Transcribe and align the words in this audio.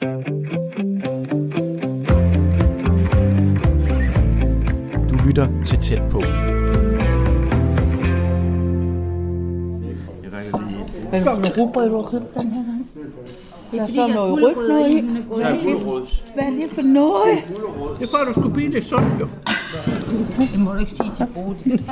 Du 0.00 0.06
lytter 5.26 5.48
til 5.64 5.78
Tæt 5.78 6.02
på. 6.10 6.20
Hvad 11.08 11.22
for 11.24 11.36
noget 11.36 11.58
rugbrød, 11.58 11.90
du 11.90 11.96
har 11.96 12.10
købt 12.10 12.34
den 12.34 12.50
her 12.50 12.64
gang? 12.64 12.86
Der 13.72 13.82
er 13.82 13.86
sådan 13.86 14.10
noget 14.10 14.42
rødt 14.42 14.56
noget 14.68 14.90
i. 14.90 15.00
Hvad 15.34 15.44
er 15.44 15.52
det, 15.52 16.22
hvad 16.34 16.44
er 16.44 16.50
det 16.50 16.70
for 16.70 16.82
noget? 16.82 17.38
Det 17.98 18.06
er 18.06 18.10
for, 18.10 18.16
at 18.18 18.26
du 18.26 18.32
skulle 18.32 18.54
blive 18.54 18.72
det 18.72 18.84
sundt, 18.84 19.20
jo. 19.20 19.28
Det 20.52 20.60
må 20.60 20.72
du 20.72 20.78
ikke 20.78 20.92
sige 20.92 21.10
til 21.16 21.26
Bodil. 21.34 21.90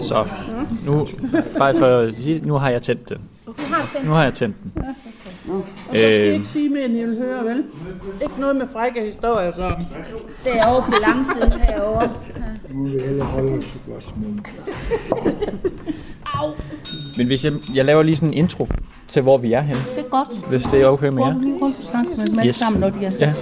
Så, 0.00 0.26
nu, 0.86 1.08
bare 1.58 1.74
for 1.74 1.86
at 1.86 2.14
sige, 2.14 2.46
nu 2.46 2.54
har 2.54 2.70
jeg 2.70 2.82
tændt 2.82 3.08
den. 3.08 3.18
Nu 4.04 4.10
har 4.12 4.22
jeg 4.22 4.34
tændt 4.34 4.56
den. 4.62 4.72
Og 5.48 5.62
så 5.66 5.72
skal 5.88 6.00
jeg 6.00 6.20
Øh, 6.28 6.34
ikke 6.34 6.46
sige 6.46 6.68
mere, 6.68 6.84
end 6.84 6.96
jeg 6.98 7.08
vil 7.08 7.16
høre, 7.18 7.44
vel? 7.44 7.64
Ikke 8.22 8.34
noget 8.40 8.56
med 8.56 8.66
frække 8.72 9.00
historier, 9.12 9.52
så. 9.52 9.72
Det 10.44 10.58
er 10.60 10.66
over 10.66 10.82
på 10.82 10.92
langsiden 11.06 11.52
herovre. 11.60 12.10
men 17.16 17.26
hvis 17.26 17.44
jeg, 17.44 17.52
jeg 17.74 17.84
laver 17.84 18.02
lige 18.02 18.16
sådan 18.16 18.28
en 18.28 18.34
intro 18.34 18.68
til, 19.08 19.22
hvor 19.22 19.38
vi 19.38 19.52
er 19.52 19.60
henne, 19.60 19.80
Det 19.96 20.04
er 20.04 20.08
godt. 20.08 20.46
hvis 20.48 20.62
det 20.62 20.80
er 20.82 20.86
okay 20.86 21.08
med 21.08 21.22
jer. 21.22 21.32
du 21.34 21.40
lige 21.40 21.58
rundt 21.62 21.76
og 21.78 21.90
snakke 21.90 22.10
med 22.16 22.26
dem 22.26 22.38
alle 22.38 22.48
Yes. 22.48 22.56
sammen, 22.56 22.80
når 22.80 22.90
de 22.90 23.04
er 23.04 23.10
Ja, 23.20 23.32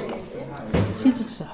Sig 0.95 1.13
det 1.19 1.27
så. 1.27 1.45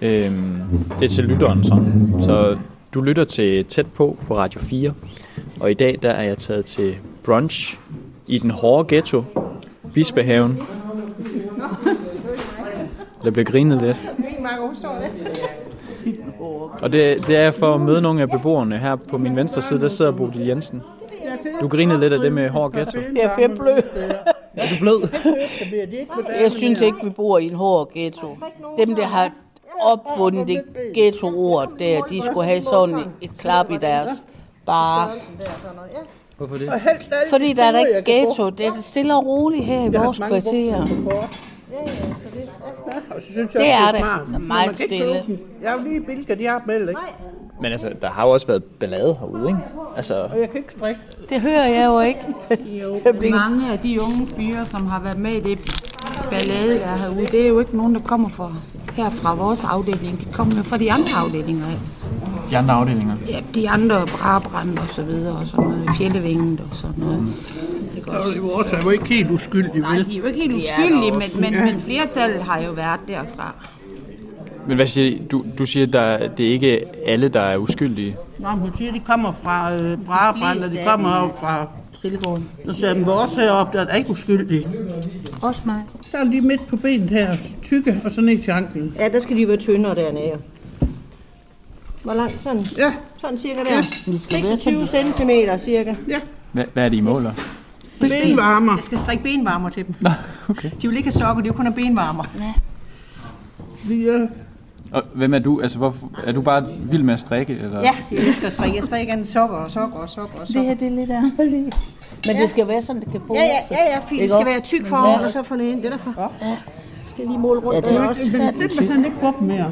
øhm, 0.00 0.60
det 0.98 1.04
er 1.04 1.08
til 1.08 1.24
lytteren 1.24 1.64
sådan. 1.64 2.14
Så 2.20 2.56
du 2.94 3.00
lytter 3.00 3.24
til 3.24 3.64
Tæt 3.64 3.86
på 3.86 4.16
på 4.28 4.36
Radio 4.36 4.60
4. 4.60 4.92
Og 5.60 5.70
i 5.70 5.74
dag, 5.74 5.98
der 6.02 6.10
er 6.10 6.22
jeg 6.22 6.38
taget 6.38 6.64
til 6.64 6.96
brunch 7.24 7.78
i 8.28 8.38
den 8.38 8.50
hårde 8.50 8.88
ghetto, 8.88 9.24
Bispehaven. 9.94 10.62
Der 13.24 13.30
bliver 13.30 13.44
grinet 13.44 13.82
lidt. 13.82 14.02
Og 16.82 16.92
det, 16.92 17.26
det 17.26 17.36
er 17.36 17.50
for 17.50 17.74
at 17.74 17.80
møde 17.80 18.02
nogle 18.02 18.22
af 18.22 18.30
beboerne 18.30 18.78
her 18.78 18.96
på 18.96 19.18
min 19.18 19.36
venstre 19.36 19.62
side, 19.62 19.80
der 19.80 19.88
sidder 19.88 20.12
Bodil 20.12 20.46
Jensen. 20.46 20.82
Du 21.60 21.68
grinede 21.68 22.00
lidt 22.00 22.12
af 22.12 22.18
det 22.18 22.32
med 22.32 22.48
hård 22.48 22.72
ghetto. 22.72 22.98
Jeg 22.98 23.22
er 23.22 23.34
fedt 23.34 23.58
blød. 23.58 23.82
Er 24.56 24.68
du 24.68 24.74
blød? 24.80 25.08
Jeg 26.42 26.50
synes 26.50 26.80
ikke, 26.80 26.98
vi 27.04 27.10
bor 27.10 27.38
i 27.38 27.46
en 27.46 27.54
hård 27.54 27.92
ghetto. 27.92 28.28
Dem, 28.76 28.96
der 28.96 29.04
har 29.04 29.32
opfundet 29.82 30.48
det 30.48 30.62
ghetto-ord 30.94 31.72
der, 31.78 32.00
de 32.00 32.22
skulle 32.30 32.46
have 32.46 32.62
sådan 32.62 32.98
et 33.20 33.30
klap 33.38 33.70
i 33.70 33.76
deres 33.76 34.10
bare. 34.66 35.10
Hvorfor 36.38 36.56
det? 36.56 36.72
Fordi 37.30 37.52
der 37.52 37.64
er 37.64 37.72
da 37.72 37.78
ikke 37.78 38.02
ghetto. 38.12 38.50
Det 38.50 38.66
er 38.66 38.72
stille 38.80 39.14
og 39.16 39.26
roligt 39.26 39.64
her 39.64 39.84
i 39.84 39.96
vores 39.96 40.18
kvarter. 40.18 40.86
Og 43.10 43.22
så 43.22 43.26
synes 43.32 43.52
Det 43.52 43.60
jeg, 43.60 43.70
er 43.70 43.86
også, 43.86 43.92
det. 43.92 44.00
smart. 44.00 44.26
Det 44.28 44.34
er 44.34 44.38
meget 44.38 44.76
stille. 44.76 45.24
Jeg 45.62 45.68
er 45.68 45.72
jo 45.72 45.78
lige 45.82 45.96
i 45.96 46.00
Bilka, 46.00 46.34
de 46.34 46.46
har 46.46 46.62
dem 46.66 46.88
ikke? 46.88 47.00
Men 47.60 47.72
altså, 47.72 47.92
der 48.02 48.08
har 48.10 48.24
jo 48.26 48.30
også 48.32 48.46
været 48.46 48.64
ballade 48.64 49.16
herude, 49.20 49.48
ikke? 49.48 49.58
Altså, 49.96 50.14
Og 50.32 50.40
jeg 50.40 50.50
kan 50.50 50.56
ikke 50.60 50.72
strikke. 50.76 51.00
Det 51.28 51.40
hører 51.40 51.66
jeg 51.66 51.86
jo 51.86 52.00
ikke. 52.00 52.20
Jo, 52.82 53.00
mange 53.38 53.72
af 53.72 53.78
de 53.78 54.02
unge 54.02 54.26
fyre, 54.26 54.66
som 54.66 54.86
har 54.86 55.00
været 55.00 55.18
med 55.18 55.32
i 55.32 55.40
det 55.40 55.58
ballade, 56.30 56.78
der 56.78 56.86
er 56.86 56.96
herude, 56.96 57.26
det 57.26 57.40
er 57.44 57.48
jo 57.48 57.58
ikke 57.60 57.76
nogen, 57.76 57.94
der 57.94 58.00
kommer 58.00 58.28
fra, 58.28 58.52
her 58.92 59.10
fra 59.10 59.34
vores 59.34 59.64
afdeling. 59.64 60.20
De 60.20 60.32
kommer 60.32 60.56
jo 60.56 60.62
fra 60.62 60.76
de 60.78 60.92
andre 60.92 61.10
afdelinger 61.16 61.66
af. 61.66 61.78
De 62.50 62.58
andre 62.58 62.74
afdelinger. 62.74 63.16
Ja, 63.28 63.40
de 63.54 63.68
andre 63.68 64.06
brabrand 64.06 64.78
og 64.78 64.88
så 64.90 65.02
videre, 65.02 65.36
og 65.36 65.46
sådan 65.46 65.64
noget, 65.64 65.88
fjeldevinget 65.98 66.60
og 66.70 66.76
sådan 66.76 66.94
noget. 66.98 67.22
Det 67.94 68.04
også. 68.06 68.40
Og 68.40 68.48
vores 68.48 68.72
er 68.72 68.82
jo 68.82 68.90
ikke 68.90 69.06
helt 69.06 69.30
uskyldige, 69.30 69.80
Nej, 69.80 69.96
vel? 69.96 70.06
de 70.06 70.16
er 70.16 70.20
jo 70.20 70.26
ikke 70.26 70.40
helt 70.40 70.54
uskyldige, 70.54 71.12
men, 71.12 71.40
men, 71.40 71.64
men 71.64 71.80
flertallet 71.80 72.42
har 72.42 72.60
jo 72.60 72.70
været 72.70 73.00
derfra. 73.08 73.54
Men 74.66 74.76
hvad 74.76 74.86
siger 74.86 75.18
du? 75.30 75.44
Du 75.58 75.66
siger, 75.66 75.86
at 75.86 75.92
der, 75.92 76.28
det 76.28 76.48
er 76.48 76.52
ikke 76.52 76.84
alle, 77.06 77.28
der 77.28 77.40
er 77.40 77.56
uskyldige. 77.56 78.16
Men 78.38 78.48
hun 78.48 78.70
siger, 78.78 78.92
de 78.92 79.00
kommer 79.06 79.32
fra 79.32 79.74
øh, 79.74 79.98
Brabrand, 80.06 80.64
og 80.64 80.70
de 80.70 80.78
kommer 80.86 81.10
op 81.10 81.40
fra 81.40 81.66
Trillegården. 82.02 82.48
Så 82.66 82.72
siger 82.72 82.94
den 82.94 83.06
vores 83.06 83.30
heroppe, 83.34 83.78
der 83.78 83.86
er 83.86 83.94
ikke 83.96 84.10
uskyldige. 84.10 84.64
Også 85.42 85.60
mig. 85.66 85.82
Der 86.12 86.18
er 86.18 86.24
lige 86.24 86.40
midt 86.40 86.60
på 86.68 86.76
benet 86.76 87.10
her, 87.10 87.36
tykke, 87.62 88.00
og 88.04 88.12
så 88.12 88.20
ned 88.20 88.42
til 88.42 88.50
anklen. 88.50 88.94
Ja, 88.98 89.08
der 89.08 89.20
skal 89.20 89.36
de 89.36 89.48
være 89.48 89.56
tyndere 89.56 89.94
dernede. 89.94 90.38
Hvor 92.08 92.14
langt? 92.16 92.42
Sådan, 92.42 92.66
Ja, 92.76 92.92
sådan 93.16 93.38
cirka 93.38 93.58
der. 93.64 93.82
26 94.28 94.86
cm 94.86 95.30
cirka. 95.58 95.94
ja. 96.08 96.18
Hvad, 96.52 96.64
hvad 96.72 96.84
er 96.84 96.88
det, 96.88 96.96
I 96.96 97.00
måler? 97.00 97.32
Benvarmer. 98.00 98.72
Jeg 98.74 98.82
skal 98.82 98.98
strikke 98.98 99.22
benvarmer 99.22 99.68
til 99.68 99.86
dem. 99.86 99.94
Nå, 100.00 100.10
okay. 100.48 100.70
De 100.82 100.88
vil 100.88 100.96
ikke 100.96 101.06
have 101.06 101.12
sokker, 101.12 101.42
de 101.42 101.48
vil 101.48 101.52
kun 101.56 101.66
have 101.66 101.74
benvarmer. 101.74 102.24
Vi 103.88 104.08
er 104.08 104.26
Og 104.92 105.02
hvem 105.14 105.34
er 105.34 105.38
du? 105.38 105.60
Altså, 105.60 105.78
hvorfor, 105.78 106.10
er 106.26 106.32
du 106.32 106.40
bare 106.40 106.64
vild 106.90 107.02
med 107.02 107.14
at 107.14 107.20
strikke? 107.20 107.52
Eller? 107.58 107.80
Ja, 107.80 107.90
jeg 108.10 108.18
elsker 108.18 108.46
at 108.46 108.52
strikke. 108.52 108.76
Jeg 108.76 108.84
strikker 108.84 109.14
en 109.14 109.24
sokker 109.24 109.56
og 109.56 109.70
sokker 109.70 109.96
og 109.98 110.08
sokker 110.08 110.34
og 110.34 110.46
Det 110.46 110.48
sokker. 110.54 110.68
her 110.70 110.76
det 110.76 110.86
er 110.86 110.90
lidt 110.96 111.10
anderledes. 111.10 111.74
Men 112.26 112.36
det 112.36 112.50
skal 112.50 112.68
være 112.68 112.82
sådan, 112.82 113.02
det 113.02 113.10
kan 113.12 113.20
bruges. 113.26 113.40
Ja, 113.42 113.46
ja, 113.46 113.58
ja, 113.70 113.90
ja, 113.94 113.98
fint. 114.08 114.22
Det 114.22 114.30
skal 114.30 114.46
være 114.46 114.60
tyk 114.60 114.86
foroven 114.86 115.20
og 115.20 115.30
så 115.30 115.42
for 115.42 115.56
neden. 115.56 115.76
Det 115.78 115.86
er 115.86 115.90
derfor. 115.90 116.32
Ja. 116.42 116.56
Skal 117.06 117.18
jeg 117.22 117.26
lige 117.28 117.38
måle 117.38 117.60
rundt 117.60 117.74
Ja, 117.74 117.80
det 117.90 117.96
er 117.98 118.00
der 118.02 118.08
også. 118.08 118.22
også. 118.22 118.36
men 118.36 118.70
simpelthen 118.70 119.04
ikke 119.04 119.16
brugt 119.20 119.40
mere. 119.42 119.70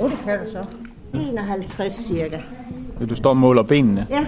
Jo, 0.00 0.08
det 0.08 0.18
kan 0.24 0.38
det 0.38 0.48
så. 0.52 0.58
51 1.14 1.92
cirka. 1.92 2.38
Du 3.08 3.14
står 3.14 3.30
og 3.30 3.36
måler 3.36 3.62
benene. 3.62 4.06
Ja, 4.10 4.26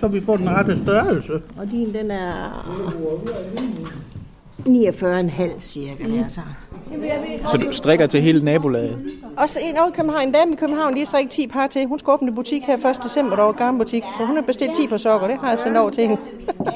Så 0.00 0.08
vi 0.08 0.20
får 0.20 0.36
den 0.36 0.50
rette 0.50 0.78
størrelse. 0.84 1.32
og 1.58 1.70
din 1.70 1.94
den 1.94 2.10
er 2.10 2.64
49,5 4.66 5.60
cirka. 5.60 6.04
Det 6.04 6.18
er 6.18 6.28
så. 6.28 6.40
Så 7.50 7.56
du 7.56 7.72
strikker 7.72 8.06
til 8.06 8.20
hele 8.22 8.44
nabolaget? 8.44 8.98
Og 9.36 9.48
så 9.48 9.58
en 9.62 9.76
over 9.78 9.88
i 9.88 9.92
København, 9.94 10.26
en 10.26 10.32
dame 10.32 10.52
i 10.52 10.56
København, 10.56 10.94
lige 10.94 11.06
strikket 11.06 11.30
10 11.32 11.46
par 11.46 11.66
til. 11.66 11.86
Hun 11.86 11.98
skal 11.98 12.10
åbne 12.10 12.34
butik 12.34 12.62
her 12.62 12.76
1. 12.90 13.04
december, 13.04 13.36
der 13.36 13.42
var 13.42 13.52
gammel 13.52 13.78
butik. 13.78 14.02
Så 14.18 14.24
hun 14.26 14.36
har 14.36 14.42
bestilt 14.42 14.76
10 14.76 14.86
par 14.86 14.96
sokker, 14.96 15.26
det 15.28 15.36
har 15.40 15.48
jeg 15.48 15.58
sendt 15.58 15.76
over 15.76 15.90
til 15.90 16.02
hende. 16.08 16.22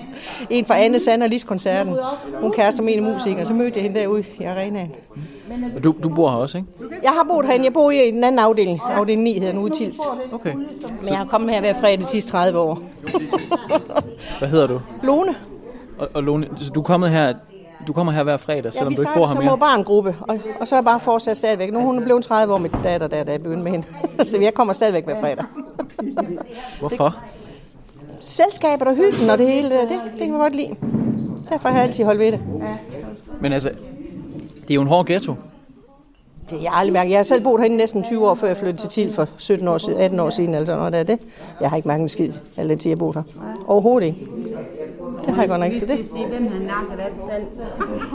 en 0.51 0.65
fra 0.65 0.79
Anne 0.79 0.99
Sand 0.99 1.23
og 1.23 1.31
koncerten. 1.47 1.95
Hun 2.41 2.53
kærester 2.53 2.83
med 2.83 2.93
en 2.93 3.05
af 3.07 3.13
musikere, 3.13 3.47
så 3.47 3.53
mødte 3.53 3.73
jeg 3.77 3.83
hende 3.83 4.01
derude 4.01 4.25
i 4.41 4.45
arenaen. 4.45 4.91
Og 5.77 5.85
du, 5.85 5.95
du 6.03 6.09
bor 6.09 6.31
her 6.31 6.37
også, 6.37 6.59
ikke? 6.59 6.69
Jeg 7.03 7.11
har 7.11 7.25
boet 7.29 7.47
herinde, 7.47 7.65
jeg 7.65 7.73
bor 7.73 7.91
i 7.91 8.11
den 8.11 8.25
anden 8.25 8.39
afdeling. 8.39 8.81
Afdeling 8.85 9.23
9 9.23 9.33
hedder 9.39 9.53
den 9.53 9.61
ude 9.61 9.71
i 9.71 9.75
Tilst. 9.75 10.01
Okay. 10.33 10.55
Men 10.55 11.09
jeg 11.09 11.17
har 11.17 11.25
kommet 11.25 11.51
her 11.55 11.61
hver 11.61 11.75
fredag 11.81 11.99
de 11.99 12.05
sidste 12.05 12.31
30 12.31 12.59
år. 12.59 12.83
Hvad 14.39 14.49
hedder 14.49 14.67
du? 14.67 14.81
Lone, 15.03 15.35
Og, 15.99 16.09
og 16.15 16.23
Lone, 16.23 16.49
så 16.59 16.71
du 16.71 16.81
er 16.81 16.85
kommet 16.85 17.11
her, 17.11 17.35
du 17.87 17.93
kommer 17.93 18.13
her 18.13 18.23
hver 18.23 18.37
fredag, 18.37 18.65
ja, 18.65 18.71
selvom 18.71 18.91
vi 18.91 18.97
du 18.97 19.03
ikke 19.03 19.13
bor 19.17 19.27
her 19.27 19.33
som 19.35 19.43
mere? 19.43 19.51
mor 19.51 19.57
barn 19.57 19.85
gruppe, 19.85 20.17
og, 20.21 20.39
og 20.61 20.69
så 20.69 20.75
er 20.75 20.79
jeg 20.79 20.85
bare 20.85 21.01
fortsat 21.01 21.37
stadigvæk. 21.37 21.73
Nu 21.73 21.79
er 21.79 21.83
hun 21.83 22.05
blevet 22.05 22.25
30 22.25 22.55
år 22.55 22.59
med 22.59 22.71
datter, 22.85 23.07
der, 23.07 23.25
da 23.25 23.33
jeg 23.33 23.43
begyndte 23.43 23.63
med 23.65 23.73
hende. 23.73 23.87
så 24.31 24.39
jeg 24.39 24.55
kommer 24.55 24.73
stadigvæk 24.73 25.05
hver 25.05 25.21
fredag. 25.21 25.45
Hvorfor? 26.81 27.17
Selskabet 28.21 28.89
og 28.89 28.95
hyggen 28.97 29.31
og 29.31 29.39
det 29.39 29.47
hele, 29.47 29.71
det, 29.71 29.89
det 29.91 30.01
kan 30.19 30.29
jeg 30.31 30.39
godt 30.39 30.55
lide. 30.57 30.75
Derfor 31.49 31.69
har 31.69 31.77
jeg 31.77 31.87
altid 31.87 32.05
holdt 32.05 32.21
ved 32.21 32.33
det. 32.33 32.41
Men 33.41 33.53
altså, 33.53 33.69
det 34.63 34.71
er 34.71 34.75
jo 34.75 34.81
en 34.83 34.89
hård 34.89 35.07
ghetto. 35.07 35.35
Det 36.51 36.63
jeg 36.63 36.71
har 36.71 36.79
aldrig 36.81 36.93
mærket. 36.93 37.11
Jeg 37.11 37.19
har 37.19 37.23
selv 37.25 37.43
boet 37.43 37.61
herinde 37.61 37.77
næsten 37.77 38.03
20 38.03 38.29
år, 38.29 38.35
før 38.35 38.47
jeg 38.47 38.57
flyttede 38.57 38.79
til 38.89 38.89
Til 38.89 39.15
for 39.15 39.29
17 39.37 39.69
år 39.69 39.79
siden, 39.79 40.01
18 40.01 40.21
år 40.21 40.29
siden. 40.29 40.55
Altså, 40.55 40.77
noget 40.77 40.93
der 40.93 40.99
er 40.99 41.03
det. 41.03 41.19
Jeg 41.61 41.71
har 41.71 41.77
ikke 41.77 41.89
mærket 41.89 42.03
en 42.03 42.09
skid, 42.09 42.33
al 42.57 42.69
den 42.69 42.79
tid 42.79 42.91
jeg 42.91 42.99
boet 42.99 43.15
her. 43.17 43.23
Overhovedet 43.67 44.07
ikke. 44.07 44.27
Det 45.27 45.35
har 45.35 45.43
jeg 45.43 45.49
godt 45.49 45.61
nok 45.61 45.67
ikke, 45.67 45.79
så 45.79 45.87
det. 45.87 45.99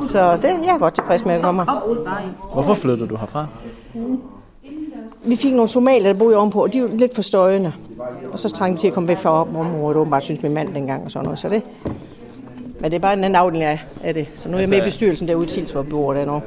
Så 0.05 0.35
det, 0.35 0.43
jeg 0.43 0.73
er 0.75 0.79
godt 0.79 0.93
tilfreds 0.93 1.25
med 1.25 1.33
at 1.35 1.41
komme 1.41 1.63
her. 1.63 1.71
Op 1.71 1.89
ud 1.89 2.05
bare 2.05 2.21
i. 2.23 2.27
Hvorfor 2.53 2.73
flyttede 2.73 3.09
du 3.09 3.15
herfra? 3.15 3.47
Vi 5.25 5.35
fik 5.35 5.53
nogle 5.53 5.67
somalier, 5.67 6.13
der 6.13 6.19
boede 6.19 6.37
ovenpå, 6.37 6.63
og 6.63 6.73
de 6.73 6.81
var 6.81 6.87
lidt 6.87 7.15
for 7.15 7.21
støjende. 7.21 7.73
Og 8.31 8.39
så 8.39 8.49
trængte 8.49 8.77
vi 8.77 8.81
til 8.81 8.87
at 8.87 8.93
komme 8.93 9.07
væk 9.07 9.17
fra 9.17 9.41
området, 9.41 9.97
åbenbart 9.97 10.23
synes 10.23 10.43
min 10.43 10.53
mand 10.53 10.73
dengang 10.73 11.03
og 11.03 11.11
sådan 11.11 11.23
noget. 11.23 11.39
Så 11.39 11.49
det. 11.49 11.61
Men 12.79 12.91
det 12.91 12.93
er 12.97 12.99
bare 13.01 13.13
en 13.13 13.23
anden 13.23 13.35
afdeling 13.35 13.79
af 14.03 14.13
det. 14.13 14.27
Så 14.35 14.49
nu 14.49 14.55
er 14.55 14.59
jeg 14.61 14.69
med 14.69 14.77
i 14.77 14.81
Altså- 14.81 14.87
bestyrelsen 14.97 15.27
derude 15.27 15.45
i 15.45 15.47
Tils, 15.47 15.71
hvor 15.71 15.81
vi 15.81 15.89
bor 15.89 16.13
der 16.13 16.25
nu. 16.25 16.41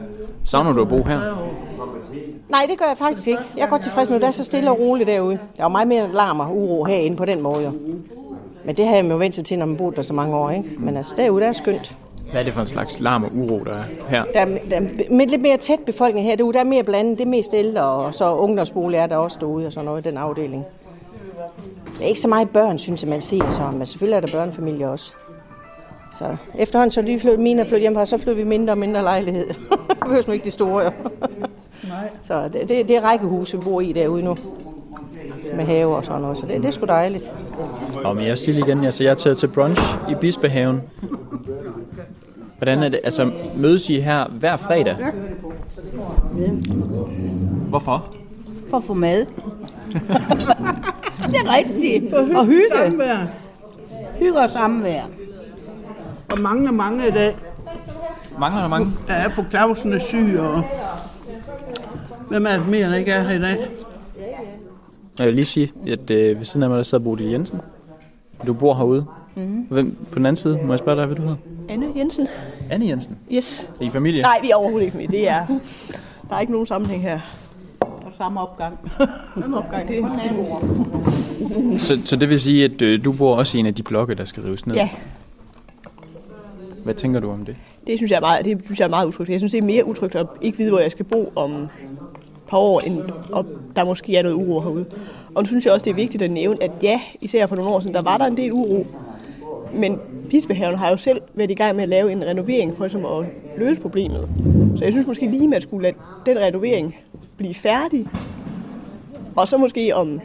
Savner 0.44 0.72
du 0.72 0.82
at 0.82 0.88
bo 0.88 1.02
her? 1.02 1.20
Nej, 2.48 2.66
det 2.70 2.78
gør 2.78 2.87
jeg 2.88 2.98
faktisk 2.98 3.28
ikke. 3.28 3.43
Jeg 3.56 3.62
er 3.62 3.69
godt 3.69 3.82
tilfreds 3.82 4.10
med, 4.10 4.20
det 4.20 4.26
er 4.26 4.31
så 4.31 4.44
stille 4.44 4.70
og 4.70 4.78
roligt 4.78 5.06
derude. 5.06 5.38
Der 5.56 5.64
er 5.64 5.69
meget 5.69 5.88
mere 5.88 6.12
larm 6.12 6.40
og 6.40 6.56
uro 6.56 6.84
herinde 6.84 7.16
på 7.16 7.25
den 7.25 7.40
måde. 7.43 7.64
Jo. 7.64 7.72
Men 8.64 8.76
det 8.76 8.87
har 8.87 8.96
jeg 8.96 9.10
jo 9.10 9.31
sig 9.32 9.44
til, 9.44 9.58
når 9.58 9.66
man 9.66 9.76
boet 9.76 9.96
der 9.96 10.02
så 10.02 10.12
mange 10.12 10.37
år. 10.37 10.50
Ikke? 10.50 10.75
Men 10.78 10.96
altså, 10.96 11.14
derude 11.16 11.40
der 11.40 11.48
er 11.48 11.52
skønt. 11.52 11.96
Hvad 12.31 12.40
er 12.40 12.44
det 12.44 12.54
for 12.54 12.60
en 12.60 12.66
slags 12.66 13.00
larm 13.00 13.25
og 13.25 13.31
uro, 13.34 13.64
der 13.64 13.75
er 13.75 13.84
her? 14.08 14.25
Der 14.25 14.40
er, 14.40 14.58
der 14.70 14.76
er 14.76 14.81
med 15.10 15.26
lidt 15.26 15.43
mere 15.43 15.56
tæt 15.56 15.78
befolkning 15.87 16.26
her. 16.26 16.37
Derude 16.37 16.52
der 16.52 16.60
er 16.60 16.64
mere 16.64 16.82
blandet. 16.82 17.19
Det 17.19 17.25
er 17.25 17.31
mest 17.31 17.54
ældre, 17.54 17.82
og 17.82 18.14
så 18.14 18.34
ungdomsbolig 18.34 18.99
er 18.99 19.06
der 19.06 19.16
også 19.16 19.38
derude 19.40 19.66
og 19.66 19.72
sådan 19.72 19.84
noget 19.84 20.06
i 20.06 20.08
den 20.08 20.19
afdeling. 20.19 20.64
Der 21.99 22.04
er 22.04 22.08
ikke 22.08 22.20
så 22.20 22.28
meget 22.28 22.50
børn, 22.50 22.78
synes 22.78 23.02
jeg, 23.02 23.10
man 23.10 23.20
ser 23.20 23.50
så. 23.50 23.62
Men 23.72 23.87
selvfølgelig 23.87 24.16
er 24.16 24.20
der 24.20 24.32
børnefamilier 24.32 24.88
også. 24.88 25.12
Så 26.12 26.37
efterhånden, 26.58 26.90
så 26.90 27.02
de 27.02 27.20
flyttede, 27.20 27.42
mine 27.42 27.60
er 27.60 27.64
flyttet 27.64 27.81
hjemmefra, 27.81 28.06
så 28.06 28.16
flyttede 28.16 28.37
vi 28.37 28.44
mindre 28.44 28.72
og 28.72 28.78
mindre 28.78 29.02
lejlighed. 29.02 29.46
Det 29.88 30.00
behøver 30.02 30.22
nu 30.26 30.32
ikke 30.32 30.44
de 30.44 30.50
store, 30.50 30.92
jo. 31.84 31.88
Så 32.23 32.49
det, 32.49 32.69
det, 32.69 32.88
det 32.88 32.96
er 32.96 33.00
rækkehus, 33.00 33.52
vi 33.52 33.58
bor 33.58 33.81
i 33.81 33.93
derude 33.93 34.23
nu. 34.23 34.37
Med 35.55 35.64
have 35.64 35.96
og 35.96 36.05
sådan 36.05 36.23
noget, 36.23 36.38
så 36.38 36.46
det, 36.46 36.56
det 36.56 36.64
er 36.64 36.70
sgu 36.70 36.87
dejligt. 36.87 37.32
Nå, 38.02 38.12
men 38.12 38.26
jeg 38.26 38.38
siger 38.38 38.55
lige 38.55 38.67
igen, 38.67 38.84
altså, 38.84 39.05
jeg 39.05 39.11
er 39.11 39.14
taget 39.14 39.38
til 39.38 39.46
brunch 39.46 39.82
i 40.11 40.14
Bispehaven. 40.20 40.81
Hvordan 42.58 42.82
er 42.82 42.88
det? 42.88 43.00
Altså, 43.05 43.31
mødes 43.56 43.90
I 43.90 44.00
her 44.00 44.28
hver 44.28 44.56
fredag? 44.56 44.96
Hvorfor? 47.69 48.14
For 48.70 48.76
at 48.76 48.84
få 48.84 48.94
mad. 48.94 49.19
det 51.32 51.40
er 51.44 51.56
rigtigt. 51.56 52.12
Og 52.12 52.46
hygge. 52.46 52.64
Samvær. 52.75 53.26
Hygge 54.19 54.38
og 54.38 54.50
samvær. 54.50 55.02
Og 56.28 56.38
mange, 56.38 56.73
mange 56.73 57.08
i 57.08 57.11
dag. 57.11 57.37
Mangler 58.38 58.61
der 58.61 58.69
mange? 58.69 58.93
Der 59.08 59.14
er 59.14 59.28
på 59.28 59.43
Clausen 59.50 59.93
er 59.93 59.99
syg, 59.99 60.37
og 60.40 60.62
hvem 62.28 62.46
er 62.46 62.58
det 62.58 62.69
mere, 62.69 62.90
der 62.90 62.96
ikke 62.96 63.11
er 63.12 63.23
her 63.23 63.34
i 63.34 63.40
dag? 63.40 63.67
Jeg 65.19 65.26
vil 65.26 65.34
lige 65.34 65.44
sige, 65.44 65.73
at 65.87 66.11
øh, 66.11 66.38
ved 66.38 66.44
siden 66.44 66.62
af 66.62 66.69
mig, 66.69 66.76
der 66.76 66.82
sidder 66.82 67.05
Bodil 67.05 67.26
Jensen. 67.26 67.61
Du 68.46 68.52
bor 68.52 68.75
herude. 68.75 69.06
Mm-hmm. 69.34 69.67
Hvem 69.70 69.96
på 70.12 70.19
den 70.19 70.26
anden 70.26 70.37
side? 70.37 70.58
Må 70.64 70.73
jeg 70.73 70.78
spørge 70.78 70.96
dig, 70.99 71.06
hvad 71.06 71.17
du 71.17 71.23
hedder? 71.23 71.37
Anne 71.69 71.87
Jensen. 71.96 72.28
Anne 72.70 72.88
Jensen. 72.88 73.19
Yes. 73.32 73.69
Er 73.81 73.84
I 73.84 73.90
familie? 73.90 74.23
Nej, 74.23 74.38
vi 74.43 74.50
er 74.50 74.55
overhovedet 74.55 74.87
ikke 74.87 74.96
med. 74.96 75.08
Det 75.08 75.28
er, 75.28 75.46
der 76.28 76.37
er 76.37 76.40
ikke 76.40 76.52
nogen 76.52 76.67
sammenhæng 76.67 77.02
her. 77.02 77.20
Og 77.81 78.12
samme 78.19 78.40
opgang. 78.40 78.78
Samme 79.40 79.58
opgang, 79.58 79.88
det, 79.88 80.05
det 80.23 81.81
Så, 81.81 81.99
så 82.05 82.17
det 82.17 82.28
vil 82.28 82.40
sige, 82.40 82.64
at 82.64 82.82
øh, 82.82 83.05
du 83.05 83.12
bor 83.12 83.37
også 83.37 83.56
i 83.56 83.61
en 83.61 83.67
af 83.67 83.75
de 83.75 83.82
blokke, 83.82 84.14
der 84.14 84.25
skal 84.25 84.43
rives 84.43 84.67
ned? 84.67 84.75
Ja, 84.75 84.88
Hvad 86.84 86.94
tænker 86.94 87.20
du 87.20 87.31
om 87.31 87.44
det? 87.44 87.56
det 87.87 87.99
synes 87.99 88.11
jeg 88.11 88.17
er 88.17 88.20
meget, 88.20 88.44
det 88.44 88.61
synes 88.64 88.81
jeg 88.81 88.84
er 88.87 88.90
meget 88.90 89.06
utrygt. 89.06 89.31
Jeg 89.31 89.40
synes, 89.40 89.52
det 89.52 89.58
er 89.58 89.67
mere 89.67 89.87
utrygt 89.87 90.14
at 90.14 90.26
ikke 90.40 90.58
vide, 90.58 90.70
hvor 90.70 90.81
jeg 90.81 90.90
skal 90.90 91.05
bo 91.05 91.32
om 91.37 91.69
par 92.48 92.58
år, 92.58 92.81
end 92.81 93.02
og 93.32 93.46
der 93.76 93.84
måske 93.84 94.16
er 94.16 94.22
noget 94.22 94.37
uro 94.37 94.60
herude. 94.60 94.84
Og 95.34 95.43
nu 95.43 95.46
synes 95.46 95.64
jeg 95.64 95.72
også, 95.72 95.84
det 95.84 95.90
er 95.90 95.94
vigtigt 95.94 96.22
at 96.22 96.31
nævne, 96.31 96.62
at 96.62 96.70
ja, 96.82 97.00
især 97.20 97.46
for 97.46 97.56
nogle 97.56 97.70
år 97.70 97.81
siden, 97.81 97.94
der 97.94 98.02
var 98.02 98.19
der 98.19 98.25
en 98.26 98.37
del 98.37 98.52
uro. 98.52 98.87
Men 99.75 99.98
Bispehaven 100.31 100.78
har 100.78 100.90
jo 100.90 100.96
selv 100.96 101.20
været 101.34 101.50
i 101.50 101.54
gang 101.54 101.76
med 101.76 101.82
at 101.82 101.88
lave 101.88 102.12
en 102.12 102.25
renovering 102.25 102.76
for 102.76 102.84
ligesom 102.84 103.04
at 103.04 103.26
løse 103.58 103.81
problemet. 103.81 104.28
Så 104.76 104.84
jeg 104.84 104.93
synes 104.93 105.06
måske 105.06 105.26
lige, 105.31 105.48
man 105.48 105.60
skulle 105.60 105.82
lade 105.82 105.94
den 106.26 106.38
renovering 106.38 106.96
blive 107.37 107.54
færdig. 107.54 108.06
Og 109.37 109.49
så 109.49 109.56
måske 109.56 109.94
om 109.94 110.20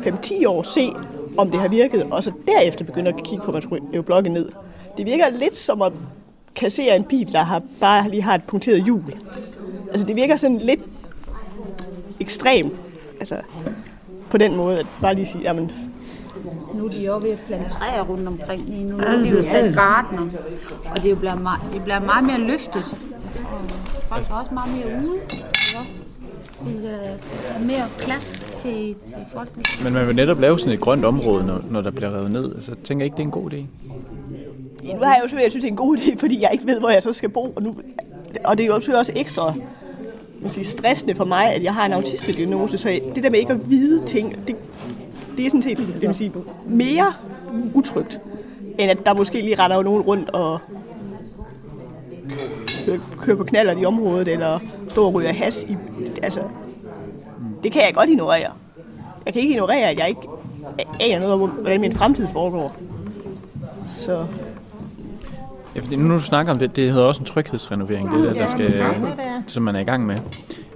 5-10 0.00 0.46
år 0.48 0.62
se, 0.62 0.92
om 1.38 1.50
det 1.50 1.60
har 1.60 1.68
virket, 1.68 2.02
og 2.10 2.22
så 2.22 2.32
derefter 2.46 2.84
begynde 2.84 3.08
at 3.08 3.22
kigge 3.24 3.44
på, 3.44 3.50
at 3.50 3.52
man 3.52 3.62
skulle 3.62 3.82
rive 3.92 4.02
blokken 4.02 4.32
ned. 4.32 4.48
Det 4.96 5.06
virker 5.06 5.24
lidt 5.30 5.56
som 5.56 5.82
at 5.82 5.92
kassere 6.54 6.96
en 6.96 7.04
bil, 7.04 7.32
der 7.32 7.42
har, 7.42 7.62
bare 7.80 8.10
lige 8.10 8.22
har 8.22 8.34
et 8.34 8.44
punkteret 8.44 8.84
hjul. 8.84 9.14
Altså 9.90 10.06
det 10.06 10.16
virker 10.16 10.36
sådan 10.36 10.58
lidt 10.58 10.80
ekstremt, 12.20 12.74
altså 13.20 13.36
på 14.30 14.38
den 14.38 14.56
måde, 14.56 14.78
at 14.78 14.86
bare 15.02 15.14
lige 15.14 15.26
sige, 15.26 15.42
jamen, 15.42 15.72
Nu 16.74 16.86
er 16.86 16.90
de 16.90 17.04
jo 17.04 17.18
ved 17.18 17.30
at 17.30 17.38
plante 17.46 17.70
træer 17.70 18.02
rundt 18.02 18.28
omkring 18.28 18.62
lige 18.62 18.84
nu. 18.84 18.96
Nu 18.96 19.02
er 19.02 19.16
de 19.16 19.28
jo 19.28 19.42
sat 19.42 19.74
gardner, 19.74 20.26
og 20.90 20.96
det 20.96 21.04
er 21.04 21.10
jo 21.10 21.16
blevet 21.16 21.42
meget, 21.42 21.60
det 21.72 21.82
bliver 21.82 22.00
meget 22.00 22.24
mere 22.24 22.38
løftet. 22.40 22.84
Jeg 23.24 23.44
tror, 23.44 23.60
folk 24.08 24.30
er 24.30 24.34
også 24.34 24.54
meget 24.54 24.74
mere 24.76 24.86
ude. 24.86 25.14
ikke? 25.14 25.36
Fordi 26.58 26.82
Der 26.82 26.96
er 27.54 27.58
mere 27.60 27.88
plads 27.98 28.50
til, 28.56 28.94
til 29.06 29.16
folk. 29.32 29.48
Men 29.84 29.92
man 29.92 30.06
vil 30.06 30.16
netop 30.16 30.40
lave 30.40 30.58
sådan 30.58 30.72
et 30.72 30.80
grønt 30.80 31.04
område, 31.04 31.46
når, 31.46 31.60
når 31.70 31.80
der 31.80 31.90
bliver 31.90 32.10
revet 32.10 32.30
ned. 32.30 32.54
Altså, 32.54 32.74
tænker 32.84 33.04
jeg 33.04 33.06
ikke, 33.06 33.16
det 33.16 33.22
er 33.22 33.26
en 33.26 33.30
god 33.30 33.52
idé? 33.52 33.56
Ja, 34.84 34.94
nu 34.94 35.00
har 35.02 35.14
jeg 35.14 35.20
jo 35.22 35.28
selvfølgelig, 35.28 35.44
jeg 35.44 35.50
synes, 35.50 35.62
det 35.62 35.68
er 35.68 35.72
en 35.72 35.76
god 35.76 35.96
idé, 35.96 36.16
fordi 36.18 36.42
jeg 36.42 36.50
ikke 36.52 36.66
ved, 36.66 36.78
hvor 36.80 36.90
jeg 36.90 37.02
så 37.02 37.12
skal 37.12 37.28
bo. 37.28 37.52
Og, 37.56 37.62
nu, 37.62 37.76
og 38.44 38.58
det 38.58 38.64
er 38.64 38.68
jo 38.68 38.74
selvfølgelig 38.74 38.98
også 38.98 39.12
ekstra 39.16 39.54
man 40.42 40.50
sige, 40.50 40.64
stressende 40.64 41.14
for 41.14 41.24
mig, 41.24 41.54
at 41.54 41.62
jeg 41.62 41.74
har 41.74 41.86
en 41.86 41.92
autisme-diagnose, 41.92 42.78
så 42.78 43.00
det 43.14 43.22
der 43.22 43.30
med 43.30 43.38
ikke 43.38 43.52
at 43.52 43.70
vide 43.70 44.06
ting, 44.06 44.46
det, 44.46 44.56
det 45.36 45.46
er 45.46 45.50
sådan 45.50 45.62
set 45.62 45.78
det 45.78 46.08
vil 46.08 46.14
sige, 46.14 46.32
mere 46.66 47.12
utrygt, 47.74 48.20
end 48.78 48.90
at 48.90 49.06
der 49.06 49.14
måske 49.14 49.40
lige 49.40 49.54
retter 49.54 49.82
nogen 49.82 50.02
rundt 50.02 50.30
og 50.30 50.58
kører, 52.86 52.98
kører 53.20 53.36
på 53.36 53.44
knaller 53.44 53.72
i 53.72 53.84
området, 53.84 54.28
eller 54.28 54.58
står 54.88 55.06
og 55.06 55.14
ryger 55.14 55.32
has. 55.32 55.62
I, 55.62 55.76
altså, 56.22 56.40
det 57.62 57.72
kan 57.72 57.82
jeg 57.82 57.94
godt 57.94 58.10
ignorere. 58.10 58.52
Jeg 59.26 59.32
kan 59.32 59.42
ikke 59.42 59.54
ignorere, 59.54 59.90
at 59.90 59.98
jeg 59.98 60.08
ikke 60.08 60.20
aner 61.00 61.18
noget 61.18 61.34
om, 61.34 61.50
hvordan 61.50 61.80
min 61.80 61.92
fremtid 61.92 62.28
foregår. 62.32 62.76
Så 63.86 64.26
Ja, 65.74 65.80
fordi 65.80 65.96
nu 65.96 66.14
du 66.14 66.20
snakker 66.20 66.52
om 66.52 66.58
det, 66.58 66.76
det 66.76 66.92
hedder 66.92 67.06
også 67.06 67.20
en 67.20 67.26
tryghedsrenovering, 67.26 68.10
det 68.10 68.24
der, 68.24 68.32
der 68.32 68.46
skal, 68.46 68.84
som 69.46 69.62
man 69.62 69.76
er 69.76 69.80
i 69.80 69.84
gang 69.84 70.06
med. 70.06 70.16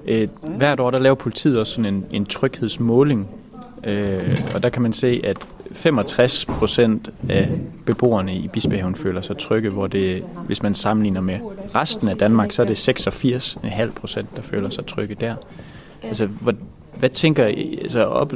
Øh, 0.06 0.28
hvert 0.56 0.80
år 0.80 0.90
der 0.90 0.98
laver 0.98 1.14
politiet 1.14 1.58
også 1.58 1.72
sådan 1.72 1.94
en, 1.94 2.04
en 2.10 2.24
tryghedsmåling, 2.26 3.28
øh, 3.84 4.40
og 4.54 4.62
der 4.62 4.68
kan 4.68 4.82
man 4.82 4.92
se, 4.92 5.20
at 5.24 5.36
65 5.72 6.44
procent 6.44 7.10
af 7.28 7.48
beboerne 7.84 8.34
i 8.34 8.48
Bispehaven 8.48 8.94
føler 8.94 9.20
sig 9.20 9.38
trygge, 9.38 9.70
hvor 9.70 9.86
det, 9.86 10.24
hvis 10.46 10.62
man 10.62 10.74
sammenligner 10.74 11.20
med 11.20 11.38
resten 11.74 12.08
af 12.08 12.16
Danmark, 12.16 12.52
så 12.52 12.62
er 12.62 12.66
det 12.66 12.88
86,5 12.88 13.90
procent, 13.90 14.36
der 14.36 14.42
føler 14.42 14.70
sig 14.70 14.86
trygge 14.86 15.14
der. 15.14 15.34
Altså, 16.02 16.26
hvad, 16.26 16.54
hvad 16.98 17.08
tænker 17.08 17.46
I, 17.46 17.78
altså, 17.82 18.04
op, 18.04 18.32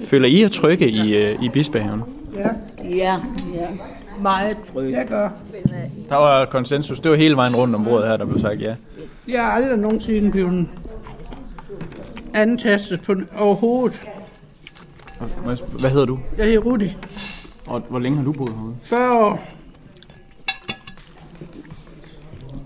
føler 0.00 0.28
I 0.28 0.42
jer 0.42 0.48
trygge 0.48 0.90
i, 0.90 1.16
øh, 1.16 1.42
i 1.42 1.48
Bispehaven? 1.48 2.02
Ja, 2.36 2.48
ja. 2.96 3.18
Meget 4.22 4.56
tryg. 4.72 4.90
Jeg 4.92 5.06
gør. 5.06 5.30
Der 6.08 6.16
var 6.16 6.44
konsensus. 6.44 7.00
Det 7.00 7.10
var 7.10 7.16
hele 7.16 7.36
vejen 7.36 7.56
rundt 7.56 7.74
om 7.74 7.84
bordet 7.84 8.08
her, 8.08 8.16
der 8.16 8.24
blev 8.24 8.40
sagt 8.40 8.60
ja. 8.60 8.74
Jeg 9.28 9.44
har 9.44 9.52
aldrig 9.52 9.78
nogensinde 9.78 10.30
blevet 10.30 10.68
antastet 12.34 13.02
på 13.02 13.14
overhovedet. 13.38 14.00
Hvad, 15.44 15.56
hvad 15.80 15.90
hedder 15.90 16.06
du? 16.06 16.18
Jeg 16.38 16.46
hedder 16.46 16.60
Rudi. 16.60 16.96
Og 17.66 17.80
hvor 17.88 17.98
længe 17.98 18.18
har 18.18 18.24
du 18.24 18.32
boet 18.32 18.52
herude? 18.54 18.74
40 18.82 19.18
år. 19.18 19.40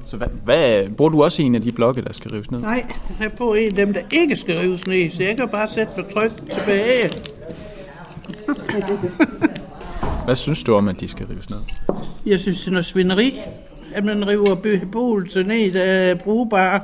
Så 0.05 0.17
hvad, 0.17 0.29
hvad, 0.45 0.89
bor 0.89 1.09
du 1.09 1.25
også 1.25 1.43
i 1.43 1.45
en 1.45 1.55
af 1.55 1.63
de 1.63 1.73
blokke, 1.73 2.03
der 2.03 2.13
skal 2.13 2.31
rives 2.31 2.51
ned? 2.51 2.61
Nej, 2.61 2.87
jeg 3.21 3.33
bor 3.33 3.55
en 3.55 3.67
af 3.67 3.87
dem, 3.87 3.93
der 3.93 4.01
ikke 4.13 4.37
skal 4.37 4.59
rives 4.59 4.87
ned, 4.87 5.11
så 5.11 5.23
jeg 5.23 5.37
kan 5.37 5.49
bare 5.49 5.69
sætte 5.69 5.93
mig 5.97 6.07
trygt 6.11 6.43
tilbage. 6.51 7.11
Hvad 10.27 10.35
synes 10.35 10.63
du 10.63 10.75
om, 10.75 10.89
at 10.89 11.01
de 11.01 11.09
skal 11.09 11.27
rives 11.27 11.51
ned? 11.51 11.59
Jeg 12.27 12.41
synes, 12.41 12.59
det 12.61 12.67
er 12.67 12.71
noget 12.71 12.87
svineri, 12.87 13.41
at 13.95 14.05
man 14.05 14.29
river 14.29 14.55
beboelse 14.55 15.43
ned, 15.43 15.73
der 15.73 15.83
er 15.83 16.15
brugbare. 16.15 16.81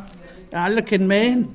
Jeg 0.53 0.61
har 0.61 0.67
aldrig 0.67 0.85
kendt 0.85 1.07
magen. 1.07 1.51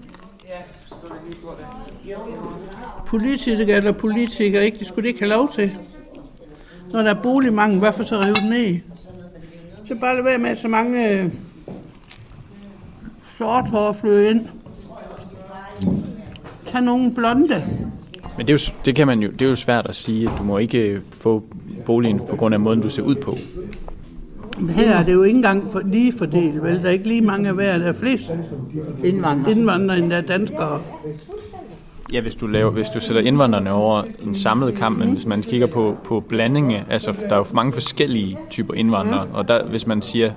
Politikere 3.07 3.78
eller 3.78 3.92
politikere, 3.92 4.66
ikke? 4.66 4.80
Det 4.80 4.88
skulle 4.88 5.04
de 5.04 5.07
ikke 5.07 5.19
have 5.19 5.31
lov 5.31 5.51
til. 5.54 5.72
Når 6.92 7.01
der 7.01 7.13
er 7.13 7.22
boligmangel, 7.22 7.80
hvorfor 7.80 8.04
så 8.04 8.16
rive 8.16 8.36
den 8.36 8.50
ned? 8.50 8.80
Så 9.86 9.95
bare 9.95 10.16
lade 10.16 10.25
være 10.25 10.38
med 10.38 10.56
så 10.56 10.68
mange 10.68 11.10
øh, 11.12 11.25
sort 13.38 13.69
hår 13.69 13.94
flyve 13.94 14.29
ind. 14.29 14.48
Tag 16.65 16.82
nogle 16.82 17.13
blonde. 17.13 17.65
Men 18.38 18.48
det, 18.48 18.53
er 18.53 18.67
jo, 18.70 18.74
det, 18.86 18.96
kan 18.96 19.08
man 19.08 19.20
jo, 19.20 19.32
det 19.32 19.41
er 19.41 19.50
jo 19.50 19.56
svært 19.56 19.86
at 19.86 19.96
sige, 19.96 20.29
at 20.29 20.38
du 20.38 20.44
må 20.44 20.58
ikke 20.58 21.01
få 21.12 21.44
boligen 21.88 22.20
på 22.29 22.36
grund 22.36 22.53
af 22.53 22.60
måden, 22.60 22.82
du 22.82 22.89
ser 22.89 23.03
ud 23.03 23.15
på. 23.15 23.38
Her 24.70 24.91
er 24.91 25.03
det 25.03 25.13
jo 25.13 25.24
ikke 25.24 25.38
engang 25.38 25.72
for, 25.72 25.82
lige 25.86 26.13
fordelt, 26.17 26.63
vel? 26.63 26.77
Der 26.82 26.86
er 26.86 26.89
ikke 26.89 27.08
lige 27.08 27.22
mange 27.22 27.51
hver, 27.51 27.77
der 27.77 27.86
er 27.86 27.94
flest 27.94 28.29
Indvandrere. 29.03 29.51
indvandrere, 29.51 29.98
end 29.98 30.10
der 30.10 30.17
er 30.17 30.22
danskere. 30.22 30.82
Ja, 32.13 32.22
hvis 32.22 32.36
du, 32.36 32.48
laver, 32.48 32.72
hvis 32.72 32.89
du 32.89 33.00
sætter 33.00 33.22
indvandrerne 33.22 33.72
over 33.72 34.03
en 34.24 34.36
samlet 34.36 34.75
kamp, 34.75 35.00
men 35.00 35.12
hvis 35.12 35.25
man 35.25 35.41
kigger 35.41 35.67
på, 35.67 35.96
på 36.03 36.20
blandinge, 36.20 36.84
altså 36.89 37.13
der 37.29 37.34
er 37.34 37.38
jo 37.38 37.46
mange 37.53 37.74
forskellige 37.74 38.38
typer 38.50 38.74
indvandrere, 38.74 39.27
og 39.34 39.48
der, 39.48 39.65
hvis 39.65 39.88
man 39.88 40.01
siger 40.01 40.32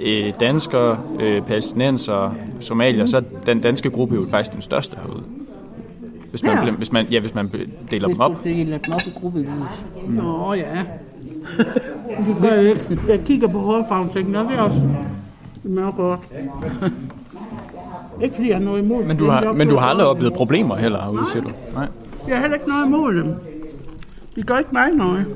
øh, 0.00 0.32
danskere, 0.40 0.98
øh, 1.20 1.42
palæstinenser, 1.42 2.34
somalier, 2.60 3.06
så 3.06 3.16
er 3.16 3.22
den 3.46 3.60
danske 3.60 3.90
gruppe 3.90 4.14
jo 4.14 4.26
faktisk 4.30 4.54
den 4.54 4.62
største 4.62 4.96
herude. 5.02 5.22
Hvis 6.30 6.42
man, 6.42 6.64
Ja. 6.64 6.70
hvis 6.70 6.92
man, 6.92 7.06
ja, 7.06 7.20
hvis 7.20 7.34
man 7.34 7.50
deler 7.90 8.08
dem 8.08 8.20
op. 8.20 8.42
Hvis 8.42 8.52
du 8.54 8.58
deler 8.58 8.78
dem 8.78 8.94
op 8.94 9.00
i 9.06 9.10
gruppevis. 9.20 9.48
Nå 10.08 10.52
ja. 10.54 10.84
Det 12.26 12.36
gør 12.42 12.48
jeg 12.48 12.64
ikke. 12.68 12.98
Jeg 13.08 13.20
kigger 13.20 13.48
på 13.48 13.58
hårfarven 13.58 14.08
og 14.08 14.14
tænker, 14.14 14.32
nå, 14.32 14.50
det 14.50 14.58
er 14.58 14.62
også 14.62 14.82
meget 15.62 15.94
godt. 15.96 16.20
Ikke 18.22 18.34
fordi 18.34 18.48
jeg 18.48 18.56
har 18.56 18.64
noget 18.64 18.82
imod 18.82 19.04
Men 19.04 19.16
du 19.16 19.26
har, 19.26 19.52
men 19.52 19.68
du 19.68 19.76
har 19.76 19.86
aldrig 19.86 20.06
oplevet 20.06 20.34
problemer 20.34 20.76
heller 20.76 21.02
herude, 21.02 21.22
siger 21.32 21.42
du? 21.42 21.50
Nej. 21.74 21.88
Jeg 22.28 22.36
har 22.36 22.40
heller 22.42 22.56
ikke 22.56 22.68
noget 22.68 22.86
imod 22.86 23.14
dem. 23.14 23.34
De 24.36 24.42
gør 24.42 24.58
ikke 24.58 24.70
mig 24.72 24.90
noget. 24.94 25.26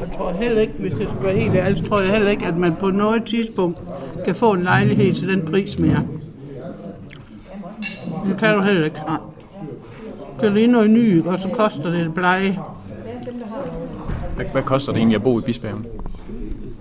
Jeg 0.00 0.08
tror 0.16 0.32
heller 0.32 0.60
ikke, 0.60 0.72
hvis 0.78 0.92
jeg 0.98 1.08
skal 1.08 1.22
være 1.22 1.36
helt 1.36 1.54
ærlig, 1.54 1.78
så 1.78 1.84
tror 1.84 2.00
jeg 2.00 2.10
heller 2.12 2.30
ikke, 2.30 2.46
at 2.46 2.56
man 2.58 2.74
på 2.80 2.90
noget 2.90 3.24
tidspunkt 3.24 3.78
kan 4.24 4.34
få 4.34 4.52
en 4.52 4.62
lejlighed 4.62 5.14
til 5.14 5.28
den 5.28 5.42
pris 5.50 5.78
mere. 5.78 6.02
Det 8.26 8.38
kan 8.38 8.54
du 8.54 8.62
heller 8.62 8.84
ikke. 8.84 9.00
Det 10.40 10.46
er 10.48 10.52
lige 10.52 10.66
noget 10.66 10.90
ny, 10.90 11.24
og 11.26 11.38
så 11.38 11.48
koster 11.48 11.90
det 11.90 12.00
et 12.00 12.14
pleje. 12.14 12.58
Hvad, 14.36 14.44
hvad 14.52 14.62
koster 14.62 14.92
det 14.92 14.98
egentlig 14.98 15.16
at 15.16 15.22
bo 15.22 15.38
i 15.38 15.42
Bispehaven? 15.42 15.86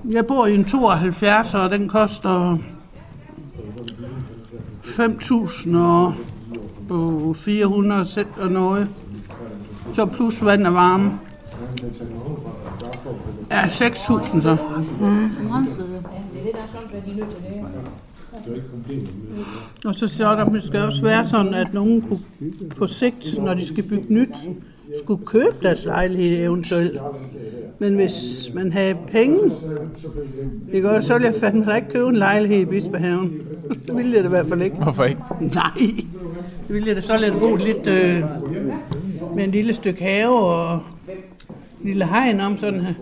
Jeg 0.09 0.25
bor 0.25 0.45
i 0.45 0.55
en 0.55 0.65
72, 0.65 1.53
og 1.53 1.69
den 1.69 1.89
koster 1.89 2.57
5.000 4.83 5.77
og 5.77 6.13
på 6.87 7.33
400 7.37 8.05
sæt 8.05 8.27
og 8.37 8.51
noget. 8.51 8.87
Så 9.93 10.05
plus 10.05 10.45
vand 10.45 10.67
og 10.67 10.73
varme. 10.73 11.19
Ja, 13.51 13.61
6.000 13.63 14.41
så. 14.41 14.57
Og 19.85 19.95
så 19.95 20.07
så 20.07 20.23
der 20.23 20.45
måske 20.49 20.83
også 20.83 21.03
være 21.03 21.25
sådan, 21.25 21.53
at 21.53 21.73
nogen 21.73 22.01
kunne 22.01 22.19
på 22.77 22.87
sigt, 22.87 23.43
når 23.43 23.53
de 23.53 23.65
skal 23.65 23.83
bygge 23.83 24.13
nyt, 24.13 24.35
skulle 25.03 25.25
købe 25.25 25.55
deres 25.61 25.85
lejlighed 25.85 26.45
eventuelt. 26.45 26.99
Men 27.79 27.95
hvis 27.95 28.49
man 28.53 28.71
havde 28.71 28.95
penge, 29.07 29.39
det 30.71 30.81
gør, 30.83 30.99
så 30.99 31.13
ville 31.13 31.27
jeg 31.27 31.35
fandme 31.35 31.75
ikke 31.75 31.89
købe 31.89 32.07
en 32.07 32.15
lejlighed 32.15 32.59
i 32.59 32.65
Bispehaven. 32.65 33.41
Det 33.87 33.95
ville 33.95 34.13
jeg 34.13 34.23
da 34.23 34.27
i 34.27 34.29
hvert 34.29 34.47
fald 34.47 34.61
ikke. 34.61 34.75
Hvorfor 34.75 35.03
ikke? 35.03 35.21
Nej, 35.41 35.71
det 36.67 36.75
ville 36.75 36.87
jeg 36.87 36.95
da 36.95 37.01
så 37.01 37.17
lade 37.17 37.39
bo 37.39 37.55
lidt 37.55 37.87
øh, 37.87 38.23
med 39.35 39.43
en 39.43 39.51
lille 39.51 39.73
stykke 39.73 40.03
have 40.03 40.43
og 40.45 40.73
en 41.81 41.87
lille 41.87 42.05
hegn 42.05 42.39
om 42.39 42.57
sådan 42.57 42.81
her. 42.81 42.93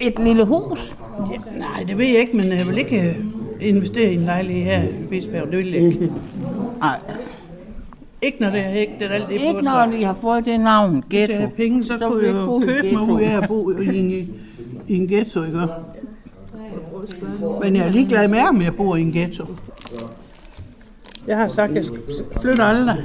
Et 0.00 0.14
lille 0.18 0.44
hus. 0.44 0.96
Ja, 1.32 1.58
nej, 1.58 1.84
det 1.88 1.98
ved 1.98 2.06
jeg 2.06 2.18
ikke, 2.20 2.36
men 2.36 2.46
jeg 2.46 2.66
vil 2.66 2.78
ikke 2.78 3.00
øh, 3.08 3.68
investere 3.68 4.12
i 4.12 4.14
en 4.14 4.20
lejlighed 4.24 4.64
her 4.64 4.82
i 4.82 5.06
Bispehaven. 5.10 5.50
Det 5.50 5.58
vil 5.58 5.72
jeg 5.72 5.82
ikke. 5.82 6.12
Nej, 6.80 6.98
Ikke 8.22 8.36
når 8.40 8.50
det 8.50 8.60
er 8.60 8.68
ikke 8.70 8.92
det 8.98 9.06
er 9.06 9.10
alt 9.10 9.28
det 9.28 9.34
er 9.36 9.38
på, 9.52 9.56
ikke 9.58 9.62
når 9.62 9.86
de 9.98 10.04
har 10.04 10.14
fået 10.14 10.44
det 10.44 10.60
navn, 10.60 11.04
Hvis 11.08 11.18
jeg 11.20 11.28
ghetto. 11.28 11.34
havde 11.40 11.50
penge, 11.56 11.84
så, 11.84 11.92
Så 11.98 12.08
kunne 12.08 12.26
jeg 12.26 12.32
jo 12.34 12.58
købe 12.66 12.82
mig 12.82 12.82
ghetto. 12.82 13.12
ud 13.14 13.20
af 13.20 13.36
at 13.42 13.48
bo 13.48 13.70
i 13.70 13.98
en, 13.98 14.10
i 14.88 14.96
en 14.96 15.08
ghetto, 15.08 15.42
ikke? 15.42 15.58
Men 17.62 17.76
jeg 17.76 17.86
er 17.86 17.90
ligeglad 17.90 18.28
med, 18.28 18.38
om 18.48 18.62
jeg 18.62 18.74
bor 18.76 18.96
i 18.96 19.00
en 19.00 19.12
ghetto. 19.12 19.44
Jeg 21.26 21.36
har 21.36 21.48
sagt, 21.48 21.76
at 21.76 21.84
jeg 21.84 21.84
flytter 22.42 22.64
aldrig. 22.64 22.96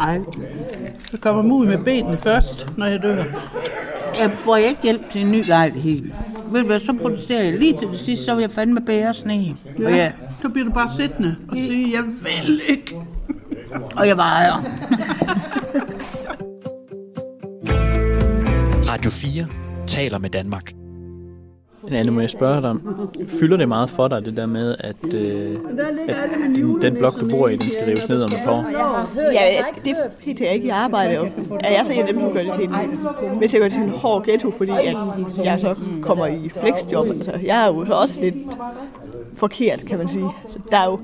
Ej, 0.00 0.20
Så 1.10 1.16
kommer 1.20 1.54
ud 1.54 1.66
med 1.66 1.78
benene 1.78 2.18
først, 2.18 2.68
når 2.76 2.86
jeg 2.86 3.02
dør. 3.02 3.24
jeg 4.20 4.30
får 4.44 4.56
ikke 4.56 4.80
hjælp 4.82 5.12
til 5.12 5.20
en 5.20 5.32
ny 5.32 5.46
lejlighed. 5.46 6.02
Ved 6.52 6.60
du 6.60 6.66
hvad, 6.66 6.80
så 6.80 6.92
protesterer 7.02 7.42
jeg 7.44 7.58
lige 7.58 7.78
til 7.78 7.88
det 7.88 7.98
sidste, 7.98 8.24
så 8.24 8.34
vil 8.34 8.42
jeg 8.42 8.50
fandme 8.50 8.80
bære 8.80 9.14
sne. 9.14 9.56
Og 9.84 9.90
ja, 9.90 10.12
Så 10.42 10.48
bliver 10.48 10.64
du 10.64 10.72
bare 10.72 10.88
siddende 10.96 11.36
og 11.48 11.56
sige, 11.56 11.92
jeg 11.96 12.02
vil 12.22 12.60
ikke. 12.68 12.96
og 13.96 14.08
jeg 14.08 14.16
vejer. 14.16 14.62
Radio 18.92 19.10
4 19.10 19.46
taler 19.86 20.18
med 20.18 20.30
Danmark. 20.30 20.72
Men 21.88 21.94
Anne, 21.94 22.12
må 22.12 22.20
jeg 22.20 22.30
spørge 22.30 22.62
dig, 22.62 22.76
fylder 23.28 23.56
det 23.56 23.68
meget 23.68 23.90
for 23.90 24.08
dig, 24.08 24.24
det 24.24 24.36
der 24.36 24.46
med, 24.46 24.76
at, 24.78 25.14
øh, 25.14 25.56
at 26.08 26.56
din, 26.56 26.82
den 26.82 26.94
blok, 26.94 27.20
du 27.20 27.28
bor 27.28 27.48
i, 27.48 27.56
den 27.56 27.70
skal 27.70 27.84
rives 27.84 28.08
ned 28.08 28.22
om 28.22 28.32
et 28.32 28.38
par 28.44 28.52
år? 28.52 28.64
Ja, 29.32 29.64
det 29.84 29.90
er 29.90 29.96
helt 30.20 30.40
jeg 30.40 30.54
ikke 30.54 30.66
Jeg 30.66 30.76
arbejde, 30.76 31.32
er 31.60 31.70
jeg 31.70 31.86
så 31.86 31.92
en 31.92 32.00
af 32.00 32.06
dem, 32.06 32.20
som 32.20 32.32
gør 32.32 32.42
det 32.42 32.52
til 32.52 32.64
en, 32.64 32.70
hvis 33.38 33.52
jeg 33.52 33.60
gør 33.60 33.68
det 33.68 33.72
til 33.72 33.82
en 33.82 33.90
hård 33.90 34.24
ghetto, 34.24 34.50
fordi 34.50 34.72
at 34.72 34.96
jeg 35.44 35.60
så 35.60 35.74
kommer 36.02 36.26
i 36.26 36.48
flexjob. 36.48 37.06
Altså, 37.06 37.32
jeg 37.44 37.64
er 37.64 37.66
jo 37.66 37.86
så 37.86 37.92
også 37.92 38.20
lidt 38.20 38.34
forkert, 39.34 39.84
kan 39.86 39.98
man 39.98 40.08
sige. 40.08 40.26
Så, 40.52 40.58
der 40.70 40.76
er 40.76 40.86
jo, 40.86 41.00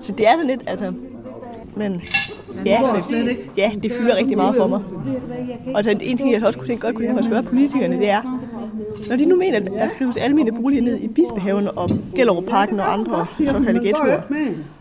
så 0.00 0.12
det 0.12 0.26
er 0.26 0.32
sådan 0.32 0.46
lidt, 0.46 0.62
altså, 0.66 0.92
men 1.76 2.02
ja, 2.66 2.80
så, 2.84 3.02
ja, 3.56 3.70
det 3.82 3.92
fylder 3.92 4.16
rigtig 4.16 4.36
meget 4.36 4.56
for 4.56 4.66
mig. 4.66 4.80
Og 5.74 5.84
så 5.84 5.90
en 6.00 6.16
ting, 6.16 6.32
jeg 6.32 6.40
så 6.40 6.46
også 6.46 6.58
kunne 6.58 6.68
tænke 6.68 6.82
godt 6.86 6.94
kunne 6.94 7.04
tænke 7.04 7.14
mig 7.14 7.18
at 7.18 7.24
spørge 7.24 7.42
politikerne, 7.42 7.98
det 7.98 8.10
er, 8.10 8.40
når 9.08 9.16
de 9.16 9.24
nu 9.26 9.36
mener, 9.36 9.56
at 9.56 9.66
der 9.66 9.86
skrives 9.86 10.16
almene 10.16 10.52
boliger 10.52 10.82
ned 10.82 11.00
i 11.00 11.08
Bispehaven 11.08 11.68
og 11.76 11.90
Gellerup-parken 12.14 12.80
og 12.80 12.92
andre 12.92 13.26
såkaldte 13.46 13.80
ghettoer, 13.84 14.20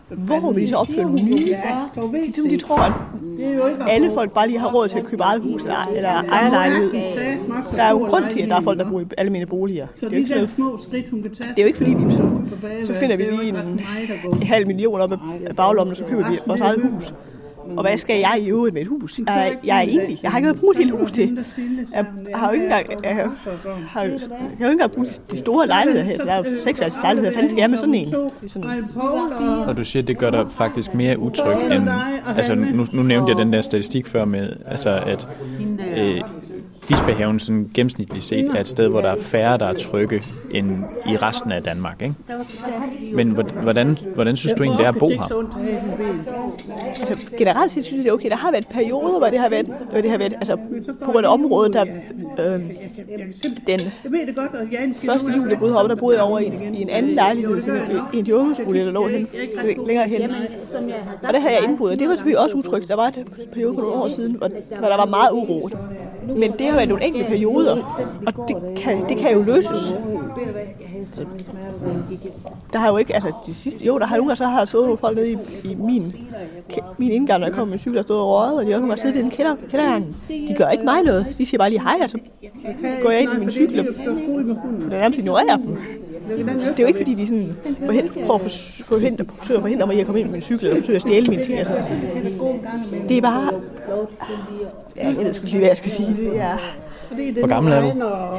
hvor 0.10 0.52
vil 0.52 0.64
de 0.64 0.70
så 0.70 0.76
opføre 0.76 1.04
nogle 1.04 1.24
nye? 1.24 1.56
De, 2.36 2.50
de 2.50 2.58
tror, 2.58 2.78
at 2.78 2.92
alle 3.90 4.12
folk 4.14 4.32
bare 4.32 4.48
lige 4.48 4.60
har 4.60 4.72
råd 4.74 4.88
til 4.88 4.98
at 4.98 5.06
købe 5.06 5.24
eget 5.24 5.42
hus 5.42 5.62
eller, 5.64 5.92
eller 5.96 6.10
ejerlejlighed. 6.10 6.92
Der 7.76 7.84
er 7.84 7.90
jo 7.90 7.98
grund 7.98 8.24
til, 8.30 8.42
at 8.42 8.50
der 8.50 8.56
er 8.56 8.62
folk, 8.62 8.80
der 8.80 8.90
bor 8.90 9.00
i 9.00 9.06
almindelige 9.18 9.50
boliger. 9.50 9.88
Så 9.96 10.10
Det 10.10 10.14
er 10.14 10.36
jo 10.36 10.42
ikke, 10.42 10.54
små 10.56 10.80
skridt, 10.88 11.06
det 11.12 11.44
er 11.58 11.62
jo 11.62 11.66
ikke 11.68 11.78
fordi, 11.78 11.94
vi 11.94 12.12
så, 12.12 12.30
så 12.84 12.94
finder 12.94 13.16
vi 13.18 13.24
lige 13.24 13.50
en, 13.50 13.56
en 14.34 14.44
halv 14.44 14.68
million 14.68 15.02
op 15.02 15.12
af 15.46 15.56
baglommen, 15.56 15.92
og 15.92 15.98
så 15.98 16.04
køber 16.04 16.30
vi 16.32 16.38
vores 16.48 16.62
eget 16.62 16.82
hus. 16.82 17.14
Og 17.78 17.82
hvad 17.84 17.98
skal 17.98 18.20
jeg 18.20 18.40
i 18.42 18.50
øvrigt 18.50 18.74
med 18.74 18.82
et 18.82 18.88
hus? 18.88 19.20
Jeg, 19.28 19.48
er- 19.50 19.56
jeg 19.64 19.78
er 19.78 19.82
enlig. 19.82 20.20
Jeg 20.24 20.32
har 20.32 20.38
ikke 20.38 20.46
noget 20.46 20.56
at 20.56 20.60
bruge 20.62 20.72
et 20.74 20.78
helt 20.78 20.92
hus 20.92 21.12
til. 21.12 21.40
Jeg 21.94 22.06
har 22.36 22.48
jo 22.48 22.54
ikke 22.54 22.64
engang, 22.66 22.86
jeg 23.04 23.16
har, 23.16 23.36
har, 23.88 24.02
jeg 24.02 24.12
har 24.30 24.46
jo 24.60 24.66
ikke 24.66 24.66
engang 24.72 24.92
brugt 24.92 25.22
de 25.32 25.38
store 25.38 25.68
lejligheder 25.68 26.06
her, 26.06 26.18
så 26.18 26.26
der 26.26 26.32
er 26.32 26.38
jo 26.38 26.58
seks 26.60 26.80
lejligheder. 26.80 27.22
Hvad 27.22 27.34
fanden 27.34 27.50
skal 27.50 27.60
jeg 27.62 27.70
med 27.70 27.78
sådan 27.78 27.94
en? 27.96 28.14
Sådan, 28.48 28.70
Og 29.68 29.78
du 29.78 29.84
siger, 29.84 30.04
at 30.04 30.08
det 30.08 30.18
gør 30.18 30.30
dig 30.30 30.46
faktisk 30.52 30.94
mere 30.96 31.20
utryg 31.20 31.56
end... 31.76 31.90
Altså, 32.38 32.56
nu, 32.56 32.86
nu 32.94 33.04
nævnte 33.04 33.30
jeg 33.32 33.38
den 33.38 33.54
der 33.54 33.62
statistik 33.62 34.08
før 34.08 34.26
med, 34.26 34.50
altså 34.66 34.90
at 35.06 35.28
øh, 35.98 36.22
Bispehaven 36.88 37.40
sådan 37.40 37.70
gennemsnitligt 37.74 38.24
set 38.24 38.50
er 38.56 38.60
et 38.60 38.68
sted, 38.68 38.88
hvor 38.88 39.02
der 39.02 39.10
er 39.10 39.16
færre, 39.22 39.58
der 39.58 39.66
er 39.66 39.74
trygge, 39.74 40.24
end 40.52 40.68
i 41.08 41.16
resten 41.18 41.52
af 41.52 41.64
Danmark, 41.64 42.02
ikke? 42.02 42.16
Men 43.14 43.30
hvor- 43.30 43.44
hvordan, 43.62 43.98
hvordan 44.16 44.36
synes 44.36 44.54
du 44.54 44.64
egentlig, 44.64 44.78
det 44.80 44.86
er 44.86 44.90
at 44.92 45.00
bo 45.00 45.10
her? 45.10 45.46
altså, 47.00 47.16
generelt 47.38 47.72
set 47.72 47.86
synes 47.86 48.06
jeg, 48.06 48.14
okay. 48.14 48.30
Der 48.30 48.36
har 48.36 48.52
været 48.52 48.68
perioder, 48.68 49.18
hvor 49.18 49.28
det 49.28 49.40
har 49.40 49.50
været, 49.50 49.66
hvor 49.92 50.02
det 50.02 50.12
har 50.12 50.18
været 50.18 50.34
altså, 50.34 50.58
på 51.06 51.12
grund 51.12 51.26
af 51.26 51.34
området, 51.34 51.74
der 51.74 51.86
øh, 52.40 52.62
den 53.68 53.80
første 55.06 55.32
jul, 55.38 55.50
jeg 55.50 55.60
boede 55.60 55.74
heroppe, 55.74 55.90
der 55.90 55.96
boede 56.00 56.18
jeg 56.18 56.26
over 56.26 56.40
i, 56.40 56.46
en- 56.46 56.76
i 56.76 56.82
en 56.82 56.90
anden 56.90 57.12
lejlighed, 57.16 57.62
sådan 57.62 57.82
en, 58.14 58.32
ungdomsbolig, 58.34 58.86
der 58.86 58.92
lå 58.92 59.08
hen, 59.08 59.28
længere 59.88 60.08
hen. 60.08 60.22
Og 61.28 61.34
der 61.34 61.40
havde 61.40 61.54
jeg 61.56 61.64
indbrud, 61.70 61.90
og 61.90 62.00
det 62.00 62.08
var 62.10 62.16
selvfølgelig 62.16 62.40
også 62.40 62.58
utrygt. 62.58 62.88
Der 62.88 62.96
var 62.96 63.08
et 63.08 63.26
periode 63.54 63.74
for 63.74 63.82
nogle 63.82 63.96
år 63.96 64.08
siden, 64.08 64.32
hvor, 64.36 64.50
hvor 64.80 64.88
der 64.88 64.98
var 64.98 65.06
meget 65.06 65.30
uro. 65.32 65.70
Men 66.38 66.52
det 66.60 66.73
har 66.74 66.80
været 66.80 66.90
nogle 66.90 67.04
enkelte 67.04 67.28
perioder, 67.30 68.06
og 68.28 68.48
det 68.48 68.56
kan, 68.78 69.10
det 69.10 69.18
kan 69.18 69.34
jo 69.34 69.42
løses. 69.42 69.94
Så, 71.14 71.26
der 72.74 72.80
har 72.80 72.92
jo 72.92 72.98
ikke, 72.98 73.14
altså 73.14 73.32
de 73.46 73.54
sidste, 73.54 73.86
jo, 73.86 74.00
der 74.00 74.06
har 74.06 74.16
nogle 74.16 74.30
gange 74.30 74.38
så 74.38 74.46
har 74.46 74.58
der 74.60 74.66
stået 74.66 74.84
nogle 74.84 74.98
folk 74.98 75.18
nede 75.18 75.32
i, 75.32 75.38
i 75.64 75.76
min, 75.76 76.16
min 76.98 77.12
indgang, 77.12 77.40
når 77.40 77.48
jeg 77.48 77.56
kom 77.56 77.68
med 77.68 77.78
cykel, 77.78 77.98
og 77.98 78.04
stod 78.04 78.18
og 78.18 78.28
røget, 78.28 78.60
og 78.60 78.66
de 78.66 78.72
har 78.72 78.80
nogle 78.80 78.92
gange 78.92 79.02
siddet 79.02 79.16
i 79.16 79.22
den 79.22 79.32
kælder, 79.32 79.56
kældergangen. 79.70 80.16
De 80.30 80.56
gør 80.58 80.70
ikke 80.70 80.84
mig 80.84 81.04
noget. 81.04 81.36
De 81.38 81.46
siger 81.46 81.58
bare 81.58 81.70
lige 81.70 81.82
hej, 81.82 81.96
og 82.04 82.10
så 82.10 82.18
går 83.02 83.10
jeg 83.10 83.22
ind 83.22 83.34
i 83.34 83.40
min 83.40 83.52
cykel, 83.52 83.88
for 84.06 84.12
det 84.12 84.90
nærmest 84.90 85.20
ignorerer 85.20 85.58
dem. 85.58 85.78
Så 86.60 86.70
det 86.70 86.80
er 86.80 86.84
jo 86.84 86.88
ikke, 86.88 87.00
fordi 87.00 87.14
de 87.14 87.28
sådan 87.28 87.56
forhindrer, 87.86 88.14
prøver 88.26 88.36
at 88.36 88.42
for- 88.42 88.84
forhindre, 88.86 89.26
forsøger 89.38 89.58
at 89.58 89.64
forhindre 89.64 89.88
mig 89.88 89.96
i 89.96 90.00
at 90.00 90.06
komme 90.06 90.20
ind 90.20 90.28
på 90.28 90.32
min 90.32 90.42
cykel, 90.42 90.66
eller 90.68 90.82
forsøger 90.82 90.98
at 90.98 91.02
stjæle 91.02 91.26
mine 91.30 91.44
ting. 91.44 91.60
Altså. 91.60 91.74
Det 93.10 93.18
er 93.18 93.22
bare... 93.22 93.52
Ja, 94.98 95.08
jeg 95.08 95.18
ved 95.18 95.34
sgu 95.34 95.46
lige, 95.46 95.58
hvad 95.58 95.68
jeg 95.68 95.78
skal 95.78 95.92
sige. 95.92 96.16
Det 96.18 96.38
er 96.40 96.58
Hvor 97.40 97.48
gammel 97.48 97.74
er 97.74 97.82
du? 97.82 97.90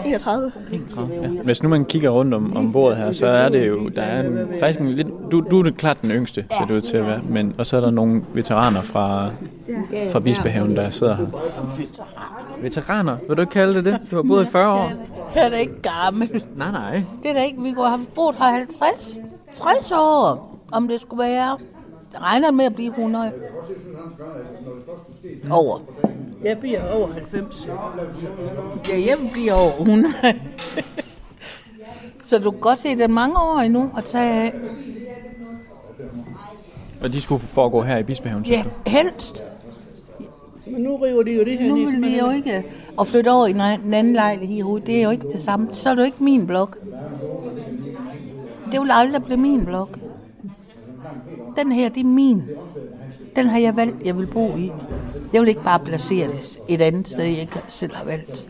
31. 0.06 0.52
Ja. 0.96 1.28
Hvis 1.44 1.62
nu 1.62 1.68
man 1.68 1.84
kigger 1.84 2.10
rundt 2.10 2.34
om, 2.34 2.56
om 2.56 2.72
bordet 2.72 2.96
her, 2.98 3.12
så 3.12 3.26
er 3.26 3.48
det 3.48 3.68
jo, 3.68 3.88
der 3.88 4.02
er 4.02 4.20
en, 4.20 4.38
faktisk 4.60 4.80
en 4.80 4.88
lidt, 4.92 5.08
du, 5.32 5.44
du 5.50 5.58
er 5.58 5.62
det 5.62 5.76
klart 5.76 6.02
den 6.02 6.10
yngste, 6.10 6.44
ser 6.58 6.66
det 6.66 6.74
ud 6.74 6.80
til 6.80 6.96
at 6.96 7.06
være, 7.06 7.20
men, 7.28 7.54
og 7.58 7.66
så 7.66 7.76
er 7.76 7.80
der 7.80 7.90
nogle 7.90 8.22
veteraner 8.34 8.82
fra, 8.82 9.30
fra 10.12 10.20
Bispehaven, 10.20 10.76
der 10.76 10.90
sidder 10.90 11.16
her. 11.16 11.26
Veteraner? 12.62 13.16
Vil 13.28 13.36
du 13.36 13.42
ikke 13.42 13.52
kalde 13.52 13.74
det 13.74 13.84
det? 13.84 13.98
Du 14.10 14.16
har 14.16 14.22
boet 14.22 14.46
i 14.46 14.50
40 14.50 14.72
år. 14.72 14.92
Jeg 15.34 15.44
er 15.46 15.48
da 15.50 15.56
ikke 15.56 15.82
gammel. 15.82 16.44
Nej, 16.56 16.70
nej. 16.70 17.02
Det 17.22 17.30
er 17.30 17.34
da 17.34 17.42
ikke, 17.44 17.62
vi 17.62 17.72
kunne 17.72 17.88
have 17.88 18.00
boet 18.14 18.36
her 18.36 18.44
50, 18.44 19.18
60 19.54 19.92
år, 19.92 20.50
om 20.72 20.88
det 20.88 21.00
skulle 21.00 21.24
være. 21.24 21.58
Regner 22.20 22.50
med 22.50 22.64
at 22.64 22.74
blive 22.74 22.88
100. 22.88 23.32
Over. 25.50 25.78
Jeg 26.44 26.58
bliver 26.58 26.92
over 26.92 27.08
90. 27.12 27.68
Ja, 28.88 29.00
jeg 29.06 29.18
vil 29.20 29.30
blive 29.32 29.52
over 29.52 29.72
100. 29.78 30.14
Så 32.24 32.38
du 32.38 32.50
kan 32.50 32.60
godt 32.60 32.78
se, 32.78 32.88
at 32.88 32.96
det 32.98 33.04
er 33.04 33.08
mange 33.08 33.36
år 33.36 33.58
endnu 33.58 33.90
at 33.96 34.04
tage 34.04 34.42
af. 34.42 34.52
Og 37.00 37.12
de 37.12 37.20
skulle 37.20 37.40
foregå 37.42 37.82
her 37.82 37.98
i 37.98 38.02
Bispehaven, 38.02 38.44
Ja, 38.44 38.64
helst. 38.86 39.44
Men 40.66 40.82
nu 40.82 40.96
river 40.96 41.22
de 41.22 41.32
jo 41.32 41.44
det 41.44 41.58
her 41.58 41.68
Nu 41.68 41.74
vil 41.74 42.02
de 42.02 42.18
jo 42.18 42.30
ikke 42.30 42.64
at 43.00 43.06
flytte 43.06 43.30
over 43.30 43.46
i 43.46 43.50
en 43.50 43.60
en 43.86 43.94
anden 43.94 44.12
lejlighed 44.12 44.56
herude. 44.56 44.82
Det 44.86 44.98
er 44.98 45.02
jo 45.02 45.10
ikke 45.10 45.28
det 45.28 45.42
samme. 45.42 45.68
Så 45.72 45.90
er 45.90 45.94
det 45.94 46.00
jo 46.00 46.04
ikke 46.04 46.24
min 46.24 46.46
blok. 46.46 46.78
Det 48.72 48.80
vil 48.80 48.90
aldrig 48.92 49.24
blive 49.24 49.38
min 49.38 49.64
blok. 49.64 49.98
Den 51.56 51.72
her, 51.72 51.88
det 51.88 52.00
er 52.00 52.04
min. 52.04 52.42
Den 53.36 53.46
har 53.46 53.58
jeg 53.58 53.76
valgt, 53.76 53.96
jeg 54.04 54.18
vil 54.18 54.26
bo 54.26 54.56
i. 54.56 54.72
Jeg 55.32 55.40
vil 55.40 55.48
ikke 55.48 55.62
bare 55.62 55.78
placere 55.78 56.28
det 56.28 56.58
et 56.68 56.80
andet 56.80 57.08
sted, 57.08 57.24
jeg 57.24 57.40
ikke 57.40 57.62
selv 57.68 57.94
har 57.94 58.04
valgt. 58.04 58.48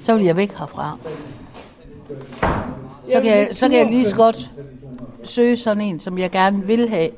Så 0.00 0.14
vil 0.14 0.24
jeg 0.24 0.36
væk 0.36 0.52
herfra. 0.52 0.98
Så 3.08 3.20
kan 3.22 3.36
jeg, 3.36 3.48
så 3.52 3.68
kan 3.68 3.78
jeg 3.78 3.86
lige 3.86 4.08
så 4.08 4.16
godt 4.16 4.50
søge 5.24 5.56
sådan 5.56 5.82
en, 5.82 5.98
som 5.98 6.18
jeg 6.18 6.30
gerne 6.30 6.66
vil 6.66 6.88
have. 6.88 7.08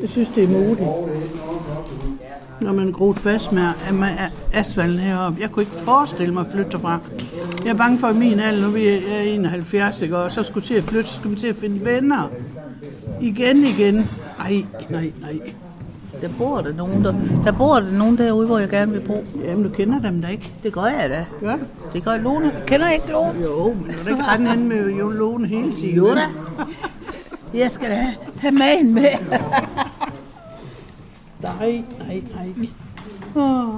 Jeg 0.00 0.08
synes, 0.08 0.28
det 0.34 0.44
er 0.44 0.48
modigt. 0.48 0.88
Når 2.60 2.72
man 2.72 2.88
er 2.88 2.92
groet 2.92 3.18
fast 3.18 3.52
med 3.52 3.62
at 3.88 3.94
man 3.94 4.18
er 4.18 4.28
asfalten 4.52 4.98
heroppe. 4.98 5.40
Jeg 5.40 5.50
kunne 5.50 5.62
ikke 5.62 5.76
forestille 5.76 6.34
mig 6.34 6.46
at 6.46 6.52
flytte 6.52 6.78
fra. 6.78 6.98
Jeg 7.64 7.70
er 7.70 7.74
bange 7.74 7.98
for, 7.98 8.06
at 8.06 8.16
min 8.16 8.40
alder, 8.40 8.68
nu 8.68 8.76
er 8.76 8.80
jeg 8.80 9.34
71, 9.34 10.00
ikke? 10.00 10.16
og 10.16 10.32
så 10.32 10.42
skulle 10.42 10.66
til 10.66 10.74
at 10.74 10.84
flytte, 10.84 11.08
så 11.08 11.16
skulle 11.16 11.30
man 11.30 11.38
til 11.38 11.46
at 11.46 11.56
finde 11.56 11.84
venner. 11.84 12.30
Igen, 13.20 13.64
igen. 13.64 13.94
Nej, 14.38 14.64
nej, 14.90 15.12
nej. 15.20 15.40
Der 16.20 16.28
bor 16.38 16.60
der 16.60 16.72
nogen, 16.72 17.04
der, 17.04 17.14
der 17.44 17.52
bor 17.52 17.80
der 17.80 17.90
nogen 17.90 18.18
derude, 18.18 18.46
hvor 18.46 18.58
jeg 18.58 18.68
gerne 18.68 18.92
vil 18.92 19.00
bo. 19.00 19.24
Jamen, 19.44 19.64
du 19.64 19.70
kender 19.70 19.98
dem 20.00 20.22
da 20.22 20.28
ikke. 20.28 20.52
Det 20.62 20.72
gør 20.72 20.84
jeg 20.84 21.10
da. 21.10 21.24
Gør 21.40 21.56
du? 21.56 21.62
Det 21.92 22.04
gør 22.04 22.16
Lone. 22.16 22.52
Kender 22.66 22.86
jeg 22.86 22.94
ikke 22.94 23.10
Lone? 23.10 23.42
Jo, 23.42 23.74
men 23.74 23.96
du 24.04 24.10
ikke 24.10 24.22
rende 24.22 24.50
hen 24.50 24.68
med 24.68 24.90
jo 24.90 25.08
Lone 25.10 25.46
hele 25.48 25.76
tiden. 25.76 25.94
Jo 25.94 26.14
da. 26.14 26.20
Jeg 27.54 27.70
skal 27.70 27.90
da 27.90 27.94
have, 27.94 28.14
have 28.38 28.52
magen 28.52 28.94
med. 28.94 29.04
Nej, 31.42 31.82
nej, 31.98 32.22
nej. 32.34 32.68
Åh. 33.36 33.74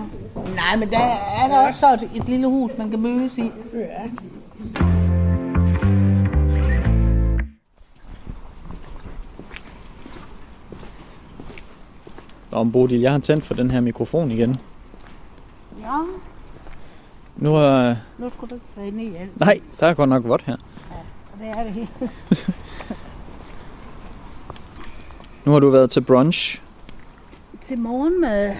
Nej, 0.56 0.76
men 0.78 0.90
der 0.90 0.98
er 1.44 1.48
der 1.48 1.68
også 1.68 1.80
så 1.80 1.86
et, 1.94 2.08
et 2.22 2.28
lille 2.28 2.46
hus, 2.46 2.70
man 2.78 2.90
kan 2.90 3.00
mødes 3.00 3.38
i. 3.38 3.50
Ja. 3.74 4.10
Om 12.52 12.72
Bodil, 12.72 13.00
jeg 13.00 13.12
har 13.12 13.18
tændt 13.18 13.44
for 13.44 13.54
den 13.54 13.70
her 13.70 13.80
mikrofon 13.80 14.30
igen. 14.30 14.56
Ja, 15.80 15.98
Nu 17.36 17.56
er... 17.56 17.94
nu 18.18 18.30
skulle 18.36 18.50
du 18.50 18.54
ikke 18.54 18.66
tage 18.74 18.86
ind 18.88 19.00
i 19.00 19.16
alt. 19.16 19.40
Nej, 19.40 19.60
der 19.80 19.86
er 19.86 19.94
godt 19.94 20.08
nok 20.08 20.24
vådt 20.24 20.42
her. 20.42 20.56
Og 21.32 21.38
det 21.40 21.48
er 21.48 21.62
det 21.64 21.72
hele. 21.72 21.88
Nu 25.44 25.52
har 25.52 25.60
du 25.60 25.70
været 25.70 25.90
til 25.90 26.00
brunch, 26.00 26.62
Til 27.62 27.78
morgenmad. 27.78 28.54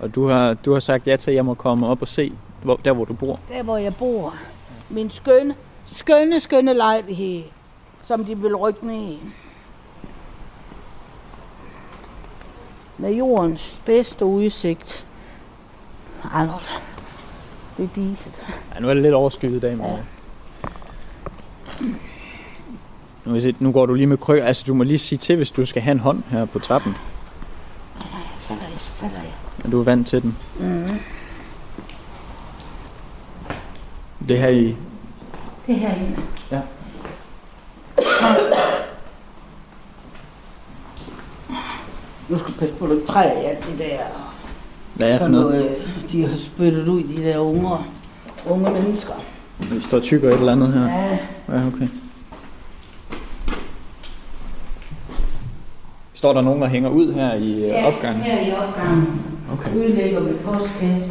og 0.00 0.14
du 0.14 0.26
har, 0.28 0.54
du 0.54 0.72
har 0.72 0.80
sagt 0.80 1.06
ja 1.06 1.16
til, 1.16 1.30
at 1.30 1.34
jeg 1.34 1.44
må 1.44 1.54
komme 1.54 1.86
op 1.86 2.02
og 2.02 2.08
se, 2.08 2.32
hvor, 2.62 2.80
der 2.84 2.92
hvor 2.92 3.04
du 3.04 3.12
bor. 3.14 3.40
Der, 3.48 3.62
hvor 3.62 3.76
jeg 3.76 3.94
bor. 3.94 4.34
Min 4.90 5.10
skønne, 5.10 5.54
skønne, 5.86 6.40
skønne 6.40 6.74
lejlighed, 6.74 7.42
som 8.04 8.24
de 8.24 8.38
vil 8.38 8.56
rykke 8.56 8.86
ned 8.86 8.94
i. 9.08 9.18
Med 12.98 13.12
jordens 13.12 13.80
bedste 13.84 14.24
udsigt. 14.24 15.06
Nu 16.24 16.30
er 16.40 16.62
det- 17.78 17.84
er 17.84 17.88
diset. 17.94 18.42
Ja, 18.74 18.80
nu 18.80 18.88
er 18.88 18.94
det 18.94 19.02
lidt 19.02 19.14
overskyet 19.14 19.56
i 19.56 19.60
dag, 19.60 19.76
men... 19.78 19.86
Nu, 23.24 23.32
vil 23.32 23.42
jeg 23.42 23.42
se, 23.42 23.54
nu 23.58 23.72
går 23.72 23.86
du 23.86 23.94
lige 23.94 24.06
med 24.06 24.18
krykker. 24.18 24.46
Altså, 24.46 24.64
du 24.66 24.74
må 24.74 24.84
lige 24.84 24.98
sige 24.98 25.18
til, 25.18 25.36
hvis 25.36 25.50
du 25.50 25.64
skal 25.64 25.82
have 25.82 25.92
en 25.92 25.98
hånd 26.00 26.22
her 26.30 26.44
på 26.44 26.58
trappen. 26.58 26.94
Falder 28.40 28.62
jeg, 28.62 28.78
falder 28.80 29.16
jeg. 29.16 29.32
Er 29.64 29.68
du 29.70 29.80
er 29.80 29.84
vant 29.84 30.06
til 30.06 30.22
den? 30.22 30.36
Mm. 30.60 30.88
Det 34.28 34.38
her 34.38 34.48
i... 34.48 34.76
Det 35.66 35.74
her 35.74 35.88
herinde. 35.88 36.22
Ja. 36.50 36.60
Nu 42.34 42.38
skal 42.38 42.54
du 42.54 42.58
passe 42.58 42.74
på, 42.74 42.84
at 42.84 42.90
du 42.90 42.94
ikke 42.94 43.06
træder 43.06 43.32
i 43.42 43.44
alt 43.44 43.66
det 43.66 43.78
der. 43.78 43.98
Hvad 44.94 45.10
er 45.10 45.18
for 45.18 45.24
Sådan 45.24 45.40
noget? 45.40 45.64
øh, 45.64 46.12
de 46.12 46.26
har 46.26 46.36
spyttet 46.38 46.88
ud, 46.88 47.02
de 47.02 47.22
der 47.24 47.38
unger, 47.38 47.86
unge 48.50 48.70
mennesker. 48.70 49.12
Der 49.70 49.80
står 49.80 50.00
tykker 50.00 50.28
et 50.28 50.34
eller 50.38 50.52
andet 50.52 50.72
her. 50.72 50.82
Ja, 50.82 51.18
Ja, 51.58 51.66
okay. 51.66 51.88
Står 56.14 56.32
der 56.32 56.40
nogen, 56.40 56.62
der 56.62 56.68
hænger 56.68 56.90
ud 56.90 57.12
her 57.14 57.34
i 57.34 57.52
øh, 57.54 57.68
ja 57.68 57.86
opgangen? 57.86 58.22
her 58.22 58.40
i 58.48 58.52
opgangen. 58.52 59.22
Okay. 59.52 59.76
Udlægger 59.76 60.20
med 60.20 60.34
postkasse. 60.34 61.10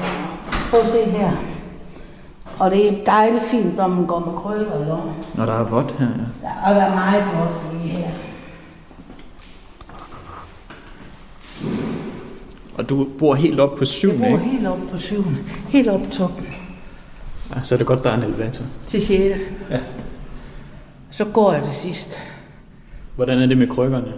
Prøv 0.69 0.79
at 0.79 0.87
se 0.91 1.03
her. 1.11 1.31
Og 2.59 2.71
det 2.71 2.87
er 2.87 3.05
dejligt 3.05 3.43
fint, 3.43 3.75
når 3.77 3.87
man 3.87 4.05
går 4.05 4.19
med 4.19 4.33
krykker 4.33 4.91
år. 4.93 5.15
Når 5.35 5.45
der 5.45 5.53
er 5.53 5.63
vådt 5.63 5.95
her, 5.99 6.05
ja. 6.05 6.73
Der 6.73 6.81
er 6.81 6.95
meget 6.95 7.23
godt 7.37 7.83
lige 7.83 7.95
her. 7.97 8.09
Og 12.77 12.89
du 12.89 13.07
bor 13.19 13.35
helt 13.35 13.59
op 13.59 13.69
på 13.69 13.77
Jeg 13.81 13.87
syvende, 13.87 14.19
bor 14.19 14.27
ikke? 14.27 14.49
helt 14.49 14.67
oppe 14.67 14.87
på 14.87 14.97
syvende. 14.97 15.37
Helt 15.69 15.87
oppe 15.87 16.05
på 16.05 16.11
toppen. 16.11 16.47
Ja, 17.55 17.63
så 17.63 17.75
er 17.75 17.77
det 17.77 17.87
godt, 17.87 18.03
der 18.03 18.09
er 18.11 18.17
en 18.17 18.23
elevator. 18.23 18.65
Til 18.87 19.01
sjette. 19.01 19.39
Ja. 19.69 19.79
Så 21.11 21.25
går 21.25 21.53
jeg 21.53 21.61
det 21.65 21.73
sidst. 21.73 22.19
Hvordan 23.15 23.39
er 23.41 23.45
det 23.45 23.57
med 23.57 23.67
krykkerne? 23.67 24.13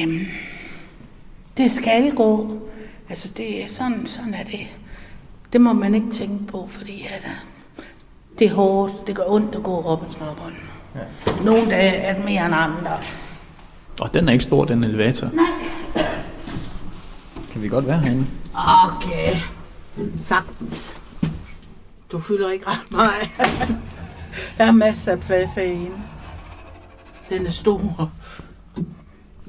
Jamen, 0.00 0.20
det 1.56 1.72
skal 1.72 2.14
gå. 2.14 2.58
Altså, 3.08 3.28
det 3.36 3.64
er 3.64 3.68
sådan, 3.68 4.06
sådan 4.06 4.34
er 4.34 4.44
det. 4.44 4.60
Det 5.52 5.60
må 5.60 5.72
man 5.72 5.94
ikke 5.94 6.10
tænke 6.10 6.46
på, 6.46 6.66
fordi 6.68 7.06
at, 7.16 7.24
øh, 7.24 7.84
det 8.38 8.46
er 8.46 8.54
hårdt. 8.54 9.06
Det 9.06 9.16
gør 9.16 9.22
ondt 9.26 9.54
at 9.54 9.62
gå 9.62 9.82
op 9.82 10.02
ad 10.08 10.12
trapperne. 10.18 10.56
Ja. 10.94 11.44
Nogle 11.44 11.70
dage 11.70 11.92
er 11.92 12.14
det 12.14 12.24
mere 12.24 12.46
end 12.46 12.54
andre. 12.54 12.98
Og 14.00 14.14
den 14.14 14.28
er 14.28 14.32
ikke 14.32 14.44
stor, 14.44 14.64
den 14.64 14.84
elevator. 14.84 15.28
Nej. 15.32 15.44
Kan 17.52 17.62
vi 17.62 17.68
godt 17.68 17.86
være 17.86 17.98
herinde? 17.98 18.26
Okay. 18.96 19.36
Sagtens. 20.24 20.96
Du 22.12 22.18
fylder 22.18 22.50
ikke 22.50 22.66
ret 22.66 22.90
meget. 22.90 23.12
Der 24.58 24.64
er 24.64 24.70
masser 24.72 25.12
af 25.12 25.20
plads 25.20 25.54
herinde. 25.54 25.90
Den 27.30 27.46
er 27.46 27.50
stor. 27.50 28.10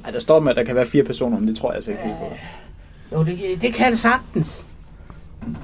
Ej, 0.05 0.11
der 0.11 0.19
står 0.19 0.39
med, 0.39 0.49
at 0.49 0.55
der 0.55 0.63
kan 0.63 0.75
være 0.75 0.85
fire 0.85 1.03
personer, 1.03 1.39
men 1.39 1.47
det 1.47 1.57
tror 1.57 1.69
jeg 1.69 1.75
altså 1.75 1.91
ikke 1.91 2.03
på. 2.03 2.33
Jo, 3.15 3.23
det, 3.25 3.37
kan- 3.37 3.59
det 3.61 3.73
kan 3.73 3.91
det 3.91 3.99
sagtens. 3.99 4.65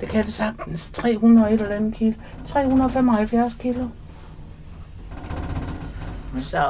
Det 0.02 0.10
kan 0.10 0.26
det 0.26 0.34
sagtens. 0.34 0.90
300 0.94 1.54
et 1.54 1.62
eller 1.62 1.76
andet 1.76 1.94
kilo. 1.94 2.14
375 2.48 3.54
kilo. 3.60 3.88
Så... 6.40 6.64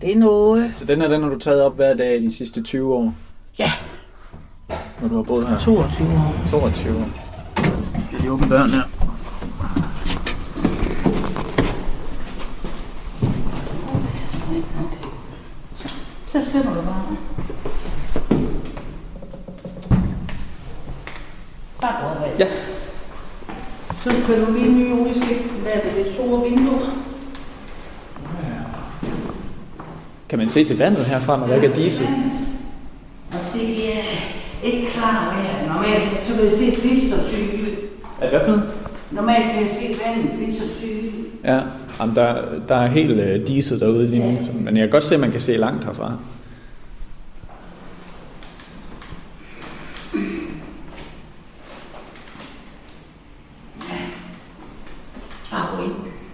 Det 0.00 0.12
er 0.12 0.16
noget. 0.16 0.74
Så 0.76 0.84
den 0.84 1.02
er 1.02 1.08
den, 1.08 1.22
har 1.22 1.30
du 1.30 1.38
taget 1.38 1.62
op 1.62 1.76
hver 1.76 1.94
dag 1.94 2.20
de 2.20 2.32
sidste 2.34 2.62
20 2.62 2.94
år? 2.94 3.14
Ja. 3.58 3.72
Når 5.00 5.08
du 5.08 5.16
har 5.16 5.22
boet 5.22 5.48
her? 5.48 5.56
22 5.56 6.08
år. 6.08 6.34
22 6.50 6.98
år. 6.98 7.08
Skal 8.08 8.22
de 8.22 8.30
åbne 8.30 8.48
døren 8.48 8.70
her? 8.70 8.82
Så 16.26 16.44
finder 16.52 16.74
du 16.74 16.82
bare. 16.82 17.16
Bare. 21.80 22.28
Ja. 22.38 22.46
Så 24.04 24.10
kan 24.26 24.44
du 24.44 24.52
lige 24.52 24.72
nyde 24.72 24.92
udsigten 24.92 25.64
der 25.64 25.94
ved 25.94 26.04
det 26.04 26.14
store 26.14 26.42
vindue. 26.50 27.05
Kan 30.28 30.38
man 30.38 30.48
se 30.48 30.64
til 30.64 30.78
vandet 30.78 31.04
herfra, 31.04 31.36
når 31.36 31.46
der 31.46 31.54
ikke 31.54 31.66
er 31.66 31.74
diesel? 31.74 32.06
Og 33.32 33.38
det 33.54 33.88
er 33.94 34.02
ikke 34.62 34.86
klar 34.86 35.34
vejr. 35.34 35.74
Normalt 35.74 36.24
så 36.24 36.34
kan 36.34 36.44
jeg 36.44 36.52
se 36.52 36.86
lige 36.86 37.10
så 37.10 37.16
tydeligt. 37.28 37.76
Er 38.20 38.30
hvad 38.30 38.40
for 38.40 38.46
noget? 38.46 38.70
Normalt 39.10 39.44
kan 39.44 39.62
jeg 39.62 39.70
se 39.70 40.04
vandet 40.04 40.38
lige 40.38 40.52
så 40.52 40.64
tydeligt. 40.80 41.14
Ja, 41.44 41.60
Jamen, 42.00 42.16
der, 42.16 42.42
der 42.68 42.74
er 42.74 42.86
helt 42.86 43.40
uh, 43.40 43.46
diesel 43.46 43.80
derude 43.80 44.10
lige 44.10 44.32
nu, 44.32 44.38
så, 44.44 44.52
men 44.52 44.76
jeg 44.76 44.82
kan 44.82 44.90
godt 44.90 45.04
se, 45.04 45.14
at 45.14 45.20
man 45.20 45.30
kan 45.30 45.40
se 45.40 45.56
langt 45.56 45.84
herfra. 45.84 46.12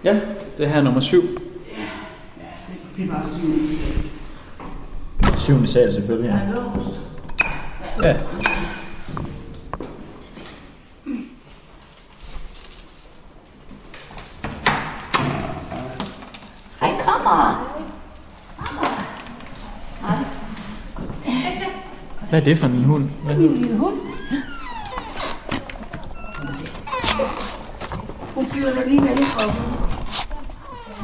Ja, 0.03 0.19
det 0.57 0.69
her 0.69 0.77
er 0.77 0.81
nummer 0.81 0.99
7. 0.99 1.21
Det 2.97 3.03
er 3.03 3.07
bare 3.07 3.25
sygt. 3.37 4.11
Syvende 5.39 5.67
sal 5.67 5.93
selvfølgelig. 5.93 6.29
Ja. 8.03 8.15
Hej, 16.79 16.91
kommer. 17.05 17.69
Hvad 22.29 22.39
er 22.41 22.43
det 22.43 22.57
for 22.57 22.67
en 22.67 22.83
hund? 22.83 23.09
Hvad 23.23 23.35
En 23.35 23.41
hedder 23.41 23.55
lille 23.55 23.77
hund. 23.77 23.99
Hun 28.35 28.45
flytter 28.47 28.85
lige 28.85 29.01
velkommen. 29.01 29.82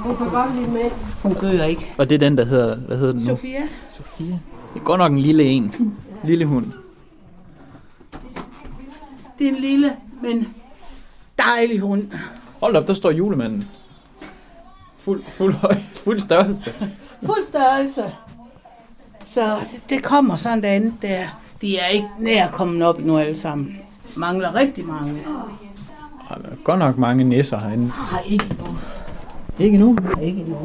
Hun 0.09 0.17
kan 0.17 0.29
godt 0.29 0.55
lide 0.55 0.71
mænd. 0.71 0.91
Hun 1.23 1.35
gør 1.35 1.63
ikke. 1.63 1.93
Og 1.97 2.09
det 2.09 2.15
er 2.15 2.19
den, 2.19 2.37
der 2.37 2.45
hedder, 2.45 2.75
hvad 2.75 2.97
hedder 2.97 3.13
den 3.13 3.21
nu? 3.21 3.27
Sofia. 3.35 3.61
Sofia. 3.97 4.39
Det 4.73 4.79
er 4.79 4.83
godt 4.83 4.99
nok 4.99 5.11
en 5.11 5.19
lille 5.19 5.43
en. 5.43 5.95
Lille 6.23 6.45
hund. 6.45 6.65
Det 9.39 9.47
er 9.47 9.51
en 9.51 9.55
lille, 9.59 9.95
men 10.21 10.53
dejlig 11.37 11.79
hund. 11.79 12.07
Hold 12.59 12.75
op, 12.75 12.87
der 12.87 12.93
står 12.93 13.11
julemanden. 13.11 13.69
Fuld, 14.97 15.23
fuld, 15.29 15.53
høj, 15.53 15.75
fuld 16.03 16.19
størrelse. 16.19 16.73
Fuld 17.25 17.47
størrelse. 17.47 18.03
Så 19.25 19.57
det 19.89 20.03
kommer 20.03 20.35
sådan 20.35 20.61
det 20.61 20.67
andet 20.67 20.93
der. 21.01 21.23
De 21.61 21.77
er 21.77 21.87
ikke 21.87 22.07
nær 22.19 22.51
kommet 22.51 22.83
op 22.83 22.97
endnu 22.99 23.17
alle 23.17 23.37
sammen. 23.37 23.77
Mangler 24.17 24.55
rigtig 24.55 24.85
mange. 24.85 25.21
Der 26.29 26.35
er 26.35 26.55
godt 26.63 26.79
nok 26.79 26.97
mange 26.97 27.23
nisser 27.23 27.59
herinde. 27.59 27.85
Nej, 28.11 28.23
ikke 28.25 28.45
endnu. 28.49 28.77
Ikke 29.59 29.77
nu. 29.77 29.97
Ikke 30.21 30.39
endnu. 30.39 30.57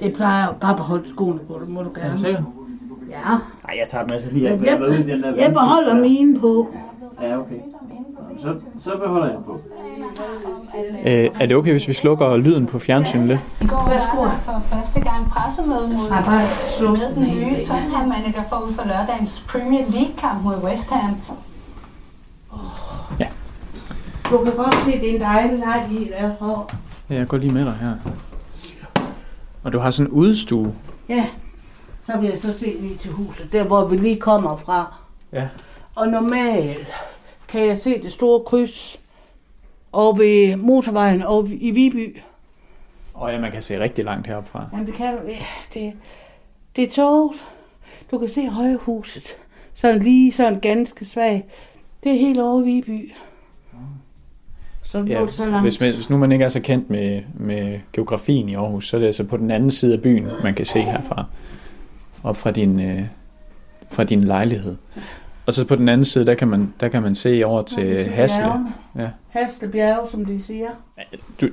Det 0.00 0.12
plejer 0.14 0.46
jeg 0.46 0.54
bare 0.60 0.76
beholde 0.76 1.08
skoene 1.08 1.38
på, 1.38 1.58
det 1.60 1.68
må 1.68 1.82
du 1.82 1.90
gerne. 1.94 2.18
sikker? 2.18 2.42
Ja. 3.10 3.30
Nej, 3.66 3.78
jeg 3.80 3.88
tager 3.88 4.04
dem 4.04 4.12
altså 4.12 4.32
lige 4.32 4.44
Jeg, 4.50 4.60
jeg, 4.64 5.34
jeg 5.36 5.52
beholder 5.52 5.94
mine 5.94 6.40
på. 6.40 6.74
Ja, 7.22 7.38
okay. 7.38 7.60
Så, 8.42 8.54
så 8.78 8.90
beholder 9.04 9.26
jeg 9.26 9.38
på. 9.46 9.60
Øh, 11.06 11.28
er 11.40 11.46
det 11.46 11.56
okay, 11.56 11.70
hvis 11.70 11.88
vi 11.88 11.92
slukker 11.92 12.36
lyden 12.36 12.66
på 12.66 12.78
fjernsynet 12.78 13.28
lidt? 13.28 13.40
I 13.60 13.66
går 13.66 13.76
var 13.76 13.90
der 13.90 14.40
for 14.44 14.62
første 14.72 15.00
gang 15.00 15.30
pressemøde 15.30 15.88
mod 15.88 16.08
Nej, 16.08 16.24
bare 16.24 16.46
slå 16.78 16.90
med 16.90 17.14
den 17.14 17.22
nye 17.22 17.64
Tottenham-manager 17.66 18.42
forud 18.48 18.74
for 18.74 18.86
lørdagens 18.86 19.44
Premier 19.48 19.84
League-kamp 19.90 20.42
mod 20.44 20.54
West 20.64 20.90
Ham. 20.90 21.16
Du 24.30 24.44
kan 24.44 24.52
godt 24.56 24.74
se, 24.74 24.90
det 25.00 25.10
er 25.10 25.14
en 25.14 25.20
dejlig 25.20 25.58
lejlighed 25.58 26.06
der 26.20 26.30
for. 26.38 26.70
Ja, 27.10 27.14
jeg 27.14 27.28
går 27.28 27.36
lige 27.36 27.52
med 27.52 27.64
dig 27.64 27.74
her. 27.74 27.96
Og 29.62 29.72
du 29.72 29.78
har 29.78 29.90
sådan 29.90 30.12
en 30.12 30.16
udstue. 30.16 30.74
Ja, 31.08 31.26
så 32.06 32.16
vil 32.20 32.30
jeg 32.30 32.40
så 32.40 32.58
se 32.58 32.76
lige 32.80 32.96
til 32.96 33.10
huset, 33.10 33.52
der 33.52 33.62
hvor 33.62 33.84
vi 33.84 33.96
lige 33.96 34.20
kommer 34.20 34.56
fra. 34.56 34.94
Ja. 35.32 35.48
Og 35.96 36.08
normalt 36.08 36.88
kan 37.48 37.66
jeg 37.66 37.78
se 37.78 38.02
det 38.02 38.12
store 38.12 38.44
kryds 38.44 39.00
over 39.92 40.16
ved 40.16 40.56
motorvejen 40.56 41.22
og 41.22 41.48
i 41.50 41.70
Viby. 41.70 42.20
Og 43.14 43.32
ja, 43.32 43.40
man 43.40 43.52
kan 43.52 43.62
se 43.62 43.80
rigtig 43.80 44.04
langt 44.04 44.26
heroppe 44.26 44.50
fra. 44.50 44.66
Jamen 44.72 44.86
det 44.86 44.94
kan 44.94 45.16
du, 45.16 45.20
ja, 45.28 45.44
det, 45.74 45.92
det 46.76 46.84
er 46.84 46.90
toget. 46.90 47.32
Du 48.10 48.18
kan 48.18 48.28
se 48.28 48.48
højhuset. 48.48 49.36
Sådan 49.74 50.02
lige 50.02 50.32
sådan 50.32 50.60
ganske 50.60 51.04
svag. 51.04 51.44
Det 52.02 52.12
er 52.12 52.16
helt 52.18 52.40
over 52.40 52.62
Viby. 52.62 53.12
Så 54.90 54.98
Ja, 55.08 55.28
så 55.28 55.44
langt. 55.44 55.62
hvis, 55.62 55.80
man, 55.80 55.94
hvis 55.94 56.10
nu 56.10 56.18
man 56.18 56.32
ikke 56.32 56.44
er 56.44 56.48
så 56.48 56.60
kendt 56.60 56.90
med, 56.90 57.22
med 57.34 57.78
geografien 57.92 58.48
i 58.48 58.54
Aarhus, 58.54 58.88
så 58.88 58.96
er 58.96 58.98
det 58.98 59.06
altså 59.06 59.24
på 59.24 59.36
den 59.36 59.50
anden 59.50 59.70
side 59.70 59.92
af 59.94 60.02
byen, 60.02 60.26
man 60.42 60.54
kan 60.54 60.64
se 60.66 60.80
herfra. 60.80 61.24
Op 62.24 62.36
fra 62.36 62.50
din, 62.50 62.80
øh, 62.80 63.02
fra 63.90 64.04
din 64.04 64.24
lejlighed. 64.24 64.76
Og 65.46 65.52
så 65.54 65.66
på 65.66 65.76
den 65.76 65.88
anden 65.88 66.04
side, 66.04 66.26
der 66.26 66.34
kan 66.34 66.48
man, 66.48 66.72
der 66.80 66.88
kan 66.88 67.02
man 67.02 67.14
se 67.14 67.42
over 67.44 67.62
til 67.62 68.04
Hasle. 68.04 68.44
Ja. 68.98 69.08
Hasle 69.28 69.68
bjerge, 69.68 70.10
som 70.10 70.24
de 70.24 70.42
siger. 70.46 70.68
Du, 71.40 71.48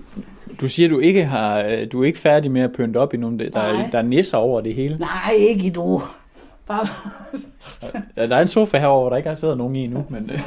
du 0.61 0.67
siger, 0.67 0.89
du 0.89 0.99
ikke 0.99 1.25
har, 1.25 1.85
du 1.91 2.01
er 2.01 2.05
ikke 2.05 2.19
færdig 2.19 2.51
med 2.51 2.61
at 2.61 2.71
pynte 2.71 2.97
op 2.97 3.13
i 3.13 3.17
nogen. 3.17 3.39
Der, 3.39 3.45
er, 3.61 3.73
Nej. 3.73 3.89
der 3.91 3.97
er 3.97 4.01
nisser 4.01 4.37
over 4.37 4.61
det 4.61 4.73
hele. 4.73 4.97
Nej, 4.97 5.33
ikke 5.37 5.69
du. 5.71 6.01
Bare, 6.67 6.87
Der 8.15 8.35
er 8.35 8.41
en 8.41 8.47
sofa 8.47 8.77
herover, 8.79 8.99
hvor 9.01 9.09
der 9.09 9.17
ikke 9.17 9.29
har 9.29 9.35
siddet 9.35 9.57
nogen 9.57 9.75
i 9.75 9.83
endnu. 9.83 10.05
Men, 10.09 10.29
øh, 10.33 10.39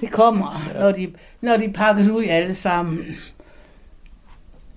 det 0.00 0.10
kommer, 0.12 0.60
når 0.80 0.92
de, 0.92 1.12
når 1.40 1.56
de 1.56 1.72
pakker 1.72 2.12
ud 2.12 2.24
alle 2.28 2.54
sammen. 2.54 2.98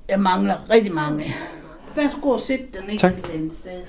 Jeg 0.09 0.19
mangler 0.19 0.55
rigtig 0.69 0.93
mange. 0.93 1.35
Værsgo 1.95 2.29
og 2.29 2.39
sæt 2.39 2.59
den 2.59 2.89
ikke 2.89 3.01
Tak. 3.01 3.13
andet 3.33 3.53
sted. 3.53 3.81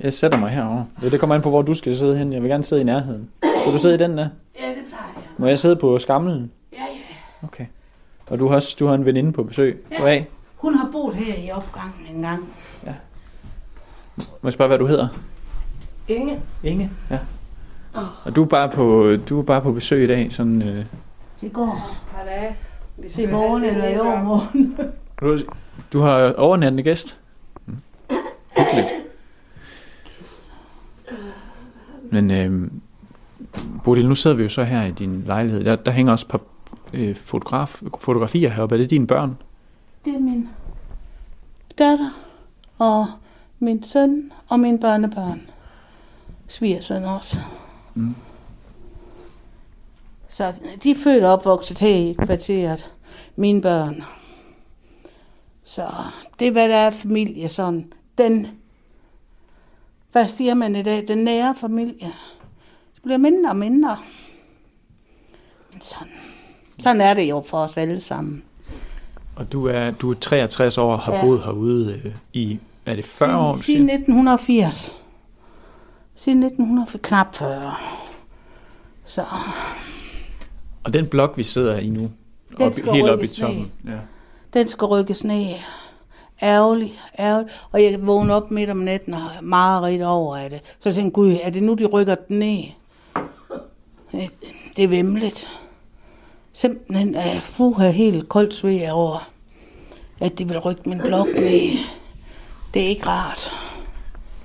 jeg 0.00 0.12
sætter 0.12 0.38
mig 0.38 0.50
herover. 0.50 0.84
Ja, 1.02 1.08
det 1.08 1.20
kommer 1.20 1.34
an 1.36 1.42
på, 1.42 1.50
hvor 1.50 1.62
du 1.62 1.74
skal 1.74 1.96
sidde 1.96 2.16
hen. 2.18 2.32
Jeg 2.32 2.42
vil 2.42 2.50
gerne 2.50 2.64
sidde 2.64 2.82
i 2.82 2.84
nærheden. 2.84 3.30
Vil 3.42 3.72
du 3.74 3.78
sidde 3.78 3.94
i 3.94 3.98
den 3.98 4.18
der? 4.18 4.28
Ja, 4.60 4.66
det 4.68 4.76
plejer 4.88 5.04
jeg. 5.16 5.22
Må 5.38 5.46
jeg 5.46 5.58
sidde 5.58 5.76
på 5.76 5.98
skamlen? 5.98 6.50
Ja, 6.72 6.78
ja. 6.78 7.46
Okay. 7.46 7.66
Og 8.26 8.38
du 8.40 8.48
har, 8.48 8.54
også, 8.54 8.76
du 8.80 8.86
har 8.86 8.94
en 8.94 9.04
veninde 9.06 9.32
på 9.32 9.42
besøg. 9.42 9.84
Goddag. 9.98 10.28
Hun 10.56 10.74
har 10.74 10.88
boet 10.92 11.14
her 11.16 11.34
i 11.34 11.50
opgangen 11.50 12.16
en 12.16 12.22
gang. 12.22 12.48
Må 14.16 14.24
jeg 14.44 14.52
spørge, 14.52 14.68
hvad 14.68 14.78
du 14.78 14.86
hedder? 14.86 15.08
Inge. 16.10 16.40
Inge. 16.62 16.90
Ja. 17.10 17.18
Og 18.24 18.36
du 18.36 18.42
er 18.42 18.46
bare 18.46 18.68
på, 18.68 19.16
du 19.28 19.38
er 19.38 19.42
bare 19.42 19.60
på 19.62 19.72
besøg 19.72 20.04
i 20.04 20.06
dag, 20.06 20.32
sådan... 20.32 20.62
Øh, 20.62 20.84
I 21.42 21.48
går. 21.48 21.96
Hej 22.12 22.54
Til 23.12 23.24
i 23.24 23.26
morgen 23.26 23.64
eller 23.64 23.88
i 23.88 23.98
overmorgen. 23.98 24.76
du, 25.20 25.38
du 25.92 26.00
har 26.00 26.32
overnattende 26.32 26.82
gæst. 26.82 27.18
Mm. 27.66 27.76
Hyggeligt. 28.56 28.88
Men 32.10 32.30
øh, 32.30 32.70
Bodil, 33.84 34.08
nu 34.08 34.14
sidder 34.14 34.36
vi 34.36 34.42
jo 34.42 34.48
så 34.48 34.62
her 34.62 34.84
i 34.84 34.90
din 34.90 35.22
lejlighed. 35.26 35.64
Der, 35.64 35.76
der 35.76 35.90
hænger 35.90 36.12
også 36.12 36.26
et 36.26 36.30
par 36.30 36.40
øh, 36.92 37.16
fotograf, 37.16 37.82
fotografier 38.00 38.50
heroppe. 38.50 38.74
Er 38.74 38.78
det 38.78 38.90
dine 38.90 39.06
børn? 39.06 39.36
Det 40.04 40.14
er 40.14 40.20
min 40.20 40.48
datter 41.78 42.10
og 42.78 43.06
min 43.58 43.84
søn 43.84 44.32
og 44.48 44.60
min 44.60 44.80
børnebørn. 44.80 45.40
Svigersøn 46.50 47.04
også. 47.04 47.36
Mm. 47.94 48.14
Så 50.28 50.52
de 50.82 50.90
er 50.90 50.94
født 51.04 51.24
og 51.24 51.32
opvokset 51.32 51.78
her 51.78 51.88
i 51.96 52.16
kvarteret. 52.24 52.92
Mine 53.36 53.62
børn. 53.62 54.02
Så 55.64 55.86
det 56.38 56.46
er, 56.48 56.52
hvad 56.52 56.68
der 56.68 56.76
er 56.76 56.90
familie 56.90 57.48
sådan. 57.48 57.92
Den, 58.18 58.46
hvad 60.12 60.28
siger 60.28 60.54
man 60.54 60.76
i 60.76 60.82
dag? 60.82 61.08
Den 61.08 61.18
nære 61.18 61.54
familie. 61.60 62.12
Det 62.94 63.02
bliver 63.02 63.18
mindre 63.18 63.50
og 63.50 63.56
mindre. 63.56 63.96
Men 65.72 65.80
sådan, 65.80 66.12
sådan 66.78 67.00
er 67.00 67.14
det 67.14 67.22
jo 67.22 67.42
for 67.46 67.58
os 67.58 67.76
alle 67.76 68.00
sammen. 68.00 68.42
Og 69.36 69.52
du 69.52 69.66
er, 69.66 69.90
du 69.90 70.10
er 70.10 70.14
63 70.20 70.78
år 70.78 70.92
og 70.92 70.98
har 71.00 71.14
Ja. 71.14 71.20
boet 71.20 71.42
herude 71.44 72.02
øh, 72.04 72.12
i, 72.32 72.58
er 72.86 72.94
det 72.96 73.04
40 73.04 73.38
år? 73.38 73.54
Siden 73.56 73.64
siger? 73.64 73.94
1980. 73.94 74.99
Siden 76.20 76.42
1980, 76.42 77.00
knap 77.02 77.34
40. 77.34 77.74
Så 79.04 79.24
Og 80.84 80.92
den 80.92 81.06
blok, 81.06 81.36
vi 81.36 81.42
sidder 81.42 81.76
i 81.76 81.88
nu, 81.88 82.10
Den 82.58 82.66
op, 82.66 82.74
helt 82.94 83.08
oppe 83.08 83.24
i 83.24 83.28
toppen. 83.28 83.72
Ja. 83.86 83.98
den 84.54 84.68
skal 84.68 84.86
rykkes 84.86 85.24
ned. 85.24 85.46
Ærgerlig, 86.42 86.92
ærgerlig. 87.18 87.50
Og 87.72 87.82
jeg 87.82 88.06
vågner 88.06 88.34
op 88.34 88.50
midt 88.50 88.70
om 88.70 88.76
natten 88.76 89.14
og 89.14 89.20
har 89.20 89.40
meget 89.40 90.04
over 90.04 90.36
af 90.36 90.50
det. 90.50 90.60
Så 90.80 90.88
jeg 90.88 90.94
tænkte, 90.94 91.14
gud, 91.14 91.36
er 91.42 91.50
det 91.50 91.62
nu, 91.62 91.74
de 91.74 91.86
rykker 91.86 92.14
den 92.14 92.38
ned? 92.38 92.64
Det 94.76 94.84
er 94.84 94.88
vemmeligt. 94.88 95.60
Simpelthen 96.52 97.14
er 97.14 97.32
jeg 97.32 97.42
fuha 97.42 97.90
helt 97.90 98.28
koldt 98.28 98.54
sved 98.54 98.90
over, 98.90 99.30
at 100.20 100.38
de 100.38 100.48
vil 100.48 100.58
rykke 100.58 100.82
min 100.86 100.98
blok 100.98 101.28
ned. 101.28 101.78
Det 102.74 102.82
er 102.82 102.88
ikke 102.88 103.06
rart. 103.06 103.69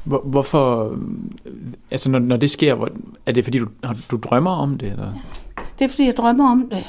Hvor, 0.05 0.21
hvorfor, 0.21 0.97
altså 1.91 2.11
når, 2.11 2.19
når 2.19 2.37
det 2.37 2.49
sker, 2.49 2.73
hvor, 2.73 2.89
er 3.25 3.31
det 3.31 3.43
fordi, 3.43 3.59
du, 3.59 3.67
du 4.11 4.17
drømmer 4.17 4.51
om 4.51 4.77
det? 4.77 4.91
Eller? 4.91 5.13
Det 5.79 5.85
er, 5.85 5.89
fordi 5.89 6.05
jeg 6.05 6.17
drømmer 6.17 6.51
om 6.51 6.69
det. 6.69 6.85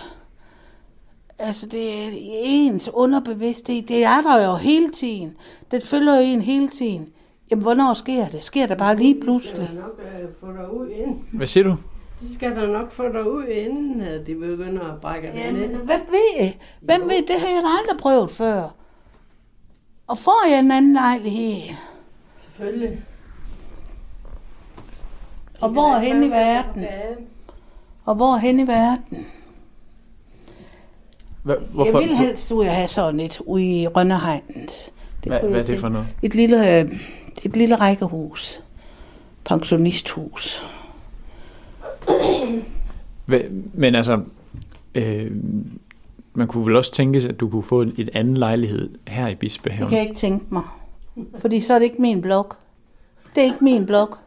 Altså, 1.38 1.66
det 1.66 2.04
er 2.04 2.10
ens 2.44 2.90
underbevidsthed. 2.92 3.82
Det 3.82 4.04
er 4.04 4.20
der 4.22 4.46
jo 4.46 4.54
hele 4.56 4.90
tiden. 4.90 5.36
Det 5.70 5.82
følger 5.82 6.14
jo 6.14 6.20
en 6.22 6.40
hele 6.40 6.68
tiden. 6.68 7.08
Jamen, 7.50 7.62
hvornår 7.62 7.94
sker 7.94 8.28
det? 8.28 8.44
Sker 8.44 8.66
det 8.66 8.78
bare 8.78 8.96
lige 8.96 9.20
pludselig? 9.20 9.70
nok 9.74 10.00
øh, 10.00 10.28
få 10.40 10.46
dig 10.46 10.74
ud 10.74 10.88
inden. 10.88 11.24
Hvad 11.32 11.46
siger 11.46 11.64
du? 11.64 11.76
De 12.20 12.34
skal 12.34 12.56
da 12.56 12.66
nok 12.66 12.92
få 12.92 13.02
dig 13.12 13.30
ud 13.30 13.44
inden, 13.44 14.00
at 14.00 14.26
de 14.26 14.34
begynder 14.34 14.92
at 14.92 15.00
brække 15.00 15.28
dig 15.28 15.52
ned. 15.52 15.60
Jamen, 15.60 15.76
hvem 15.76 16.00
ved? 16.10 16.50
Hvem 16.80 17.00
ved? 17.00 17.26
Det 17.26 17.40
har 17.40 17.48
jeg 17.48 17.56
aldrig 17.56 17.98
prøvet 17.98 18.30
før. 18.30 18.68
Og 20.06 20.18
får 20.18 20.50
jeg 20.50 20.58
en 20.58 20.70
anden 20.70 20.92
lejlighed? 20.92 21.74
Selvfølgelig. 22.56 23.00
Og 25.60 25.68
hvor 25.70 25.98
henne 25.98 26.26
i 26.26 26.30
verden? 26.30 26.84
Og 28.04 28.14
hvor 28.14 28.36
henne 28.36 28.62
i 28.62 28.66
verden? 28.66 29.26
Hvad, 31.42 31.56
Hvorfor? 31.70 32.00
Jeg 32.00 32.08
vil 32.08 32.16
helst 32.16 32.50
ud 32.52 32.64
have 32.64 32.88
sådan 32.88 33.20
et 33.20 33.40
ude 33.46 33.64
i 33.82 33.86
Rønnehegnet. 33.88 34.90
hvad, 35.26 35.40
kunne 35.40 35.50
hvad 35.50 35.60
er 35.60 35.64
det 35.64 35.80
for 35.80 35.88
noget? 35.88 36.06
Et 36.22 36.34
lille, 36.34 36.80
øh, 36.80 36.90
et 37.44 37.56
lille 37.56 37.74
rækkehus. 37.76 38.60
Pensionisthus. 39.44 40.64
Men 43.74 43.94
altså, 43.94 44.20
øh, 44.94 45.30
man 46.34 46.46
kunne 46.48 46.66
vel 46.66 46.76
også 46.76 46.92
tænke 46.92 47.20
sig, 47.20 47.30
at 47.30 47.40
du 47.40 47.48
kunne 47.48 47.62
få 47.62 47.82
en- 47.82 47.94
et 47.98 48.10
anden 48.14 48.36
lejlighed 48.36 48.90
her 49.08 49.26
i 49.26 49.30
Det 49.30 49.38
Bispehaven. 49.38 49.88
kan 49.88 49.98
jeg 49.98 50.06
ikke 50.08 50.20
tænke 50.20 50.44
mig. 50.50 50.62
Fordi 51.38 51.60
så 51.60 51.74
er 51.74 51.78
det 51.78 51.86
ikke 51.86 52.02
min 52.02 52.20
blok. 52.20 52.58
Det 53.34 53.40
er 53.40 53.44
ikke 53.44 53.64
min 53.64 53.86
blok. 53.86 54.18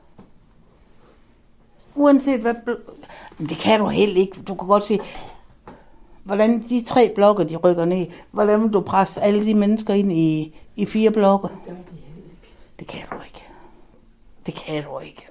Uanset 1.96 2.40
hvad... 2.40 2.56
Bl- 2.56 2.92
det 3.40 3.58
kan 3.58 3.80
du 3.80 3.88
heller 3.88 4.22
ikke. 4.22 4.42
Du 4.42 4.56
kan 4.56 4.68
godt 4.68 4.84
se, 4.84 5.00
hvordan 6.24 6.62
de 6.62 6.84
tre 6.84 7.12
blokke, 7.16 7.44
de 7.44 7.56
rykker 7.56 7.86
ned. 7.86 8.06
Hvordan 8.32 8.64
vil 8.64 8.74
du 8.74 8.82
presse 8.82 9.22
alle 9.22 9.46
de 9.46 9.54
mennesker 9.54 9.94
ind 9.94 10.12
i, 10.12 10.56
i 10.76 10.86
fire 10.86 11.12
blokke? 11.12 11.48
Det 12.80 12.88
kan 12.88 13.02
du 13.12 13.16
ikke. 13.26 13.44
Det 14.46 14.56
kan 14.56 14.84
du 14.84 15.00
ikke. 15.00 15.28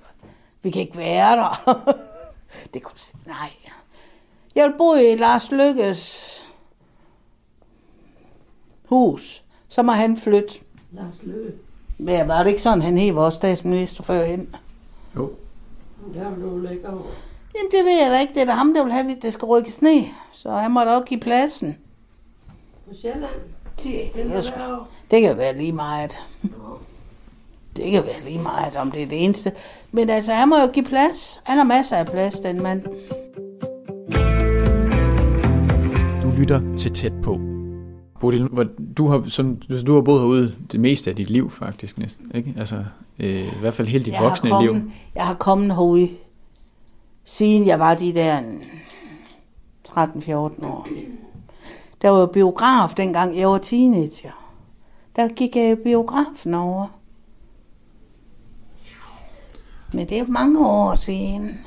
Vi 0.62 0.70
kan 0.70 0.82
ikke 0.82 0.96
være 0.96 1.36
der. 1.36 1.84
det 2.74 2.82
kunne, 2.82 2.98
nej. 3.26 3.50
Jeg 4.54 4.68
vil 4.68 4.74
bo 4.78 4.94
i 4.94 5.14
Lars 5.14 5.50
Lykkes 5.50 6.34
hus. 8.84 9.44
Så 9.68 9.82
må 9.82 9.92
han 9.92 10.16
flytte. 10.16 10.60
Lars 10.92 11.14
Løkke. 11.22 11.52
Men 11.98 12.28
var 12.28 12.42
det 12.42 12.50
ikke 12.50 12.62
sådan, 12.62 12.82
han 12.82 12.98
hed 12.98 13.12
vores 13.12 13.34
statsminister 13.34 14.02
førhen? 14.02 14.54
Jo. 15.16 15.32
Der 16.14 16.30
vil 16.30 16.44
du 16.44 16.58
lægge 16.58 16.88
over. 16.88 17.02
Jamen, 17.56 17.70
det 17.70 17.84
ved 17.84 18.02
jeg 18.02 18.10
da 18.12 18.20
ikke. 18.20 18.34
Det 18.34 18.42
er 18.42 18.46
da 18.46 18.52
ham, 18.52 18.74
der 18.74 18.84
vil 18.84 18.92
have, 18.92 19.16
at 19.16 19.22
det 19.22 19.32
skal 19.32 19.46
rykkes 19.46 19.82
ned. 19.82 20.04
Så 20.32 20.50
han 20.50 20.70
må 20.70 20.80
da 20.80 20.90
også 20.90 21.04
give 21.04 21.20
pladsen. 21.20 21.78
På 22.88 22.94
Sjælland. 23.02 23.30
Det, 23.82 24.14
Det 24.14 24.14
det, 24.14 24.34
er 24.36 24.86
det 25.10 25.22
kan 25.22 25.36
være 25.36 25.56
lige 25.56 25.72
meget. 25.72 26.20
Det 27.76 27.90
kan 27.90 28.04
være 28.04 28.24
lige 28.24 28.42
meget, 28.42 28.76
om 28.76 28.92
det 28.92 29.02
er 29.02 29.06
det 29.06 29.24
eneste. 29.24 29.52
Men 29.92 30.10
altså, 30.10 30.32
han 30.32 30.48
må 30.48 30.56
jo 30.66 30.72
give 30.72 30.84
plads. 30.84 31.40
Han 31.44 31.56
har 31.56 31.64
masser 31.64 31.96
af 31.96 32.06
plads, 32.06 32.40
den 32.40 32.62
mand. 32.62 32.82
Du 36.22 36.30
lytter 36.38 36.76
til 36.76 36.92
tæt 36.92 37.12
på. 37.22 37.57
Bodil, 38.20 38.48
du 38.96 39.06
har, 39.06 39.24
som, 39.28 39.56
du 39.86 39.94
har 39.94 40.00
boet 40.00 40.20
herude 40.20 40.54
det 40.72 40.80
meste 40.80 41.10
af 41.10 41.16
dit 41.16 41.30
liv 41.30 41.50
faktisk 41.50 41.98
næsten, 41.98 42.30
ikke? 42.34 42.54
Altså, 42.58 42.84
øh, 43.18 43.46
i 43.46 43.58
hvert 43.60 43.74
fald 43.74 43.88
hele 43.88 44.04
dit 44.04 44.12
Jeg 44.12 44.22
voksne 44.22 44.50
har 44.50 44.62
liv. 44.62 44.72
kommet, 44.72 44.92
Jeg 45.14 45.26
har 45.26 45.34
kommet 45.34 45.66
herude, 45.74 46.08
siden 47.24 47.66
jeg 47.66 47.78
var 47.78 47.94
de 47.94 48.14
der 48.14 48.40
13-14 49.88 50.34
år. 50.66 50.88
Der 52.02 52.08
var 52.10 52.26
biograf 52.26 52.90
dengang, 52.96 53.38
jeg 53.38 53.48
var 53.48 53.58
teenager. 53.58 54.54
Der 55.16 55.28
gik 55.28 55.56
jeg 55.56 55.78
biografen 55.84 56.54
over. 56.54 56.86
Men 59.92 60.08
det 60.08 60.18
er 60.18 60.26
mange 60.26 60.66
år 60.66 60.94
siden. 60.94 61.58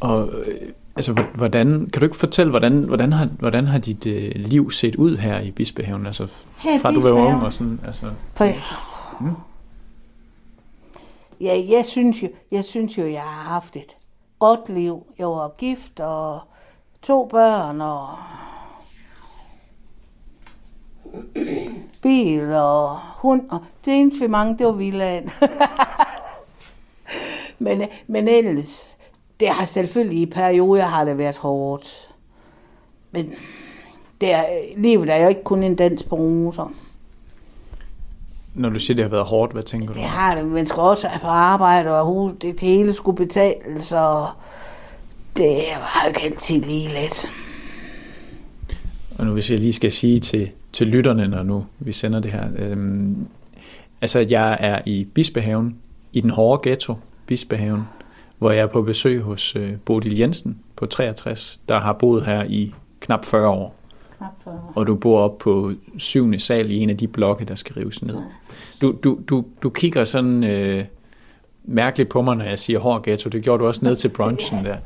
Og 0.00 0.28
øh, 0.46 0.72
altså, 1.00 1.12
hvor- 1.12 1.30
hvordan, 1.34 1.66
kan 1.92 2.00
du 2.00 2.06
ikke 2.06 2.16
fortælle, 2.16 2.50
hvordan, 2.50 2.78
hvordan, 2.84 3.12
har, 3.12 3.26
hvordan 3.26 3.66
har 3.66 3.78
dit 3.78 4.06
øh, 4.06 4.32
liv 4.34 4.70
set 4.70 4.96
ud 4.96 5.16
her 5.16 5.40
i 5.40 5.50
Bispehaven? 5.50 6.06
Altså, 6.06 6.26
Her 6.56 6.78
fra 6.78 6.92
du 6.92 7.00
var 7.00 7.10
ung 7.10 7.42
og 7.42 7.52
sådan, 7.52 7.80
altså... 7.86 8.10
For 8.34 8.44
Ja, 11.40 11.54
jeg 11.76 11.84
synes, 11.84 12.22
jo, 12.22 12.28
jeg 12.50 12.64
synes 12.64 12.98
jo, 12.98 13.06
jeg 13.06 13.22
har 13.22 13.52
haft 13.52 13.76
et 13.76 13.96
godt 14.38 14.68
liv. 14.68 15.06
Jeg 15.18 15.26
var 15.26 15.48
gift 15.58 16.00
og 16.00 16.40
to 17.02 17.26
børn 17.30 17.80
og 17.80 18.08
bil 22.02 22.52
og 22.52 22.98
hund. 23.16 23.50
Og 23.50 23.60
det 23.84 24.00
eneste 24.00 24.20
vi 24.20 24.26
mange, 24.26 24.58
det 24.58 24.66
var 24.66 24.72
villaen. 24.72 25.30
men, 27.58 27.82
men 28.06 28.28
ellers, 28.28 28.96
det 29.40 29.48
har 29.48 29.66
selvfølgelig 29.66 30.18
i 30.18 30.26
perioder 30.26 30.82
har 30.82 31.04
det 31.04 31.18
været 31.18 31.36
hårdt. 31.36 32.08
Men 33.12 33.32
det 34.20 34.32
er, 34.32 34.44
livet 34.76 35.10
er 35.10 35.22
jo 35.22 35.28
ikke 35.28 35.44
kun 35.44 35.62
en 35.62 35.76
dans 35.76 36.02
på 36.02 36.16
roser. 36.16 36.72
Når 38.54 38.68
du 38.68 38.80
siger, 38.80 38.94
det 38.94 39.04
har 39.04 39.10
været 39.10 39.24
hårdt, 39.26 39.52
hvad 39.52 39.62
tænker 39.62 39.94
du? 39.94 40.00
Det 40.00 40.08
har 40.08 40.34
det. 40.34 40.46
Man 40.46 40.66
skal 40.66 40.80
også 40.80 41.08
på 41.20 41.26
arbejde, 41.26 41.90
og 42.00 42.06
hu- 42.06 42.30
det, 42.30 42.60
det 42.60 42.60
hele 42.60 42.92
skulle 42.92 43.16
betales, 43.16 43.92
og 43.92 44.28
det 45.36 45.56
var 45.76 46.02
jo 46.04 46.08
ikke 46.08 46.20
altid 46.22 46.60
lige 46.62 46.88
let. 46.88 47.30
Og 49.18 49.26
nu 49.26 49.32
hvis 49.32 49.50
jeg 49.50 49.58
lige 49.58 49.72
skal 49.72 49.92
sige 49.92 50.18
til, 50.18 50.50
til 50.72 50.86
lytterne, 50.86 51.28
når 51.28 51.42
nu 51.42 51.64
vi 51.78 51.92
sender 51.92 52.20
det 52.20 52.32
her. 52.32 52.48
Øhm, 52.58 53.26
altså, 54.00 54.18
at 54.18 54.30
jeg 54.30 54.56
er 54.60 54.80
i 54.86 55.04
Bispehaven, 55.14 55.76
i 56.12 56.20
den 56.20 56.30
hårde 56.30 56.68
ghetto, 56.68 56.94
Bispehaven, 57.26 57.82
hvor 58.40 58.50
jeg 58.50 58.62
er 58.62 58.66
på 58.66 58.82
besøg 58.82 59.22
hos 59.22 59.56
øh, 59.56 59.72
Bodil 59.84 60.16
Jensen 60.18 60.58
på 60.76 60.86
63, 60.86 61.60
der 61.68 61.78
har 61.80 61.92
boet 61.92 62.24
her 62.24 62.44
i 62.44 62.74
knap 63.00 63.24
40 63.24 63.48
år. 63.48 63.74
Knap 64.16 64.32
40. 64.44 64.72
Og 64.74 64.86
du 64.86 64.94
bor 64.94 65.20
op 65.20 65.38
på 65.38 65.72
syvende 65.98 66.38
sal 66.38 66.70
i 66.70 66.78
en 66.78 66.90
af 66.90 66.96
de 66.96 67.08
blokke, 67.08 67.44
der 67.44 67.54
skal 67.54 67.74
rives 67.74 68.02
ned. 68.02 68.16
Du, 68.80 68.94
du, 69.04 69.18
du, 69.28 69.44
du 69.62 69.70
kigger 69.70 70.04
sådan 70.04 70.44
øh, 70.44 70.84
mærkeligt 71.64 72.08
på 72.08 72.22
mig, 72.22 72.36
når 72.36 72.44
jeg 72.44 72.58
siger 72.58 72.78
hård 72.78 73.02
ghetto. 73.02 73.28
Det 73.30 73.42
gjorde 73.42 73.62
du 73.62 73.66
også 73.66 73.84
ned 73.84 73.96
til 73.96 74.08
brunchen 74.08 74.64
der. 74.64 74.76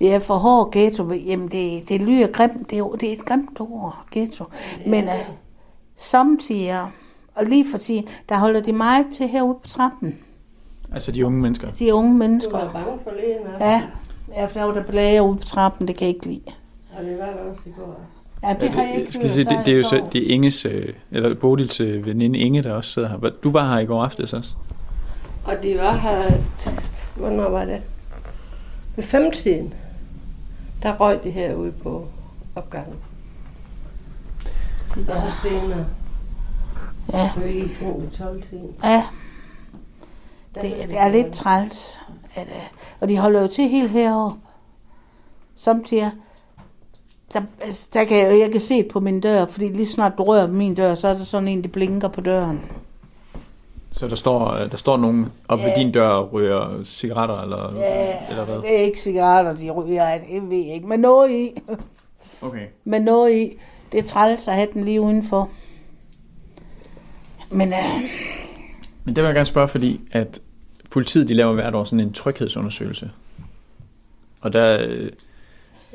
Ja, 0.00 0.18
for 0.18 0.34
hård 0.34 0.72
ghetto, 0.72 1.12
jamen 1.12 1.48
det, 1.48 1.88
det 1.88 2.02
lyder 2.02 2.26
grimt, 2.26 2.70
det 2.70 2.78
er, 2.78 2.84
det 2.84 3.08
er 3.08 3.12
et 3.12 3.24
grimt 3.24 3.60
ord, 3.60 4.04
ghetto. 4.10 4.44
Men 4.86 5.04
uh, 5.04 5.10
samtidig, 5.96 6.80
og 7.34 7.44
lige 7.44 7.66
for 7.70 7.78
tiden, 7.78 8.08
der 8.28 8.38
holder 8.38 8.60
de 8.60 8.72
meget 8.72 9.06
til 9.12 9.28
herude 9.28 9.58
på 9.62 9.68
trappen, 9.68 10.18
Altså 10.94 11.12
de 11.12 11.26
unge 11.26 11.40
mennesker. 11.40 11.70
de 11.78 11.94
unge 11.94 12.14
mennesker. 12.14 12.50
Du 12.58 12.64
var 12.64 12.72
bange 12.72 12.98
for 13.04 13.10
lægen 13.10 13.46
også. 13.54 13.64
Ja, 13.64 13.82
ja 14.36 14.46
for 14.46 14.58
der 14.60 14.64
var 14.66 14.74
der 14.74 14.82
blære 14.82 15.22
ude 15.22 15.36
på 15.36 15.44
trappen, 15.44 15.88
det 15.88 15.96
kan 15.96 16.06
jeg 16.06 16.14
ikke 16.14 16.26
lide. 16.26 16.40
Og 16.98 17.04
det 17.04 17.18
var 17.18 17.24
der 17.24 17.32
også 17.50 17.60
i 17.66 17.70
går. 17.78 18.00
Ja, 18.42 18.54
det 18.60 18.70
har 18.70 18.82
jeg 18.82 18.96
ikke 19.00 19.12
skal 19.12 19.30
sige, 19.30 19.44
der 19.44 19.56
det, 19.56 19.66
det 19.66 19.74
er 19.74 19.78
jo 19.78 19.84
så, 19.84 20.06
det 20.12 20.22
er 20.30 20.34
Inges, 20.34 20.64
øh, 20.66 20.88
eller 21.10 21.34
Bodils 21.34 21.80
øh, 21.80 22.06
veninde 22.06 22.38
Inge, 22.38 22.62
der 22.62 22.72
også 22.72 22.90
sidder 22.90 23.08
her. 23.08 23.30
Du 23.44 23.50
var 23.50 23.72
her 23.72 23.78
i 23.78 23.84
går 23.86 24.04
aftes 24.04 24.32
også. 24.32 24.50
Og 25.44 25.54
de 25.62 25.78
var 25.78 25.96
her, 25.96 26.28
t- 26.60 26.80
hvornår 27.16 27.50
var 27.50 27.64
det? 27.64 27.80
Ved 28.96 29.04
femtiden, 29.04 29.74
der 30.82 30.94
røg 31.00 31.24
de 31.24 31.30
herude 31.30 31.72
på 31.72 32.08
opgangen. 32.56 32.94
Og 34.90 35.04
så 35.06 35.48
senere. 35.48 35.86
Ja. 37.12 37.30
Så 37.34 37.40
vi 37.40 37.52
gik 37.52 37.74
seng 37.76 38.02
ved 38.02 38.10
12 38.10 38.42
tiden. 38.50 38.68
Ja, 38.84 39.04
det, 40.62 40.88
det 40.90 40.98
er 40.98 41.08
lidt 41.08 41.32
træls. 41.32 41.98
At, 42.34 42.46
øh, 42.46 42.62
og 43.00 43.08
de 43.08 43.18
holder 43.18 43.40
jo 43.40 43.46
til 43.46 43.68
helt 43.68 43.90
heroppe. 43.90 44.38
Samtidig, 45.54 46.10
der, 47.32 47.40
altså, 47.60 47.88
der 47.94 48.04
kan 48.04 48.16
jeg, 48.16 48.38
jeg 48.40 48.52
kan 48.52 48.60
se 48.60 48.76
det 48.82 48.88
på 48.88 49.00
min 49.00 49.20
dør, 49.20 49.46
fordi 49.46 49.68
lige 49.68 49.86
snart 49.86 50.12
du 50.18 50.22
rører 50.24 50.46
ved 50.46 50.54
min 50.54 50.74
dør, 50.74 50.94
så 50.94 51.08
er 51.08 51.14
der 51.14 51.24
sådan 51.24 51.48
en, 51.48 51.62
der 51.62 51.68
blinker 51.68 52.08
på 52.08 52.20
døren. 52.20 52.60
Så 53.92 54.08
der 54.08 54.16
står, 54.16 54.52
øh, 54.52 54.70
der 54.70 54.76
står 54.76 54.96
nogen 54.96 55.26
op 55.48 55.58
ved 55.58 55.66
Ja. 55.66 55.74
din 55.74 55.92
dør 55.92 56.08
og 56.08 56.32
ryger 56.32 56.84
cigaretter, 56.84 57.40
eller, 57.42 57.68
eller 58.30 58.44
hvad? 58.44 58.56
Det 58.56 58.78
er 58.80 58.82
ikke 58.84 59.00
cigaretter, 59.00 59.54
de 59.56 59.70
ryger, 59.70 60.18
det 60.18 60.50
ved 60.50 60.58
jeg 60.64 60.74
ikke. 60.74 60.86
Men 60.88 61.00
noget 61.00 61.30
i. 61.30 61.50
Okay. 62.42 62.66
Men 62.84 63.02
noget 63.02 63.32
i. 63.34 63.58
Det 63.92 64.00
er 64.00 64.04
træls 64.04 64.48
at 64.48 64.54
have 64.54 64.68
den 64.74 64.84
lige 64.84 65.00
udenfor. 65.00 65.48
Men 67.50 67.68
øh, 67.68 68.02
Men 69.04 69.16
det 69.16 69.22
vil 69.22 69.28
jeg 69.28 69.34
gerne 69.34 69.46
spørge, 69.46 69.68
fordi 69.68 70.00
at 70.12 70.40
politiet 70.90 71.28
de 71.28 71.34
laver 71.34 71.52
hvert 71.52 71.74
år 71.74 71.84
sådan 71.84 72.00
en 72.00 72.12
tryghedsundersøgelse. 72.12 73.10
Og 74.40 74.52
der, 74.52 74.86
øh, 74.88 75.08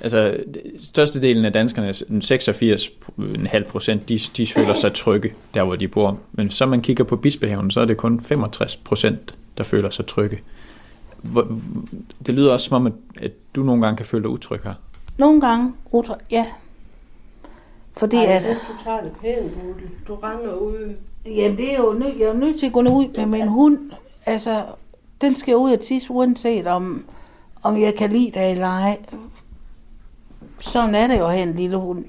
altså 0.01 0.37
størstedelen 0.79 1.45
af 1.45 1.53
danskerne, 1.53 1.89
86,5 1.89 3.63
procent, 3.63 4.09
de, 4.09 4.19
de 4.37 4.47
føler 4.47 4.73
sig 4.73 4.93
trygge 4.93 5.33
der, 5.53 5.63
hvor 5.63 5.75
de 5.75 5.87
bor. 5.87 6.19
Men 6.31 6.49
så 6.49 6.65
man 6.65 6.81
kigger 6.81 7.03
på 7.03 7.15
Bispehaven, 7.15 7.71
så 7.71 7.81
er 7.81 7.85
det 7.85 7.97
kun 7.97 8.21
65 8.21 8.75
procent, 8.75 9.35
der 9.57 9.63
føler 9.63 9.89
sig 9.89 10.05
trygge. 10.05 10.39
Hvor, 11.21 11.59
det 12.25 12.35
lyder 12.35 12.51
også 12.53 12.65
som 12.65 12.75
om, 12.75 12.87
at, 12.87 12.93
at 13.21 13.31
du 13.55 13.63
nogle 13.63 13.81
gange 13.81 13.97
kan 13.97 14.05
føle 14.05 14.23
dig 14.23 14.29
utryg 14.29 14.59
her. 14.63 14.73
nogle 15.17 15.41
gange, 15.41 15.73
Rutter, 15.93 16.15
ja. 16.31 16.45
Fordi 17.97 18.15
Ej, 18.15 18.23
at... 18.25 18.43
du 18.43 18.83
tager 18.83 19.01
det 19.01 19.11
pænt, 19.21 19.53
Bodil. 19.53 19.89
Du 20.07 20.15
render 20.15 20.53
ud. 20.53 20.93
Jamen, 21.25 21.57
det 21.57 21.73
er 21.73 21.77
jo 21.77 21.99
nø- 21.99 22.19
jeg 22.19 22.27
er 22.27 22.33
nødt 22.33 22.59
til 22.59 22.65
at 22.65 22.73
gå 22.73 22.79
ud 22.79 23.17
med 23.17 23.25
min 23.25 23.47
hund. 23.47 23.79
Altså, 24.25 24.63
den 25.23 25.35
skal 25.35 25.55
ud 25.55 25.71
og 25.71 25.79
tisse, 25.79 26.11
uanset 26.11 26.67
om, 26.67 27.05
om 27.63 27.77
jeg 27.77 27.95
kan 27.95 28.09
lide 28.09 28.31
det 28.39 28.51
eller 28.51 28.67
ej. 28.67 28.97
Sådan 30.59 30.95
er 30.95 31.07
det 31.07 31.19
jo 31.19 31.25
at 31.25 31.33
have 31.33 31.49
en 31.49 31.55
lille 31.55 31.77
hund. 31.77 32.05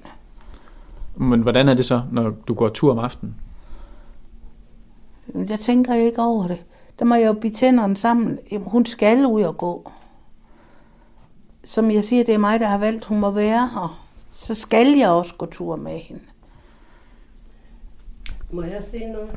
Men 1.16 1.40
hvordan 1.40 1.68
er 1.68 1.74
det 1.74 1.84
så, 1.84 2.02
når 2.12 2.30
du 2.48 2.54
går 2.54 2.68
tur 2.68 2.92
om 2.92 2.98
aftenen? 2.98 3.34
Jeg 5.34 5.60
tænker 5.60 5.94
ikke 5.94 6.22
over 6.22 6.46
det. 6.46 6.64
Der 6.98 7.04
må 7.04 7.14
jeg 7.14 7.26
jo 7.26 7.32
blive 7.32 7.52
tænderne 7.52 7.96
sammen. 7.96 8.38
Hun 8.66 8.86
skal 8.86 9.26
ud 9.26 9.42
og 9.42 9.56
gå. 9.56 9.90
Som 11.64 11.90
jeg 11.90 12.04
siger, 12.04 12.24
det 12.24 12.34
er 12.34 12.38
mig, 12.38 12.60
der 12.60 12.66
har 12.66 12.78
valgt, 12.78 13.04
hun 13.04 13.20
må 13.20 13.30
være 13.30 13.68
her. 13.74 14.04
Så 14.30 14.54
skal 14.54 14.86
jeg 14.98 15.10
også 15.10 15.34
gå 15.34 15.46
tur 15.46 15.76
med 15.76 15.98
hende. 15.98 16.22
Må 18.50 18.62
jeg 18.62 18.82
sige 18.90 19.12
noget? 19.12 19.30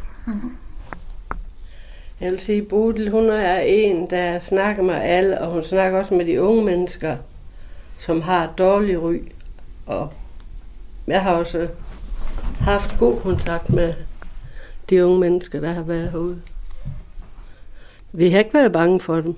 Jeg 2.22 2.32
vil 2.32 2.40
sige, 2.40 2.62
Bodil, 2.62 3.10
hun 3.12 3.30
er 3.30 3.60
en, 3.60 4.10
der 4.10 4.40
snakker 4.40 4.84
med 4.84 4.96
alle, 4.96 5.42
og 5.42 5.52
hun 5.52 5.64
snakker 5.64 6.00
også 6.00 6.14
med 6.14 6.26
de 6.26 6.42
unge 6.42 6.66
mennesker, 6.66 7.18
som 8.00 8.22
har 8.22 8.44
et 8.44 8.58
dårligt 8.58 9.00
ry. 9.00 9.18
Og 9.86 10.14
jeg 11.08 11.22
har 11.24 11.34
også 11.34 11.68
haft 12.60 12.98
god 13.00 13.20
kontakt 13.22 13.70
med 13.70 13.94
de 14.90 15.06
unge 15.06 15.20
mennesker, 15.20 15.60
der 15.60 15.72
har 15.72 15.84
været 15.84 16.12
herude. 16.12 16.42
Vi 18.12 18.30
har 18.30 18.40
ikke 18.40 18.54
været 18.54 18.72
bange 18.72 19.00
for 19.00 19.16
dem. 19.22 19.36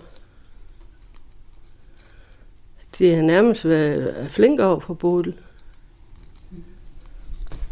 De 3.00 3.16
har 3.16 3.22
nærmest 3.22 3.66
været 3.68 4.28
flinke 4.30 4.66
over 4.66 4.80
for 4.80 4.94
Bodil. 4.94 5.34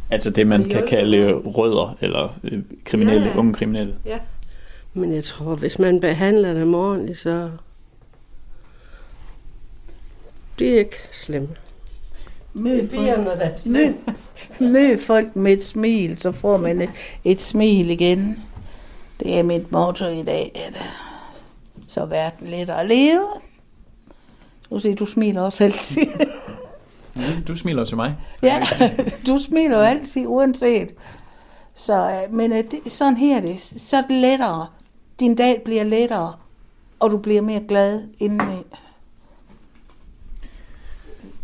Altså 0.10 0.30
det, 0.30 0.48
man 0.48 0.64
kan 0.70 0.88
kalde 0.88 1.34
rødder, 1.34 1.98
eller 2.02 2.38
øh, 2.44 2.60
kriminelle, 2.86 3.26
Ja, 3.26 3.32
ja. 3.34 3.38
unge 3.40 3.54
kriminelle. 3.54 3.96
Ja. 4.06 4.20
Men 4.98 5.14
jeg 5.14 5.24
tror, 5.24 5.56
hvis 5.56 5.80
man 5.80 6.00
behandler 6.00 6.54
dem 6.54 6.74
ordentligt, 6.76 7.20
så 7.20 7.52
det 10.60 10.74
er 10.74 10.80
ikke 10.80 10.96
slemt. 11.26 11.50
Mød 12.54 12.80
er 12.94 13.52
Mød, 13.66 13.94
mød 14.60 14.98
folk 14.98 15.36
med 15.36 15.54
et 15.54 15.64
smil, 15.64 16.18
så 16.18 16.32
får 16.32 16.58
man 16.58 16.82
et, 16.82 16.90
et 17.24 17.42
smil 17.42 17.90
igen. 17.90 18.44
Det 19.20 19.40
er 19.40 19.44
mit 19.44 19.72
motto 19.72 20.06
i 20.08 20.24
dag, 20.24 20.52
at 20.68 20.76
øh, 20.76 20.88
så 21.88 22.02
er 22.02 22.06
verden 22.06 22.48
lettere 22.48 22.82
at 22.82 22.88
leve. 22.88 23.26
Du 24.70 24.80
siger, 24.80 24.96
du 24.96 25.06
smiler 25.06 25.42
også 25.42 25.64
altid. 25.64 26.02
Mm, 27.16 27.44
Du 27.48 27.56
smiler 27.56 27.86
til 27.86 27.96
mig. 27.96 28.16
ja, 28.44 28.62
du 29.28 29.38
smiler 29.38 29.78
jo 29.78 29.84
altid, 29.84 30.26
uanset. 30.28 30.94
Så, 31.74 31.94
øh, 32.10 32.34
men 32.34 32.52
øh, 32.52 32.64
det, 32.64 32.92
sådan 32.92 33.18
her 33.18 33.38
er 33.38 33.42
det. 33.42 33.60
Så 33.60 33.98
er 33.98 34.02
det 34.02 34.22
lettere. 34.22 34.68
Din 35.20 35.36
dag 35.36 35.62
bliver 35.66 35.84
lettere, 35.84 36.34
og 37.00 37.12
du 37.12 37.18
bliver 37.18 37.42
mere 37.42 37.64
glad 37.68 38.04
indeni. 38.20 38.64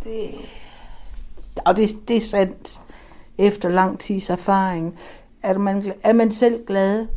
Det, 0.04 0.32
og 1.66 1.78
det, 1.78 2.08
det 2.08 2.18
er 2.18 2.22
sandt 2.22 2.82
efter 3.38 3.70
lang 3.70 4.00
tids 4.00 4.30
erfaring. 4.30 5.00
Er 5.44 5.58
man, 5.58 5.94
er 6.04 6.14
man 6.14 6.32
selv 6.32 6.66
glad, 6.66 7.08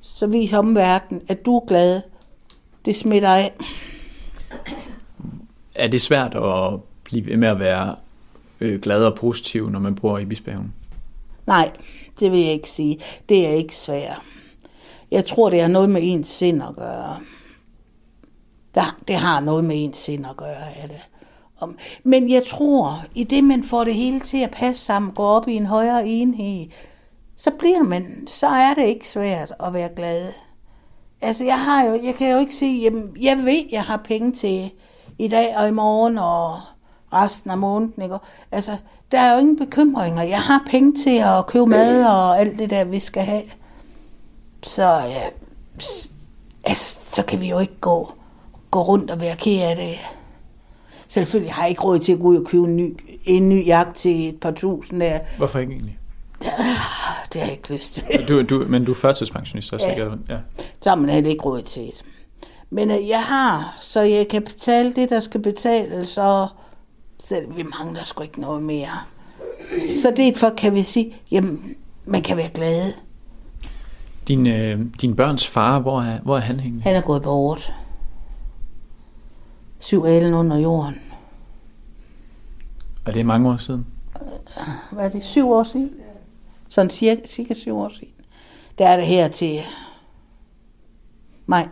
så 0.00 0.26
vis 0.26 0.52
omverdenen, 0.52 1.22
at 1.28 1.46
du 1.46 1.56
er 1.56 1.66
glad. 1.66 2.02
Det 2.84 2.96
smitter 2.96 3.34
af. 3.34 3.52
Er 5.74 5.88
det 5.88 6.02
svært 6.02 6.34
at 6.34 6.80
blive 7.04 7.26
ved 7.26 7.36
med 7.36 7.48
at 7.48 7.58
være 7.58 7.96
øh, 8.60 8.80
glad 8.80 9.04
og 9.04 9.14
positiv, 9.14 9.70
når 9.70 9.78
man 9.78 9.94
bor 9.94 10.18
i 10.18 10.24
Bispehaven? 10.24 10.74
Nej, 11.46 11.70
det 12.20 12.32
vil 12.32 12.40
jeg 12.40 12.52
ikke 12.52 12.68
sige. 12.68 12.98
Det 13.28 13.46
er 13.46 13.50
ikke 13.50 13.76
svært. 13.76 14.22
Jeg 15.10 15.26
tror, 15.26 15.50
det 15.50 15.60
har 15.60 15.68
noget 15.68 15.90
med 15.90 16.00
ens 16.04 16.28
sind 16.28 16.62
at 16.62 16.76
gøre. 16.76 17.16
Der, 18.74 18.98
det 19.08 19.16
har 19.16 19.40
noget 19.40 19.64
med 19.64 19.84
ens 19.84 19.98
sind 19.98 20.26
at 20.26 20.36
gøre, 20.36 20.76
er 20.82 20.86
det. 20.86 21.00
Om, 21.60 21.78
men 22.04 22.30
jeg 22.30 22.42
tror, 22.46 23.04
i 23.14 23.24
det 23.24 23.44
man 23.44 23.64
får 23.64 23.84
det 23.84 23.94
hele 23.94 24.20
til 24.20 24.38
at 24.38 24.50
passe 24.50 24.84
sammen, 24.84 25.12
går 25.12 25.26
op 25.26 25.48
i 25.48 25.52
en 25.52 25.66
højere 25.66 26.06
enhed, 26.06 26.66
så 27.36 27.50
bliver 27.58 27.82
man, 27.82 28.26
så 28.28 28.46
er 28.46 28.74
det 28.74 28.86
ikke 28.86 29.08
svært 29.08 29.52
at 29.60 29.74
være 29.74 29.88
glad. 29.96 30.32
Altså, 31.20 31.44
jeg 31.44 31.60
har 31.60 31.84
jo, 31.84 31.92
jeg 32.04 32.14
kan 32.14 32.32
jo 32.32 32.38
ikke 32.38 32.54
sige, 32.54 32.82
jamen, 32.82 33.16
jeg 33.20 33.38
ved, 33.38 33.64
jeg 33.72 33.84
har 33.84 33.96
penge 33.96 34.32
til 34.32 34.72
i 35.18 35.28
dag 35.28 35.56
og 35.56 35.68
i 35.68 35.70
morgen 35.70 36.18
og 36.18 36.60
resten 37.12 37.50
af 37.50 37.58
måneden, 37.58 38.02
ikke? 38.02 38.18
Altså, 38.52 38.76
der 39.10 39.18
er 39.18 39.32
jo 39.32 39.40
ingen 39.40 39.56
bekymringer. 39.56 40.22
Jeg 40.22 40.40
har 40.40 40.62
penge 40.66 40.94
til 40.94 41.18
at 41.18 41.46
købe 41.46 41.66
mad 41.66 42.04
og 42.04 42.40
alt 42.40 42.58
det 42.58 42.70
der, 42.70 42.84
vi 42.84 43.00
skal 43.00 43.22
have. 43.22 43.42
Så, 44.62 44.82
ja, 44.84 45.22
altså, 46.64 47.10
så 47.14 47.22
kan 47.22 47.40
vi 47.40 47.48
jo 47.48 47.58
ikke 47.58 47.80
gå, 47.80 48.12
gå 48.70 48.82
rundt 48.82 49.10
og 49.10 49.20
være 49.20 49.36
ked 49.36 49.62
af 49.62 49.76
det. 49.76 49.94
Selvfølgelig 51.08 51.52
har 51.54 51.62
jeg 51.62 51.70
ikke 51.70 51.82
råd 51.82 51.98
til 51.98 52.12
at 52.12 52.18
gå 52.20 52.26
ud 52.26 52.36
og 52.36 52.46
købe 52.46 52.64
en 52.64 52.76
ny, 52.76 52.96
en 53.24 53.48
ny 53.48 53.66
jagt 53.66 53.96
til 53.96 54.28
et 54.28 54.40
par 54.40 54.50
tusind 54.50 55.00
der. 55.00 55.18
Hvorfor 55.36 55.58
ikke 55.58 55.72
egentlig? 55.72 55.98
Det, 56.42 56.50
det 57.32 57.40
har 57.40 57.48
jeg 57.48 57.52
ikke 57.52 57.74
lyst 57.74 57.94
til. 57.94 58.04
Du, 58.28 58.42
du, 58.42 58.64
men 58.68 58.84
du 58.84 58.90
er 58.90 58.96
førtidspensionist 58.96 59.72
også, 59.72 59.88
Ja. 59.88 59.94
ikke? 59.94 60.18
Ja. 60.28 60.36
Så 60.82 60.88
har 60.88 60.96
man 60.96 61.10
heller 61.10 61.30
ikke 61.30 61.44
råd 61.44 61.62
til 61.62 61.82
det. 61.82 62.02
Men 62.70 62.90
øh, 62.90 63.08
jeg 63.08 63.22
har, 63.22 63.76
så 63.80 64.00
jeg 64.00 64.28
kan 64.28 64.42
betale 64.42 64.92
det, 64.94 65.10
der 65.10 65.20
skal 65.20 65.40
betales, 65.42 66.18
og 66.18 66.48
så 67.18 67.40
vi 67.56 67.62
mangler 67.62 68.04
sgu 68.04 68.22
ikke 68.22 68.40
noget 68.40 68.62
mere. 68.62 69.00
Så 69.88 70.12
det 70.16 70.28
er 70.28 70.36
for, 70.36 70.50
kan 70.50 70.74
vi 70.74 70.82
sige, 70.82 71.14
jamen, 71.30 71.74
man 72.04 72.22
kan 72.22 72.36
være 72.36 72.48
glad. 72.48 72.92
Din, 74.30 74.46
øh, 74.46 74.80
din 75.00 75.16
børns 75.16 75.48
far, 75.48 75.78
hvor 75.78 76.02
er, 76.02 76.20
hvor 76.20 76.36
er 76.36 76.40
han 76.40 76.60
egentlig? 76.60 76.82
Han 76.82 76.96
er 76.96 77.00
gået 77.00 77.22
bort. 77.22 77.72
Syv 79.78 80.04
alen 80.04 80.34
under 80.34 80.56
jorden. 80.56 80.94
Og 83.04 83.14
det 83.14 83.20
er 83.20 83.24
mange 83.24 83.50
år 83.50 83.56
siden. 83.56 83.86
Hvad 84.90 85.04
er 85.04 85.08
det? 85.08 85.24
Syv 85.24 85.50
år 85.50 85.62
siden? 85.62 85.90
Sådan 86.68 86.90
cirka, 86.90 87.20
cirka 87.26 87.54
syv 87.54 87.76
år 87.76 87.88
siden. 87.88 88.12
Der 88.78 88.88
er 88.88 88.96
det 88.96 89.06
her 89.06 89.28
til 89.28 89.60
mig. 91.46 91.68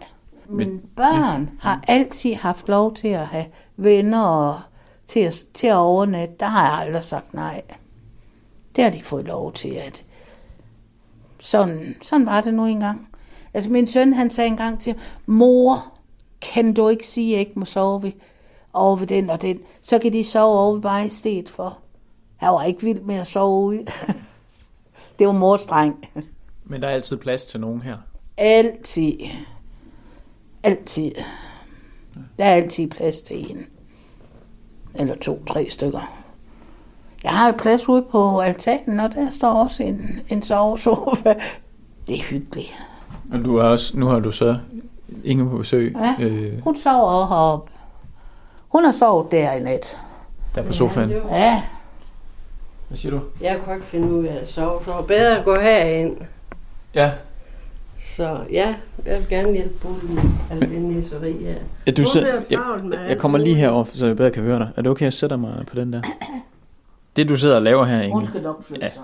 Mine 0.49 0.81
børn 0.97 1.51
har 1.61 1.85
altid 1.89 2.35
haft 2.35 2.69
lov 2.69 2.95
til 2.95 3.09
at 3.09 3.27
have 3.27 3.47
venner 3.77 4.25
og 4.25 4.61
til 5.07 5.21
at, 5.21 5.45
til 5.55 5.67
at 5.67 5.77
overnatte. 5.77 6.35
Der 6.41 6.47
har 6.47 6.71
jeg 6.71 6.87
aldrig 6.87 7.05
sagt 7.05 7.35
nej. 7.35 7.63
Det 8.77 8.85
har 8.85 8.91
de 8.91 9.03
fået 9.03 9.25
lov 9.25 9.53
til. 9.53 9.71
At 9.71 10.05
sådan, 11.41 11.97
sådan 12.03 12.27
var 12.27 12.41
det 12.41 12.55
nu 12.55 12.67
engang. 12.67 13.09
Altså 13.55 13.71
min 13.71 13.87
søn, 13.87 14.13
han 14.13 14.31
sagde 14.31 14.49
engang 14.49 14.81
til 14.81 14.95
mor, 15.27 15.93
kan 16.41 16.75
du 16.75 16.89
ikke 16.89 17.07
sige, 17.07 17.27
at 17.27 17.33
jeg 17.33 17.41
ikke 17.49 17.59
må 17.59 17.65
sove 17.65 18.03
ved, 18.03 18.13
over 18.73 18.97
ved 18.97 19.07
den 19.07 19.31
og 19.31 19.43
den? 19.43 19.61
Så 19.83 19.99
kan 19.99 20.13
de 20.13 20.25
sove 20.25 20.59
over 20.59 20.75
ved 20.75 20.83
mig 20.83 21.07
i 21.07 21.11
stedet 21.11 21.51
for. 21.51 21.79
Han 22.37 22.53
var 22.53 22.65
ikke 22.65 22.83
vild 22.83 23.01
med 23.01 23.15
at 23.15 23.27
sove 23.27 23.67
ude. 23.67 23.87
det 25.19 25.27
var 25.27 25.33
mors 25.33 25.65
dreng. 25.65 26.09
Men 26.65 26.83
der 26.83 26.89
er 26.89 26.93
altid 26.93 27.17
plads 27.17 27.45
til 27.45 27.61
nogen 27.61 27.83
her. 27.83 27.97
Altid. 28.37 29.19
Altid. 30.63 31.13
Der 32.39 32.45
er 32.45 32.55
altid 32.55 32.91
plads 32.91 33.23
til 33.23 33.51
en. 33.51 33.67
Eller 34.95 35.15
to, 35.15 35.45
tre 35.45 35.71
stykker. 35.71 36.25
Jeg 37.25 37.31
har 37.31 37.49
et 37.49 37.57
plads 37.57 37.89
ude 37.89 38.03
på 38.11 38.39
altanen, 38.41 39.01
og 39.01 39.15
der 39.15 39.31
står 39.31 39.53
også 39.53 39.83
en, 39.83 40.21
en 40.29 40.43
sovesofa. 40.43 41.35
Det 42.09 42.19
er 42.19 42.23
hyggeligt. 42.23 42.79
Og 43.33 43.45
du 43.45 43.57
er 43.57 43.63
også, 43.65 43.99
nu 43.99 44.07
har 44.07 44.21
du 44.21 44.33
så 44.33 44.57
Inge 45.25 45.49
på 45.51 45.57
besøg. 45.59 45.97
Ja. 46.01 46.25
Øh, 46.25 46.63
Hun 46.63 46.77
sover 46.77 47.27
heroppe. 47.27 47.73
Hun 48.69 48.85
har 48.85 48.93
sovet 48.93 49.31
der 49.31 49.53
i 49.53 49.61
nat. 49.61 49.99
der 50.55 50.63
på 50.63 50.73
sofaen. 50.73 51.11
var- 51.11 51.37
Ja, 51.37 51.63
Hvad 52.89 52.99
siger 52.99 53.13
du? 53.13 53.21
Jeg 53.41 53.59
kunne 53.65 53.75
ikke 53.75 53.87
finde 53.87 54.13
ud 54.13 54.25
af 54.25 54.35
at 54.41 54.51
sove, 54.53 54.81
så 54.85 54.91
det 54.91 54.95
var 54.95 55.03
bedre 55.03 55.39
at 55.39 55.45
gå 55.45 55.55
herind. 55.61 56.17
Ja. 56.95 57.13
Så 58.01 58.39
ja, 58.53 58.75
jeg 59.07 59.19
vil 59.19 59.29
gerne 59.29 59.53
hjælpe 59.53 59.75
Bodil 59.79 60.11
med 60.11 60.23
alt 60.51 60.61
det 60.71 60.81
nisseri 60.83 61.33
her. 61.45 61.55
ja 61.87 61.91
du 61.91 62.03
Hun 62.03 62.07
sidder, 62.07 62.27
er 62.27 62.35
jo 62.35 62.57
travlt 62.63 62.85
med 62.85 62.93
jeg, 62.97 63.03
jeg 63.03 63.11
alt 63.11 63.21
kommer 63.21 63.39
lige 63.39 63.55
herover, 63.57 63.85
så 63.85 64.07
jeg 64.07 64.17
bedre 64.17 64.31
kan 64.31 64.43
høre 64.43 64.59
dig. 64.59 64.69
Er 64.77 64.83
det 64.83 64.91
okay, 64.91 65.05
jeg 65.05 65.13
sætter 65.13 65.37
mig 65.37 65.65
på 65.67 65.75
den 65.77 65.93
der? 65.93 66.03
Det 67.17 67.29
du 67.29 67.37
sidder 67.37 67.57
og 67.57 67.63
laver 67.63 67.85
her, 67.85 67.97
hun 67.97 68.05
Inge. 68.21 68.27
skal 68.29 68.43
nok 68.43 68.65
flytte 68.65 68.85
Ja. 68.87 68.93
sig. 68.93 69.03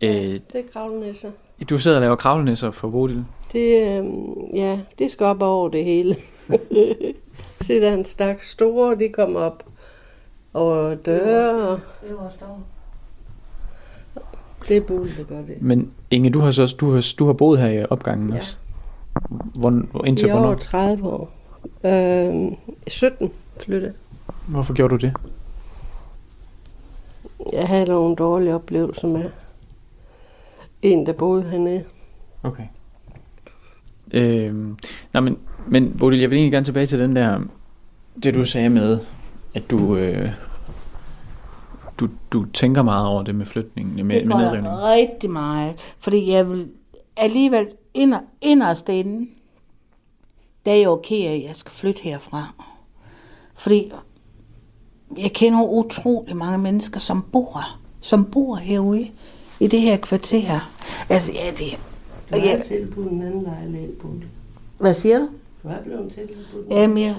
Øh, 0.00 0.10
Det 0.32 0.42
er 0.54 0.62
kravlenisser. 0.72 1.30
du 1.70 1.78
sidder 1.78 1.96
og 1.96 2.00
laver 2.00 2.16
kravlenisser 2.16 2.70
for 2.70 2.88
Bodil. 2.90 3.24
Det, 3.52 3.98
øh, 3.98 4.04
ja, 4.54 4.78
det 4.98 5.10
skal 5.10 5.26
op 5.26 5.42
over 5.42 5.68
det 5.68 5.84
hele. 5.84 6.16
Se, 7.60 7.80
der 7.80 7.90
er 7.90 7.94
en 7.94 8.04
stak 8.04 8.42
store, 8.42 8.96
de 8.98 9.08
kommer 9.08 9.40
op 9.40 9.64
over 10.54 10.94
døre. 10.94 11.70
Det 11.72 11.80
var 12.18 12.32
stort. 12.36 12.48
Det 14.68 14.76
er 14.76 14.80
Bodil, 14.80 15.16
der 15.16 15.24
gør 15.24 15.42
det. 15.42 15.62
Men 15.62 15.92
Inge, 16.10 16.30
du 16.30 16.40
har, 16.40 16.50
så, 16.50 16.62
også- 16.62 16.76
du 16.76 16.90
har, 16.94 17.12
du 17.18 17.26
har 17.26 17.32
boet 17.32 17.58
her 17.60 17.68
i 17.80 17.84
opgangen 17.90 18.30
Ja. 18.30 18.36
også. 18.36 18.56
Hvor, 19.54 19.70
hvor- 19.70 20.04
indtil 20.04 20.28
I 20.28 20.30
over 20.30 20.40
hvornår? 20.40 20.58
30 20.58 21.08
år. 21.08 21.30
Øh, 21.84 22.52
17 22.88 23.30
flyttede. 23.60 23.92
Hvorfor 24.48 24.74
gjorde 24.74 24.92
du 24.98 25.06
det? 25.06 25.14
Jeg 27.52 27.68
havde 27.68 27.86
nogle 27.88 28.16
dårlige 28.16 28.54
oplevelser 28.54 29.08
med 29.08 29.30
en, 30.82 31.06
der 31.06 31.12
boede 31.12 31.42
hernede. 31.42 31.84
Okay. 32.42 32.64
Øhm, 34.12 34.78
nej, 35.12 35.20
men, 35.20 35.38
men 35.66 35.96
Bodil, 35.98 36.20
jeg 36.20 36.30
vil 36.30 36.36
egentlig 36.36 36.52
gerne 36.52 36.64
tilbage 36.64 36.86
til 36.86 36.98
den 36.98 37.16
der, 37.16 37.40
det 38.22 38.34
du 38.34 38.44
sagde 38.44 38.68
med, 38.68 38.98
at 39.54 39.70
du, 39.70 39.96
øh, 39.96 40.28
du, 42.00 42.08
du 42.32 42.44
tænker 42.44 42.82
meget 42.82 43.08
over 43.08 43.22
det 43.22 43.34
med 43.34 43.46
flytningen, 43.46 44.06
med, 44.06 44.16
Det 44.16 44.26
med 44.26 44.36
nedrivningen. 44.36 44.80
rigtig 44.82 45.30
meget. 45.30 45.74
Fordi 45.98 46.30
jeg 46.30 46.50
vil 46.50 46.68
alligevel 47.16 47.66
inder, 47.94 48.20
inderst 48.40 48.88
inde, 48.88 49.28
der 50.66 50.72
er 50.72 50.76
jeg 50.76 50.88
okay 50.88 51.26
at 51.26 51.42
jeg 51.42 51.56
skal 51.56 51.72
flytte 51.72 52.02
herfra. 52.02 52.54
Fordi 53.54 53.92
jeg 55.22 55.32
kender 55.32 55.62
utrolig 55.62 56.36
mange 56.36 56.58
mennesker, 56.58 57.00
som 57.00 57.24
bor, 57.32 57.60
som 58.00 58.24
bor 58.24 58.56
herude 58.56 59.08
i 59.60 59.66
det 59.66 59.80
her 59.80 59.96
kvarter. 59.96 60.70
Altså, 61.08 61.32
ja, 61.32 61.50
det... 61.50 61.78
Du 62.32 62.38
har 62.38 62.46
Ja, 62.46 62.60
tilbudt 62.68 63.12
en 63.12 63.22
anden 63.22 63.42
lejlighed, 63.42 63.92
hvad 64.78 64.94
siger 64.94 65.18
du? 65.18 65.28
Du 65.62 65.68
har 65.68 65.80
blevet 65.84 66.12
tilbudt. 66.12 66.66
Jamen, 66.70 66.98
jeg, 66.98 67.14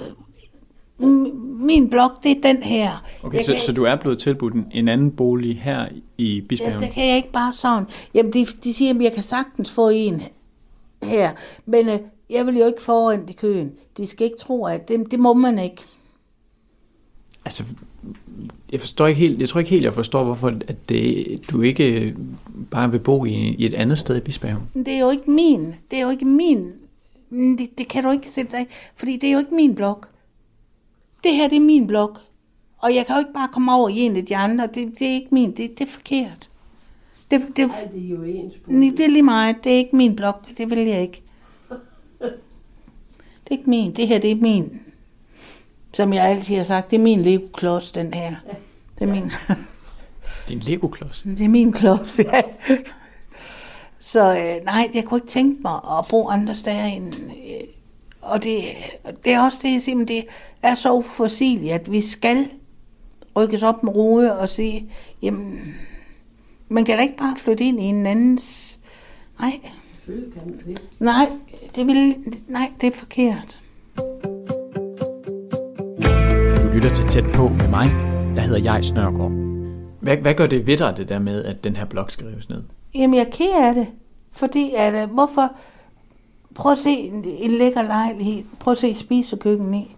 min 1.59 1.89
blok, 1.89 2.23
det 2.23 2.31
er 2.31 2.41
den 2.53 2.63
her. 2.63 3.03
Okay, 3.23 3.37
Jeg 3.37 3.45
så, 3.45 3.51
kan- 3.51 3.61
så 3.61 3.71
du 3.71 3.83
er 3.83 3.95
blevet 3.95 4.19
tilbudt 4.19 4.53
en, 4.53 4.65
en 4.71 4.87
anden 4.87 5.11
bolig 5.11 5.59
her 5.61 5.85
i 6.17 6.35
Ja, 6.35 6.41
Bispehaven? 6.49 6.83
det 6.83 6.91
kan 6.91 7.07
jeg 7.07 7.15
ikke 7.15 7.31
bare 7.31 7.53
sådan. 7.53 7.85
Jamen, 8.13 8.33
de, 8.33 8.45
de 8.63 8.73
siger, 8.73 8.93
at 8.93 9.01
jeg 9.01 9.13
kan 9.13 9.23
sagtens 9.23 9.71
få 9.71 9.89
en 9.89 10.21
her. 11.03 11.31
Men 11.65 11.89
øh, 11.89 11.99
jeg 12.29 12.45
vil 12.47 12.57
jo 12.57 12.65
ikke 12.65 12.81
foran 12.81 13.23
i 13.29 13.33
køen. 13.33 13.71
De 13.97 14.07
skal 14.07 14.25
ikke 14.25 14.37
tro, 14.37 14.65
at 14.65 14.87
det, 14.87 15.11
det 15.11 15.19
må 15.19 15.33
man 15.33 15.59
ikke. 15.59 15.83
Altså, 17.45 17.63
jeg 18.71 18.79
forstår 18.79 19.07
ikke 19.07 19.19
helt, 19.19 19.39
jeg 19.39 19.49
tror 19.49 19.59
ikke 19.59 19.71
helt, 19.71 19.83
jeg 19.83 19.93
forstår, 19.93 20.23
hvorfor 20.23 20.47
at 20.67 20.89
det, 20.89 21.41
du 21.51 21.61
ikke 21.61 22.01
øh, 22.01 22.15
bare 22.71 22.91
vil 22.91 22.99
bo 22.99 23.25
i, 23.25 23.31
i 23.31 23.65
et 23.65 23.73
andet 23.73 23.97
sted 23.97 24.17
i 24.17 24.19
Bispehaven. 24.19 24.63
Det 24.73 24.87
er 24.87 24.99
jo 24.99 25.09
ikke 25.09 25.31
min. 25.31 25.75
Det 25.91 25.99
er 25.99 26.03
jo 26.03 26.09
ikke 26.09 26.25
min. 26.25 26.71
Det, 27.57 27.77
det 27.77 27.87
kan 27.87 28.03
du 28.03 28.11
ikke 28.11 28.29
sætte 28.29 28.51
dig 28.51 28.67
Fordi 28.95 29.17
det 29.17 29.29
er 29.29 29.33
jo 29.33 29.39
ikke 29.39 29.55
min 29.55 29.75
blok. 29.75 30.09
Det 31.23 31.33
her, 31.33 31.47
det 31.47 31.55
er 31.55 31.61
min 31.61 31.87
blok. 31.87 32.19
Og 32.77 32.95
jeg 32.95 33.05
kan 33.05 33.15
jo 33.15 33.19
ikke 33.19 33.33
bare 33.33 33.47
komme 33.47 33.73
over 33.73 33.89
i 33.89 33.97
en 33.97 34.15
af 34.15 34.25
de 34.25 34.35
andre. 34.35 34.67
Det, 34.67 34.99
det 34.99 35.07
er 35.07 35.13
ikke 35.13 35.27
min. 35.31 35.49
Det, 35.49 35.79
det 35.79 35.81
er 35.87 35.91
forkert. 35.91 36.49
Det, 37.31 37.41
det, 37.55 37.63
Ej, 37.63 37.89
det 37.93 38.05
er 38.05 38.09
jo 38.09 38.23
ens. 38.23 38.53
Nej, 38.67 38.93
det 38.97 39.05
er 39.05 39.09
lige 39.09 39.23
meget. 39.23 39.55
Det 39.63 39.71
er 39.71 39.77
ikke 39.77 39.95
min 39.95 40.15
blok. 40.15 40.57
Det 40.57 40.69
vil 40.69 40.79
jeg 40.87 41.01
ikke. 41.01 41.23
Det 43.43 43.51
er 43.53 43.57
ikke 43.57 43.69
min. 43.69 43.95
Det 43.95 44.07
her, 44.07 44.19
det 44.19 44.31
er 44.31 44.35
min. 44.35 44.81
Som 45.95 46.13
jeg 46.13 46.25
altid 46.25 46.55
har 46.55 46.63
sagt, 46.63 46.91
det 46.91 46.97
er 46.97 47.01
min 47.03 47.21
Lego-klods, 47.21 47.91
den 47.91 48.13
her. 48.13 48.35
Det 48.99 49.09
er 49.09 49.13
min, 49.13 49.31
Din 50.49 50.59
Lego-klods. 50.59 51.21
det 51.23 51.41
er 51.41 51.49
min 51.49 51.71
klods, 51.71 52.19
ja. 52.19 52.41
Så 53.99 54.37
øh, 54.37 54.65
nej, 54.65 54.89
jeg 54.93 55.03
kunne 55.05 55.17
ikke 55.17 55.27
tænke 55.27 55.61
mig 55.61 55.73
at 55.73 56.05
bo 56.09 56.27
andre 56.27 56.55
steder 56.55 56.83
end, 56.83 57.13
og 58.21 58.43
det, 58.43 58.61
det 59.25 59.33
er 59.33 59.41
også 59.41 59.59
det, 59.61 59.73
jeg 59.73 59.81
siger, 59.81 59.95
men 59.95 60.07
det 60.07 60.25
er 60.61 60.75
så 60.75 60.93
uforsigeligt, 60.93 61.73
at 61.73 61.91
vi 61.91 62.01
skal 62.01 62.49
rykkes 63.35 63.63
op 63.63 63.83
med 63.83 63.95
rode 63.95 64.39
og 64.39 64.49
sige, 64.49 64.89
jamen, 65.21 65.75
man 66.69 66.85
kan 66.85 66.97
da 66.97 67.03
ikke 67.03 67.17
bare 67.17 67.35
flytte 67.37 67.63
ind 67.63 67.79
i 67.79 67.83
en 67.83 68.05
andens... 68.05 68.79
Nej. 69.39 69.59
Nej, 70.99 71.29
det 71.75 71.87
vil, 71.87 72.15
nej, 72.47 72.71
det 72.81 72.87
er 72.87 72.97
forkert. 72.97 73.59
Lytter 76.85 76.95
til 76.95 77.09
Tæt 77.09 77.31
på 77.33 77.49
med 77.49 77.67
mig. 77.67 77.85
Jeg 78.35 78.43
hedder 78.43 78.73
jeg 78.73 78.85
Snørgaard. 78.85 79.31
Hvad, 80.01 80.17
hvad 80.17 80.33
gør 80.33 80.47
det 80.47 80.67
ved 80.67 80.77
dig, 80.77 80.93
det 80.97 81.09
der 81.09 81.19
med, 81.19 81.43
at 81.43 81.63
den 81.63 81.75
her 81.75 81.85
blog 81.85 82.11
skal 82.11 82.27
rives 82.27 82.49
ned? 82.49 82.63
Jamen, 82.95 83.13
jeg 83.13 83.21
er 83.25 83.31
ked 83.31 83.51
af 83.63 83.75
det. 83.75 83.87
Fordi, 84.31 84.73
at, 84.77 85.03
øh, 85.03 85.13
hvorfor... 85.13 85.55
Prøv 86.55 86.71
at 86.71 86.77
se 86.77 86.89
en, 86.89 87.25
en 87.25 87.51
lækker 87.51 87.83
lejlighed. 87.83 88.43
Prøv 88.59 88.71
at 88.71 88.77
se 88.77 88.95
spisekøkken 88.95 89.73
i. 89.73 89.95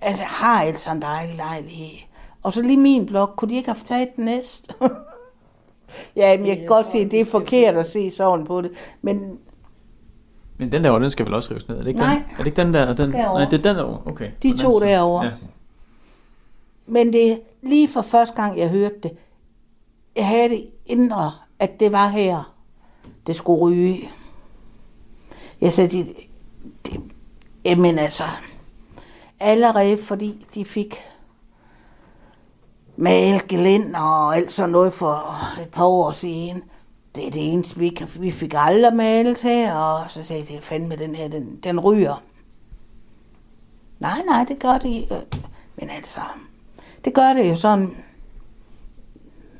Altså, 0.00 0.22
jeg 0.22 0.28
har 0.28 0.62
altså 0.62 0.90
en 0.90 1.02
dejlig 1.02 1.36
lejlighed. 1.36 1.98
Og 2.42 2.52
så 2.52 2.62
lige 2.62 2.76
min 2.76 3.06
blok. 3.06 3.32
Kunne 3.36 3.48
de 3.48 3.56
ikke 3.56 3.68
have 3.68 3.78
taget 3.84 4.08
den 4.16 4.24
næste? 4.24 4.74
ja, 6.16 6.38
men 6.38 6.46
jeg 6.46 6.56
kan 6.56 6.66
godt 6.66 6.86
se, 6.86 6.98
at 6.98 7.10
det 7.10 7.20
er 7.20 7.24
forkert 7.24 7.76
at 7.76 7.86
se 7.86 8.10
sådan 8.10 8.46
på 8.46 8.60
det. 8.60 8.70
Men 9.02 9.38
Men 10.58 10.72
den 10.72 10.84
der, 10.84 10.98
den 10.98 11.10
skal 11.10 11.26
vel 11.26 11.34
også 11.34 11.50
rives 11.50 11.68
ned? 11.68 11.76
Er 11.76 11.80
det 11.80 11.88
ikke 11.88 12.00
Nej. 12.00 12.14
Den? 12.14 12.22
Er 12.32 12.36
det 12.36 12.46
ikke 12.46 12.62
den 12.62 12.74
der? 12.74 12.94
Den, 12.94 13.12
Derovre. 13.12 13.40
nej, 13.40 13.50
det 13.50 13.58
er 13.58 13.72
den 13.72 13.76
der. 13.76 14.08
Okay. 14.08 14.30
De 14.42 14.58
to 14.58 14.80
derovre. 14.80 15.24
Ja. 15.24 15.30
Men 16.86 17.12
det 17.12 17.40
lige 17.62 17.88
for 17.88 18.02
første 18.02 18.34
gang, 18.34 18.58
jeg 18.58 18.68
hørte 18.68 18.98
det. 19.02 19.16
Jeg 20.16 20.26
havde 20.26 20.48
det 20.48 20.70
indre, 20.86 21.32
at 21.58 21.80
det 21.80 21.92
var 21.92 22.08
her, 22.08 22.54
det 23.26 23.36
skulle 23.36 23.60
ryge. 23.60 24.10
Jeg 25.60 25.72
sagde, 25.72 25.98
det, 25.98 26.16
det, 26.86 27.00
jamen 27.64 27.98
altså, 27.98 28.24
allerede 29.40 29.98
fordi 29.98 30.46
de 30.54 30.64
fik 30.64 30.96
malet 32.96 33.46
gelænder 33.48 34.00
og 34.00 34.36
alt 34.36 34.52
sådan 34.52 34.70
noget 34.70 34.92
for 34.92 35.38
et 35.62 35.68
par 35.68 35.84
år 35.84 36.12
siden. 36.12 36.62
Det 37.14 37.26
er 37.26 37.30
det 37.30 37.52
eneste, 37.52 37.78
vi, 37.78 37.88
kan, 37.88 38.08
vi 38.18 38.30
fik 38.30 38.54
aldrig 38.56 38.94
malet 38.94 39.38
her, 39.38 39.74
og 39.74 40.10
så 40.10 40.22
sagde 40.22 40.40
jeg, 40.40 40.48
det 40.48 40.64
fandme 40.64 40.96
den 40.96 41.14
her, 41.14 41.28
den, 41.28 41.56
den 41.56 41.80
ryger. 41.80 42.22
Nej, 43.98 44.22
nej, 44.26 44.44
det 44.44 44.58
gør 44.58 44.78
det. 44.78 45.26
Men 45.76 45.90
altså, 45.90 46.20
det 47.04 47.14
gør 47.14 47.32
det 47.32 47.50
jo 47.50 47.56
sådan. 47.56 47.88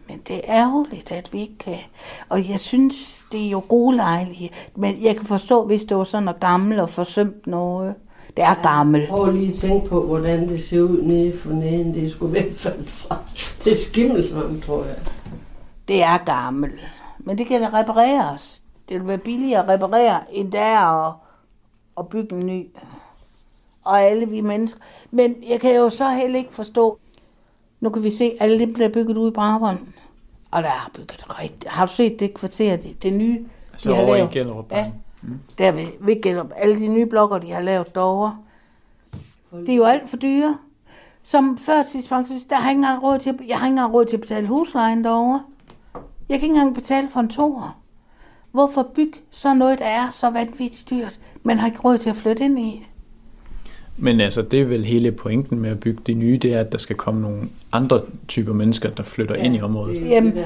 Men 0.09 0.19
det 0.29 0.37
er 0.37 0.41
ærgerligt, 0.49 1.13
at 1.13 1.33
vi 1.33 1.41
ikke 1.41 1.59
kan. 1.59 1.79
Og 2.29 2.51
jeg 2.51 2.61
synes, 2.61 3.27
det 3.33 3.47
er 3.47 3.51
jo 3.51 3.63
gode 3.69 3.97
lejligheder. 3.97 4.55
Men 4.77 5.05
jeg 5.05 5.17
kan 5.17 5.27
forstå, 5.27 5.65
hvis 5.67 5.85
det 5.85 5.97
var 5.97 6.05
sådan 6.05 6.23
noget 6.23 6.41
gammelt 6.41 6.81
og 6.81 6.89
forsømt 6.89 7.47
noget. 7.47 7.95
Det 8.37 8.45
er 8.45 8.63
gammelt. 8.63 9.09
Prøv 9.09 9.33
lige 9.33 9.53
at 9.53 9.59
tænke 9.61 9.89
på, 9.89 10.07
hvordan 10.07 10.49
det 10.49 10.65
ser 10.65 10.81
ud 10.81 11.03
nede 11.03 11.39
for 11.39 11.51
neden. 11.51 11.95
Det 11.95 12.13
skulle 12.13 12.35
være 12.35 12.55
faldet 12.55 12.89
fra. 12.89 13.19
Det 13.65 13.73
er 13.73 13.85
skimmelsvamp, 13.91 14.65
tror 14.65 14.85
jeg. 14.85 14.97
Det 15.89 16.03
er 16.03 16.19
gammelt. 16.19 16.81
Men 17.19 17.39
det 17.39 17.47
kan 17.47 17.61
da 17.61 17.69
repareres. 17.81 18.63
Det 18.89 19.01
vil 19.01 19.09
være 19.09 19.19
billigere 19.19 19.63
at 19.63 19.69
reparere, 19.69 20.21
end 20.33 20.53
det 20.53 20.61
er 20.61 21.07
at, 21.09 21.15
at 21.99 22.09
bygge 22.09 22.37
en 22.37 22.47
ny. 22.47 22.67
Og 23.85 24.03
alle 24.03 24.29
vi 24.29 24.41
mennesker. 24.41 24.81
Men 25.11 25.35
jeg 25.49 25.61
kan 25.61 25.75
jo 25.75 25.91
så 25.91 26.11
heller 26.11 26.39
ikke 26.39 26.55
forstå, 26.55 26.99
nu 27.83 27.91
kan 27.91 28.03
vi 28.03 28.11
se, 28.11 28.25
at 28.25 28.37
alle 28.41 28.59
det 28.59 28.75
bliver 28.75 28.89
bygget 28.89 29.17
ude 29.17 29.29
i 29.29 29.33
Brabrand. 29.33 29.79
Og 30.51 30.63
der 30.63 30.69
er 30.69 30.91
bygget 30.95 31.41
rigtigt. 31.41 31.71
Har 31.73 31.87
du 31.87 31.93
set 31.93 32.21
det 32.21 32.35
kvarter, 32.35 32.77
det, 32.77 33.03
det 33.03 33.13
nye, 33.13 33.45
Altså 33.73 33.91
de 33.91 33.95
har 33.95 34.03
over 34.03 34.15
i 34.15 34.19
lavet? 34.19 34.31
Gellerup. 34.31 34.73
Ja, 34.73 34.91
der 35.59 35.73
ved, 35.73 35.87
ved 36.01 36.23
Gellerup. 36.23 36.53
Alle 36.57 36.79
de 36.79 36.89
nye 36.89 37.07
blokker, 37.07 37.39
de 37.39 37.53
har 37.53 37.61
lavet 37.61 37.95
derovre. 37.95 38.39
Det 39.53 39.69
er 39.69 39.77
jo 39.77 39.85
alt 39.85 40.11
for 40.11 40.17
dyre. 40.17 40.59
Som 41.23 41.59
førtidspensionist, 41.59 42.51
der 42.51 42.57
har 42.57 42.63
jeg 42.63 42.71
ikke 42.71 42.79
engang 42.79 43.03
råd 43.03 43.19
til, 43.19 43.39
jeg 43.49 43.59
har 43.59 43.67
ikke 43.67 43.73
engang 43.73 43.95
råd 43.95 44.05
til 44.05 44.17
at 44.17 44.21
betale 44.21 44.47
huslejen 44.47 45.05
derovre. 45.05 45.43
Jeg 46.29 46.41
kan 46.41 46.47
ikke 46.47 46.47
engang 46.47 46.75
betale 46.75 47.09
for 47.09 47.21
en 47.21 47.29
toer. 47.29 47.79
Hvorfor 48.51 48.83
bygge 48.95 49.19
så 49.31 49.55
noget, 49.55 49.79
der 49.79 49.85
er 49.85 50.11
så 50.11 50.31
vanvittigt 50.31 50.91
dyrt, 50.91 51.21
men 51.43 51.59
har 51.59 51.67
ikke 51.67 51.81
råd 51.81 51.99
til 51.99 52.11
at 52.11 52.17
flytte 52.17 52.45
ind 52.45 52.59
i? 52.59 52.87
Men 53.97 54.21
altså, 54.21 54.43
det 54.43 54.61
er 54.61 54.65
vel 54.65 54.85
hele 54.85 55.13
pointen 55.13 55.61
med 55.61 55.71
at 55.71 55.81
bygge 55.81 56.03
det 56.07 56.17
nye, 56.17 56.39
det 56.39 56.55
er, 56.55 56.61
at 56.61 56.73
der 56.73 56.79
skal 56.79 56.97
komme 56.97 57.21
nogle 57.21 57.49
andre 57.73 58.03
typer 58.29 58.53
mennesker, 58.53 58.91
der 58.91 59.03
flytter 59.03 59.37
ja, 59.37 59.43
ind 59.43 59.57
i 59.57 59.61
området. 59.61 60.09
Jamen, 60.09 60.39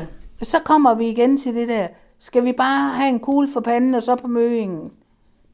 så 0.43 0.57
kommer 0.65 0.95
vi 0.95 1.09
igen 1.09 1.39
til 1.39 1.55
det 1.55 1.69
der. 1.69 1.87
Skal 2.19 2.45
vi 2.45 2.53
bare 2.53 2.91
have 2.91 3.09
en 3.09 3.21
kugle 3.21 3.49
for 3.53 3.61
panden 3.61 3.95
og 3.95 4.03
så 4.03 4.17
på 4.17 4.27
møingen? 4.27 4.93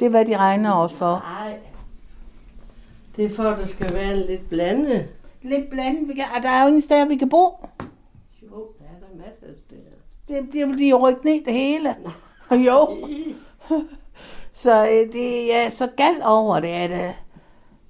Det 0.01 0.07
er, 0.07 0.11
hvad 0.11 0.24
de 0.24 0.36
regner 0.36 0.74
os 0.74 0.95
for. 0.95 1.24
Nej. 1.40 1.57
Det 3.16 3.24
er 3.24 3.30
for, 3.30 3.43
at 3.43 3.59
der 3.59 3.66
skal 3.66 3.95
være 3.95 4.26
lidt 4.26 4.49
blande. 4.49 5.07
Lidt 5.43 5.70
blandet. 5.70 6.09
Vi 6.09 6.14
kan, 6.14 6.24
og 6.36 6.43
der 6.43 6.49
er 6.49 6.62
jo 6.62 6.68
ingen 6.68 6.82
steder, 6.82 7.09
vi 7.09 7.16
kan 7.16 7.28
bo. 7.28 7.68
Jo, 8.43 8.68
der 8.78 8.84
er 8.84 9.01
der 9.01 9.24
masser 9.26 9.47
af 9.47 9.55
steder. 9.66 9.80
Det, 10.28 10.53
det 10.53 10.76
bliver 10.76 10.90
jo 10.90 11.09
rykket 11.09 11.24
ned 11.24 11.45
det 11.45 11.53
hele. 11.53 11.95
jo. 12.68 13.09
Så 14.53 14.86
øh, 14.86 15.12
det 15.12 15.55
er 15.55 15.70
så 15.70 15.88
galt 15.97 16.22
over 16.24 16.61
det, 16.61 16.68
at 16.68 16.90
øh, 16.90 17.14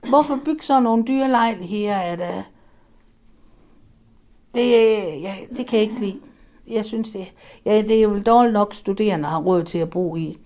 hvorfor 0.08 0.40
bygge 0.44 0.62
sådan 0.62 0.82
nogle 0.82 1.04
dyre 1.04 1.28
lejligheder, 1.28 1.96
at 1.96 2.20
uh, 2.20 2.42
det, 4.54 4.70
ja, 5.22 5.34
det 5.56 5.66
kan 5.66 5.80
jeg 5.80 5.90
ikke 5.90 6.00
lide. 6.00 6.20
Jeg 6.68 6.84
synes 6.84 7.10
det, 7.10 7.32
ja, 7.64 7.82
det 7.82 7.98
er 7.98 8.02
jo 8.02 8.22
dårligt 8.22 8.52
nok 8.52 8.74
studerende 8.74 9.28
har 9.28 9.40
råd 9.40 9.64
til 9.64 9.78
at 9.78 9.90
bo 9.90 10.16
i. 10.16 10.36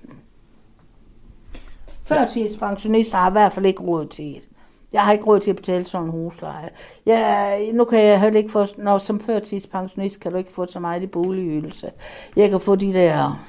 Førtidspensionister 2.04 3.16
har 3.16 3.30
i 3.30 3.32
hvert 3.32 3.52
fald 3.52 3.66
ikke 3.66 3.82
råd 3.82 4.07
til 4.07 4.24
det. 4.24 4.48
Jeg 4.92 5.02
har 5.02 5.12
ikke 5.12 5.24
råd 5.24 5.40
til 5.40 5.50
at 5.50 5.57
betale 5.57 5.84
sådan 5.84 6.07
en 6.07 6.11
husleje. 6.11 6.70
Ja, 7.07 7.59
nu 7.72 7.84
kan 7.84 7.98
jeg 7.98 8.20
heller 8.20 8.38
ikke 8.38 8.50
få, 8.50 8.66
når 8.78 8.98
som 8.98 9.20
førtidspensionist 9.20 10.20
kan 10.20 10.32
du 10.32 10.38
ikke 10.38 10.52
få 10.52 10.66
så 10.66 10.80
meget 10.80 11.02
i 11.02 11.07
boligydelse. 11.07 11.90
Jeg 12.36 12.50
kan 12.50 12.61
få 12.61 12.76
de 12.76 12.92
der 12.92 13.44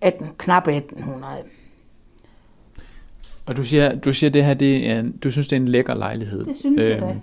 18, 0.00 0.28
knap 0.38 0.68
1800. 0.68 1.42
Og 3.46 3.56
du 3.56 3.64
siger, 3.64 3.94
du 3.94 4.12
siger 4.12 4.30
det 4.30 4.44
her, 4.44 4.54
det 4.54 4.90
er, 4.90 5.04
du 5.24 5.30
synes, 5.30 5.48
det 5.48 5.56
er 5.56 5.60
en 5.60 5.68
lækker 5.68 5.94
lejlighed. 5.94 6.44
Det 6.44 6.56
synes 6.60 6.80
jeg 6.80 7.00
da. 7.00 7.14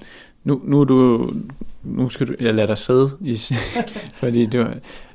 Nu, 0.43 0.61
nu, 0.63 0.81
er 0.81 0.85
du, 0.85 1.29
nu 1.83 2.09
skal 2.09 2.27
du, 2.27 2.33
jeg 2.39 2.53
lader 2.53 2.67
dig 2.67 2.77
sidde, 2.77 3.09
i, 3.21 3.37
fordi 4.21 4.45
du 4.45 4.65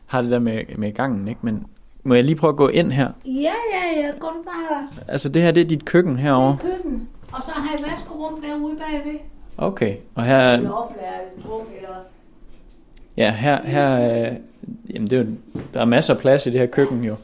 har 0.07 0.22
det 0.22 0.30
der 0.30 0.38
med, 0.38 0.62
med 0.76 0.92
gangen, 0.92 1.28
ikke? 1.28 1.40
Men 1.42 1.66
må 2.05 2.14
jeg 2.14 2.24
lige 2.24 2.36
prøve 2.36 2.48
at 2.50 2.57
gå 2.57 2.68
ind 2.68 2.92
her? 2.92 3.09
Ja, 3.26 3.30
ja, 3.74 4.00
ja. 4.00 4.11
Går 4.18 4.28
du 4.28 4.42
bare 4.44 4.88
Altså 5.09 5.28
det 5.28 5.42
her, 5.42 5.50
det 5.50 5.61
er 5.61 5.64
dit 5.64 5.84
køkken 5.84 6.16
herovre. 6.16 6.57
køkken, 6.62 7.09
og 7.32 7.42
så 7.44 7.50
har 7.55 7.76
jeg 7.76 7.84
vaskerum 7.92 8.42
derude 8.42 8.76
bagved. 8.76 9.18
Okay, 9.59 9.96
og 10.14 10.24
her, 10.24 10.52
Eller 10.52 10.70
oplærelsesrum, 10.70 11.66
eller... 11.76 11.94
ja, 13.16 13.30
her, 13.30 13.62
her 13.64 14.26
øh, 14.30 14.32
jamen 14.94 15.11
det 15.11 15.18
er 15.18 15.22
jo, 15.24 15.28
der 15.74 15.80
er 15.80 15.84
masser 15.84 16.14
af 16.14 16.20
plads 16.20 16.46
i 16.46 16.50
det 16.50 16.61
her 16.61 16.66
køkken 16.66 17.05
jo. 17.05 17.16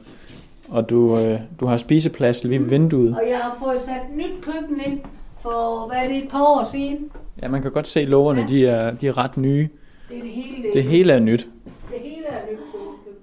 Og 0.70 0.90
du, 0.90 1.18
øh, 1.18 1.40
du 1.60 1.66
har 1.66 1.76
spiseplads 1.76 2.44
lige 2.44 2.60
ved 2.60 2.66
vinduet. 2.68 3.14
Og 3.14 3.22
jeg 3.28 3.38
har 3.38 3.56
fået 3.64 3.80
sat 3.86 4.16
nyt 4.16 4.42
køkken 4.42 4.80
ind 4.92 5.00
for, 5.40 5.86
hvad 5.88 5.98
er 6.04 6.08
det, 6.08 6.16
et 6.16 6.28
par 6.30 6.42
år 6.42 6.68
siden. 6.72 7.10
Ja, 7.42 7.48
man 7.48 7.62
kan 7.62 7.70
godt 7.72 7.86
se 7.86 8.04
lågerne, 8.04 8.48
de 8.48 8.66
er, 8.66 8.94
de 8.94 9.08
er 9.08 9.18
ret 9.18 9.36
nye. 9.36 9.68
Det 10.08 10.18
er 10.18 10.22
det 10.22 10.30
hele. 10.30 10.72
Det 10.72 10.84
hele 10.84 11.12
er 11.12 11.18
nyt. 11.18 11.46
Det 11.90 12.00
hele 12.02 12.26
er 12.28 12.52
nyt 12.52 12.58
køkken. 12.72 13.14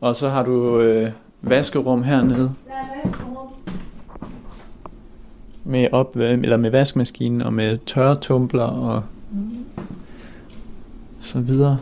Og 0.00 0.16
så 0.16 0.28
har 0.28 0.42
du 0.42 0.80
øh, 0.80 1.10
vaskerum 1.42 2.02
hernede 2.02 2.38
Der 2.68 2.72
er 2.72 3.08
vaskerum. 3.08 3.48
med 5.64 5.88
op, 5.92 6.16
øh, 6.16 6.32
eller 6.32 6.56
med 6.56 6.70
vaskemaskinen 6.70 7.42
og 7.42 7.52
med 7.52 7.78
tørretumbler 7.86 8.64
og 8.64 9.02
så 11.20 11.40
videre. 11.40 11.78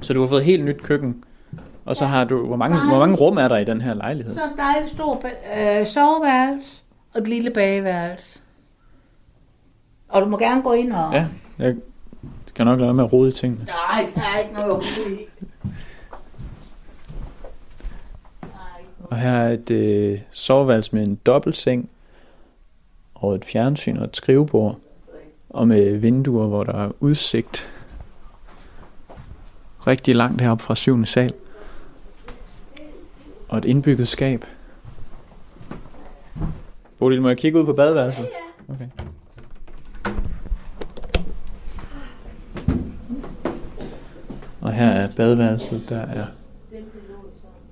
Så 0.00 0.12
du 0.12 0.20
har 0.20 0.26
fået 0.26 0.40
et 0.40 0.46
helt 0.46 0.64
nyt 0.64 0.82
køkken. 0.82 1.24
Og 1.84 1.96
så 1.96 2.06
har 2.06 2.24
du, 2.24 2.46
hvor 2.46 2.56
mange, 2.56 2.88
hvor 2.88 2.98
mange 2.98 3.16
rum 3.16 3.36
er 3.36 3.48
der 3.48 3.56
i 3.56 3.64
den 3.64 3.80
her 3.80 3.94
lejlighed? 3.94 4.34
Så 4.34 4.40
er 4.40 4.56
der 4.56 4.84
et 4.84 4.90
stort 4.92 5.24
øh, 5.24 5.86
soveværelse 5.86 6.82
og 7.14 7.20
et 7.20 7.28
lille 7.28 7.50
bageværelse. 7.50 8.40
Og 10.08 10.22
du 10.22 10.26
må 10.26 10.38
gerne 10.38 10.62
gå 10.62 10.72
ind 10.72 10.92
og... 10.92 11.12
Ja, 11.12 11.26
jeg 11.58 11.76
skal 12.46 12.64
nok 12.64 12.78
lade 12.78 12.86
være 12.86 12.94
med 12.94 13.04
at 13.04 13.12
rode 13.12 13.28
i 13.28 13.32
tingene. 13.32 13.64
Nej, 13.64 14.04
der 14.14 14.20
er 14.20 14.38
ikke 14.38 14.54
noget. 14.54 14.84
Og 19.04 19.16
her 19.16 19.32
er 19.32 19.52
et 19.52 19.70
øh, 19.70 20.20
soveværelse 20.30 20.96
med 20.96 21.06
en 21.06 21.14
dobbeltseng 21.14 21.90
og 23.14 23.34
et 23.34 23.44
fjernsyn 23.44 23.96
og 23.96 24.04
et 24.04 24.16
skrivebord. 24.16 24.78
Og 25.50 25.68
med 25.68 25.96
vinduer, 25.96 26.46
hvor 26.46 26.64
der 26.64 26.84
er 26.84 26.90
udsigt 27.00 27.72
rigtig 29.86 30.16
langt 30.16 30.40
heroppe 30.40 30.64
fra 30.64 30.74
syvende 30.74 31.06
sal. 31.06 31.32
Og 33.54 33.58
et 33.58 33.64
indbygget 33.64 34.08
skab. 34.08 34.44
Bodil, 36.98 37.22
må 37.22 37.28
jeg 37.28 37.36
kigge 37.36 37.60
ud 37.60 37.64
på 37.64 37.72
badeværelset? 37.72 38.26
Okay. 38.68 38.88
Og 44.60 44.72
her 44.72 44.86
er 44.86 45.08
badeværelset, 45.16 45.88
der 45.88 46.00
er 46.00 46.26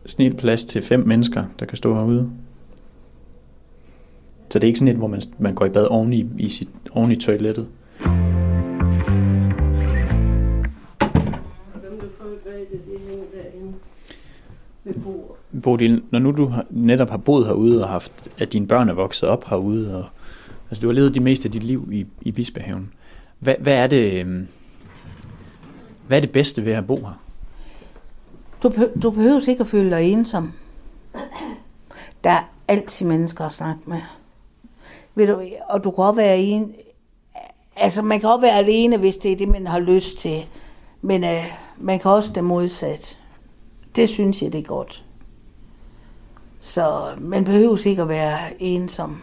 snit 0.07 0.37
plads 0.37 0.65
til 0.65 0.83
fem 0.83 1.01
mennesker, 1.01 1.45
der 1.59 1.67
kan 1.67 1.77
stå 1.77 1.95
herude. 1.95 2.31
Så 4.51 4.59
det 4.59 4.65
er 4.65 4.69
ikke 4.69 4.79
sådan 4.79 4.93
et, 4.93 4.99
hvor 4.99 5.07
man, 5.07 5.23
man 5.39 5.55
går 5.55 5.67
i 5.67 5.71
bad 5.71 5.87
oven 5.87 6.13
i, 6.13 6.27
i, 6.39 6.49
sit, 6.49 6.69
oven 6.91 7.13
i 7.13 7.17
toilettet. 7.17 7.69
Bodil, 15.63 16.03
når 16.11 16.19
nu 16.19 16.31
du 16.31 16.53
netop 16.71 17.11
har 17.11 17.17
boet 17.17 17.47
herude 17.47 17.83
og 17.83 17.89
haft, 17.89 18.29
at 18.39 18.53
dine 18.53 18.67
børn 18.67 18.89
er 18.89 18.93
vokset 18.93 19.29
op 19.29 19.49
herude, 19.49 19.99
og 19.99 20.05
altså 20.71 20.83
du 20.83 20.87
har 20.87 20.95
levet 20.95 21.15
det 21.15 21.23
meste 21.23 21.49
af 21.49 21.53
dit 21.53 21.63
liv 21.63 21.89
i, 21.93 22.07
i 22.21 22.31
Bispehaven. 22.31 22.93
Hvad, 23.39 23.55
hvad 23.61 23.75
er 23.75 23.87
det, 23.87 24.15
øhm, 24.15 24.49
hvad 26.07 26.19
er 26.19 26.21
det 26.21 26.31
bedste 26.31 26.65
ved 26.65 26.73
at 26.73 26.87
bo 26.87 26.97
her? 26.97 27.21
Du, 28.63 28.73
du 29.03 29.11
behøver 29.11 29.49
ikke 29.49 29.61
at 29.61 29.67
føle 29.67 29.91
dig 29.91 30.13
ensom. 30.13 30.53
Der 32.25 32.31
er 32.31 32.51
altid 32.69 33.07
mennesker 33.07 33.45
at 33.45 33.53
snakke 33.53 33.81
med. 33.87 34.01
Ved 35.15 35.27
du, 35.27 35.43
og 35.69 35.85
du 35.85 35.91
kan 35.91 36.05
også 36.05 36.17
være 36.17 36.39
en... 36.39 36.75
Altså, 37.77 38.03
man 38.03 38.21
kan 38.21 38.29
også 38.29 38.41
være 38.41 38.59
alene, 38.59 38.97
hvis 38.97 39.17
det 39.17 39.33
er 39.33 39.37
det, 39.37 39.49
man 39.49 39.67
har 39.67 39.79
lyst 39.79 40.19
til. 40.19 40.47
Men 41.03 41.25
øh, 41.25 41.53
man 41.79 41.99
kan 41.99 42.11
også 42.11 42.33
det 42.33 42.45
modsat. 42.45 43.19
Det 43.97 44.09
synes 44.09 44.43
jeg, 44.43 44.53
det 44.53 44.59
er 44.59 44.63
godt. 44.63 45.05
Så 46.65 47.15
man 47.19 47.45
behøver 47.45 47.87
ikke 47.87 48.03
at 48.03 48.09
være 48.09 48.63
ensom. 48.63 49.23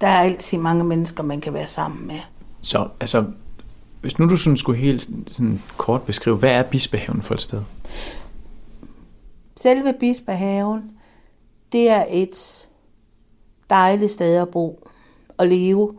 Der 0.00 0.06
er 0.06 0.20
altid 0.20 0.58
mange 0.58 0.84
mennesker, 0.84 1.22
man 1.22 1.40
kan 1.40 1.54
være 1.54 1.66
sammen 1.66 2.06
med. 2.06 2.20
Så 2.60 2.88
altså, 3.00 3.24
hvis 4.00 4.18
nu 4.18 4.28
du 4.28 4.36
sådan 4.36 4.56
skulle 4.56 4.78
helt 4.78 5.10
sådan 5.28 5.62
kort 5.76 6.02
beskrive, 6.02 6.36
hvad 6.36 6.50
er 6.50 6.62
Bispehaven 6.62 7.22
for 7.22 7.34
et 7.34 7.40
sted? 7.40 7.62
Selve 9.56 9.94
Bispehaven, 10.00 10.90
det 11.72 11.90
er 11.90 12.04
et 12.10 12.68
dejligt 13.70 14.12
sted 14.12 14.36
at 14.36 14.48
bo 14.48 14.88
og 15.38 15.46
leve. 15.46 15.94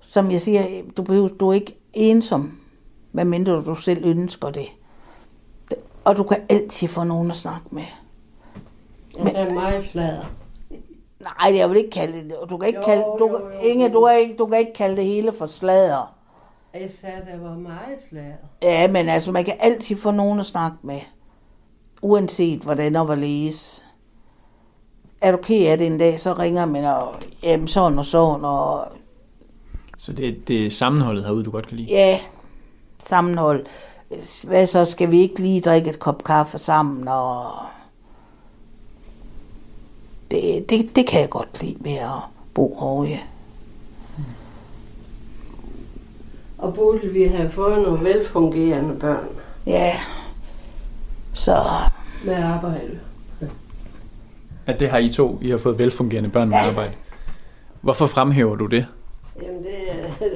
Som 0.00 0.30
jeg 0.30 0.40
siger, 0.40 0.82
du 0.96 1.02
behøver 1.02 1.28
du 1.28 1.48
er 1.48 1.52
ikke 1.52 1.78
ensom, 1.92 2.58
medmindre 3.12 3.52
du 3.52 3.74
selv 3.74 4.04
ønsker 4.04 4.50
det. 4.50 4.68
Og 6.04 6.16
du 6.16 6.22
kan 6.22 6.38
altid 6.48 6.88
få 6.88 7.04
nogen 7.04 7.30
at 7.30 7.36
snakke 7.36 7.66
med. 7.70 7.84
Men 9.18 9.34
der 9.34 9.40
er 9.40 9.54
meget 9.54 9.84
sladder. 9.84 10.24
Nej, 11.20 11.58
jeg 11.58 11.70
vil 11.70 11.78
ikke 11.78 11.90
kalde 11.90 12.18
det. 12.18 12.36
Du 12.50 12.56
kan 12.56 12.66
ikke 12.68 12.78
Jo, 12.78 12.84
kalde, 12.86 13.02
du, 13.18 13.28
jo, 13.28 13.38
jo, 13.38 13.60
Inge, 13.62 13.88
du, 13.92 14.02
er 14.02 14.12
ikke, 14.12 14.36
du 14.36 14.46
kan 14.46 14.58
ikke 14.58 14.72
kalde 14.72 14.96
det 14.96 15.04
hele 15.04 15.32
for 15.32 15.46
sladder. 15.46 16.14
Jeg 16.74 16.90
sagde, 17.00 17.22
der 17.32 17.48
var 17.48 17.54
meget 17.54 17.98
sladder. 18.08 18.32
Ja, 18.62 18.88
men 18.88 19.08
altså, 19.08 19.32
man 19.32 19.44
kan 19.44 19.54
altid 19.60 19.96
få 19.96 20.10
nogen 20.10 20.40
at 20.40 20.46
snakke 20.46 20.76
med. 20.82 21.00
Uanset 22.02 22.60
hvordan 22.60 22.96
og 22.96 23.04
hvorledes. 23.04 23.84
Er 25.20 25.32
du 25.32 25.38
ked 25.42 25.66
af 25.70 25.78
det 25.78 25.86
en 25.86 25.98
dag, 25.98 26.20
så 26.20 26.32
ringer 26.32 26.66
man 26.66 26.84
og, 26.84 27.14
jamen 27.42 27.68
sådan 27.68 27.98
og 27.98 28.04
sådan, 28.04 28.44
og 28.44 28.84
Så 29.98 30.12
det, 30.12 30.48
det 30.48 30.66
er 30.66 30.70
sammenholdet 30.70 31.24
herude, 31.24 31.44
du 31.44 31.50
godt 31.50 31.66
kan 31.68 31.76
lide? 31.76 31.88
ja, 31.90 32.20
sammenhold. 32.98 33.66
Hvad 34.46 34.66
så, 34.66 34.84
skal 34.84 35.10
vi 35.10 35.20
ikke 35.20 35.40
lige 35.42 35.60
drikke 35.60 35.90
et 35.90 35.98
kop 35.98 36.24
kaffe 36.24 36.58
sammen, 36.58 37.08
og 37.08 37.44
det, 40.30 40.70
det, 40.70 40.96
det 40.96 41.06
kan 41.06 41.20
jeg 41.20 41.30
godt 41.30 41.62
lide 41.62 41.76
ved 41.80 41.96
at 41.96 42.20
bo 42.54 42.76
herude. 42.80 43.18
Og 46.58 46.74
burde 46.74 47.08
vi 47.08 47.24
have 47.24 47.50
fået 47.50 47.82
nogle 47.82 48.04
velfungerende 48.04 48.94
børn 48.94 49.28
Ja, 49.66 50.00
så 51.34 51.56
med 52.24 52.34
arbejde. 52.34 53.00
At 54.66 54.80
det 54.80 54.90
har 54.90 54.98
I 54.98 55.12
to, 55.12 55.38
I 55.42 55.50
har 55.50 55.58
fået 55.58 55.78
velfungerende 55.78 56.30
børn 56.30 56.48
med 56.48 56.58
arbejde. 56.58 56.92
Hvorfor 57.80 58.06
fremhæver 58.06 58.56
du 58.56 58.66
det? 58.66 58.86
Jamen 59.42 59.62
det 59.62 59.92
er, 59.92 60.28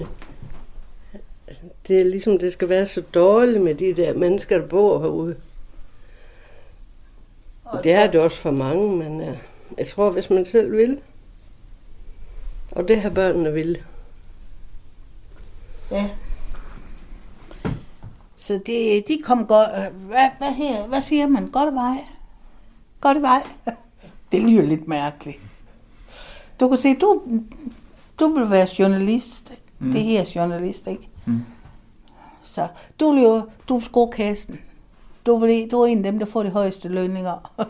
det 1.89 2.01
er 2.01 2.05
ligesom, 2.05 2.39
det 2.39 2.53
skal 2.53 2.69
være 2.69 2.87
så 2.87 3.01
dårligt 3.15 3.63
med 3.63 3.75
de 3.75 3.95
der 3.95 4.15
mennesker, 4.15 4.59
der 4.59 4.67
bor 4.67 5.01
herude. 5.01 5.37
Det 7.85 7.93
er 7.93 8.11
det 8.11 8.21
også 8.21 8.37
for 8.37 8.51
mange, 8.51 8.97
men 8.97 9.21
uh, 9.21 9.37
jeg 9.79 9.87
tror, 9.89 10.11
hvis 10.11 10.31
man 10.31 10.47
selv 10.47 10.73
vil, 10.73 11.01
og 12.73 12.89
det 12.89 13.01
har 13.01 13.11
børnene 13.11 13.53
vil. 13.53 13.83
Ja. 15.91 16.11
Så 18.37 18.61
det, 18.67 19.09
de 19.09 19.23
kom 19.25 19.47
godt... 19.47 19.69
øh, 19.71 20.07
Hvad, 20.07 20.31
hvad, 20.39 20.53
her, 20.53 20.87
hvad 20.87 21.01
siger 21.03 21.27
man? 21.27 21.51
Godt 21.51 21.75
vej? 21.75 22.05
Godt 23.01 23.23
vej? 23.23 23.43
Det 24.33 24.43
lyder 24.43 24.63
lidt 24.63 24.89
mærkeligt. 24.89 25.39
Du 26.61 26.69
kan 26.69 26.79
se, 26.79 26.95
du, 26.95 27.23
du 28.21 28.29
vil 28.29 28.51
være 28.51 28.67
journalist. 28.79 29.53
Mm. 29.79 29.87
Mm. 29.87 29.93
Det 29.93 30.03
her 30.03 30.21
er 30.21 30.33
journalist, 30.37 30.87
ikke? 30.87 31.09
Mm. 31.27 31.41
Så 32.43 32.69
du 33.01 33.13
vil 33.13 33.23
jo, 33.23 33.43
du 33.69 33.75
vil 33.77 33.85
score 33.85 34.11
kassen. 34.11 34.61
Du, 35.27 35.37
vil, 35.39 35.71
du 35.71 35.81
er 35.81 35.87
en 35.87 35.99
af 35.99 36.13
dem, 36.13 36.19
der 36.19 36.27
får 36.27 36.43
de 36.43 36.51
højeste 36.51 36.89
lønninger. 36.89 37.53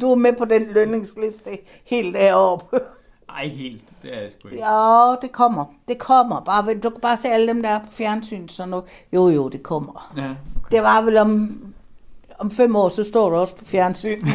Du 0.00 0.10
er 0.10 0.16
med 0.16 0.32
på 0.38 0.44
den 0.44 0.62
lønningsliste 0.70 1.58
helt 1.84 2.14
deroppe. 2.14 2.80
Nej, 3.28 3.42
ikke 3.44 3.56
helt. 3.56 3.82
Det 4.02 4.14
er 4.16 4.20
jeg 4.20 4.30
sgu 4.38 4.48
ikke. 4.48 4.64
Ja, 4.66 5.14
det 5.22 5.32
kommer. 5.32 5.64
Det 5.88 5.98
kommer. 5.98 6.40
Bare, 6.40 6.74
du 6.74 6.90
kan 6.90 7.00
bare 7.00 7.16
se 7.16 7.28
alle 7.28 7.48
dem, 7.48 7.62
der 7.62 7.68
er 7.68 7.78
på 7.78 7.92
fjernsyn. 7.92 8.48
Så 8.48 8.66
nu, 8.66 8.82
jo, 9.12 9.28
jo, 9.28 9.48
det 9.48 9.62
kommer. 9.62 10.12
Ja, 10.16 10.28
Det 10.70 10.82
var 10.82 11.02
vel 11.02 11.18
om, 11.18 11.58
om 12.38 12.50
fem 12.50 12.76
år, 12.76 12.88
så 12.88 13.04
står 13.04 13.30
du 13.30 13.36
også 13.36 13.54
på 13.54 13.64
fjernsyn. 13.64 14.26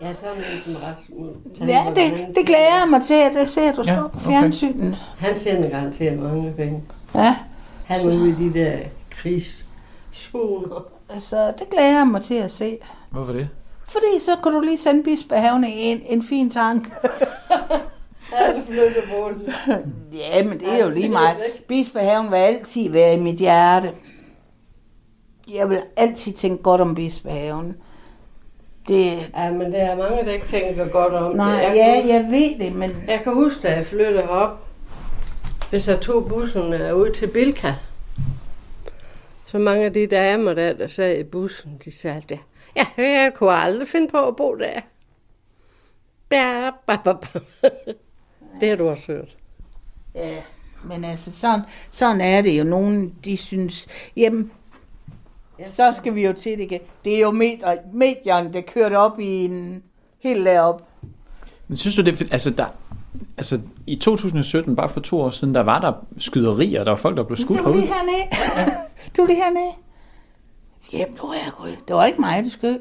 Ja, 0.00 0.14
sådan 0.14 0.36
en 0.38 0.60
som 0.64 0.82
Rasmus. 0.82 1.68
ja, 1.68 1.84
det, 1.88 2.26
det 2.36 2.46
glæder 2.46 2.60
jeg 2.82 2.86
mig 2.90 3.02
til, 3.02 3.14
at 3.14 3.32
jeg 3.40 3.48
ser, 3.48 3.70
at 3.70 3.76
du 3.76 3.82
Ja, 3.86 3.94
står 3.96 4.08
på 4.08 4.16
okay. 4.18 4.26
fjernsynet. 4.30 4.96
Han 5.18 5.38
tjener 5.38 5.68
garanteret 5.70 6.18
mange 6.18 6.52
penge. 6.52 6.82
Ja, 7.14 7.36
Han 7.86 8.00
er 8.00 8.14
ude 8.14 8.28
i 8.28 8.32
de 8.32 8.58
der 8.58 8.78
krigszoner. 9.10 10.84
altså, 11.08 11.46
det 11.58 11.68
glæder 11.70 11.98
jeg 11.98 12.06
mig 12.08 12.22
til 12.22 12.34
at 12.34 12.50
se. 12.50 12.78
Hvorfor 13.10 13.32
det? 13.32 13.48
Fordi 13.88 14.18
så 14.18 14.30
kan 14.42 14.52
du 14.52 14.60
lige 14.60 14.78
sende 14.78 15.02
Bispehaven 15.02 15.64
en, 15.64 16.02
en 16.06 16.22
fin 16.22 16.50
tank. 16.50 16.92
Han 18.32 18.62
flyttet 18.66 19.04
på 19.10 19.30
det. 19.38 19.54
ja, 20.18 20.44
men 20.44 20.60
det 20.60 20.72
er 20.72 20.84
jo 20.84 20.90
lige 20.90 21.08
mig. 21.08 21.36
Bispehaven 21.68 22.30
vil 22.30 22.36
altid 22.36 22.90
være 22.90 23.14
i 23.14 23.20
mit 23.20 23.36
hjerte. 23.36 23.90
Jeg 25.54 25.70
vil 25.70 25.82
altid 25.96 26.32
tænke 26.32 26.62
godt 26.62 26.80
om 26.80 26.94
Bispehaven. 26.94 27.76
Det, 28.88 29.30
Ja, 29.36 29.50
men 29.50 29.72
der 29.72 29.78
er 29.78 29.96
mange, 29.96 30.24
der 30.24 30.32
ikke 30.32 30.46
tænker 30.46 30.88
godt 30.88 31.14
om 31.14 31.36
nej, 31.36 31.54
det. 31.56 31.62
Jeg 31.62 31.76
ja, 31.76 32.00
kan, 32.00 32.08
jeg 32.10 32.24
ved 32.30 32.66
det, 32.66 32.74
men 32.74 33.04
jeg 33.08 33.20
kan 33.24 33.34
huske, 33.34 33.62
da 33.62 33.74
jeg 33.76 33.86
flyttede 33.86 34.22
herop, 34.22 34.50
hvis 35.70 35.88
jeg 35.88 36.00
tog 36.00 36.28
bussen 36.28 36.62
ud 36.72 37.12
til 37.14 37.26
Bilka, 37.26 37.72
så 39.46 39.58
mange 39.58 39.84
af 39.84 39.92
de 39.92 40.06
damer 40.06 40.54
der, 40.54 40.72
der 40.72 40.88
sad 40.88 41.18
i 41.18 41.22
bussen, 41.22 41.80
de 41.84 41.92
sagde 41.92 42.22
det. 42.28 42.38
Ja, 42.76 42.86
jeg 42.98 43.32
kunne 43.34 43.52
aldrig 43.52 43.88
finde 43.88 44.08
på 44.08 44.28
at 44.28 44.36
bo 44.36 44.54
der. 44.54 44.80
Ja, 46.32 46.70
ba, 46.86 46.96
ba, 46.96 47.12
ba. 47.12 47.38
Det 48.60 48.68
har 48.68 48.76
du 48.76 48.88
også 48.88 49.02
hørt. 49.06 49.36
Ja, 50.14 50.36
men 50.84 51.04
altså 51.04 51.32
sådan, 51.32 51.60
sådan 51.90 52.20
er 52.20 52.42
det 52.42 52.58
jo. 52.58 52.64
Nogen, 52.64 53.14
de 53.24 53.36
synes, 53.36 53.86
jamen, 54.16 54.50
så 55.64 55.92
skal 55.96 56.14
vi 56.14 56.26
jo 56.26 56.32
til 56.32 56.58
det 56.58 56.64
igen. 56.64 56.80
Det 57.04 57.16
er 57.16 57.20
jo 57.20 57.30
medier, 57.30 57.76
medierne, 57.92 58.52
der 58.52 58.60
kører 58.60 58.88
det 58.88 58.98
op 58.98 59.20
i 59.20 59.44
en 59.44 59.82
helt 60.18 60.46
derop. 60.46 60.82
Men 61.68 61.76
synes 61.76 61.96
du 61.96 62.02
det, 62.02 62.22
er 62.22 62.26
altså 62.32 62.50
der, 62.50 62.66
altså 63.36 63.60
i 63.86 63.96
2017, 63.96 64.76
bare 64.76 64.88
for 64.88 65.00
to 65.00 65.20
år 65.20 65.30
siden, 65.30 65.54
der 65.54 65.60
var 65.60 65.80
der 65.80 65.92
skyderier, 66.18 66.84
der 66.84 66.90
var 66.90 66.96
folk, 66.96 67.16
der 67.16 67.22
blev 67.22 67.36
skudt 67.36 67.58
Du 67.58 67.64
er 67.64 67.74
lige 67.74 67.86
herude. 67.86 68.10
hernede. 68.56 68.76
Du 69.16 69.22
er 69.22 69.26
lige 69.26 69.36
hernede. 69.44 69.70
Jamen, 70.92 71.16
du 71.16 71.26
er 71.26 71.56
gud. 71.62 71.76
Det 71.88 71.96
var 71.96 72.06
ikke 72.06 72.20
mig, 72.20 72.44
der 72.44 72.50
skød. 72.50 72.78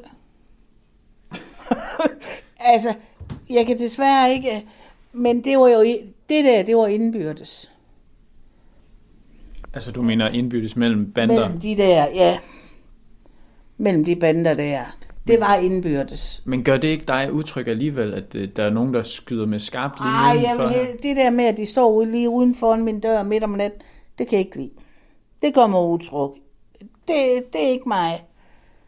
altså, 2.73 2.93
jeg 3.49 3.65
kan 3.65 3.79
desværre 3.79 4.31
ikke... 4.31 4.65
Men 5.13 5.43
det 5.43 5.57
var 5.59 5.67
jo... 5.67 5.83
Det 6.29 6.45
der, 6.45 6.63
det 6.63 6.75
var 6.77 6.87
indbyrdes. 6.87 7.71
Altså 9.73 9.91
du 9.91 10.01
mener 10.01 10.29
indbyttes 10.29 10.75
mellem 10.75 11.11
bander? 11.11 11.35
Mellem 11.39 11.59
de 11.59 11.77
der, 11.77 12.05
ja. 12.09 12.39
Mellem 13.77 14.05
de 14.05 14.15
bander 14.15 14.53
der. 14.53 14.81
Det 15.27 15.39
var 15.39 15.55
indbyrdes. 15.55 16.41
Men 16.45 16.63
gør 16.63 16.77
det 16.77 16.87
ikke 16.87 17.05
dig 17.05 17.29
utryg 17.33 17.67
alligevel, 17.67 18.13
at 18.13 18.35
øh, 18.35 18.47
der 18.55 18.63
er 18.63 18.69
nogen, 18.69 18.93
der 18.93 19.03
skyder 19.03 19.45
med 19.45 19.59
skarpt 19.59 19.99
lige 19.99 20.07
Ej, 20.09 20.41
jeg 20.43 20.55
udenfor 20.59 20.69
he- 20.69 21.01
det 21.03 21.17
der 21.17 21.29
med, 21.31 21.45
at 21.45 21.57
de 21.57 21.65
står 21.65 21.91
ude, 21.91 22.11
lige 22.11 22.29
uden 22.29 22.55
for 22.55 22.75
min 22.75 22.99
dør 22.99 23.23
midt 23.23 23.43
om 23.43 23.49
natten, 23.49 23.81
det 24.17 24.27
kan 24.27 24.37
jeg 24.37 24.45
ikke 24.45 24.57
lide. 24.57 24.69
Det 25.41 25.53
gør 25.53 25.67
mig 25.67 25.79
utryg. 25.81 26.42
Det, 27.07 27.53
det 27.53 27.63
er 27.63 27.69
ikke 27.69 27.89
mig. 27.89 28.23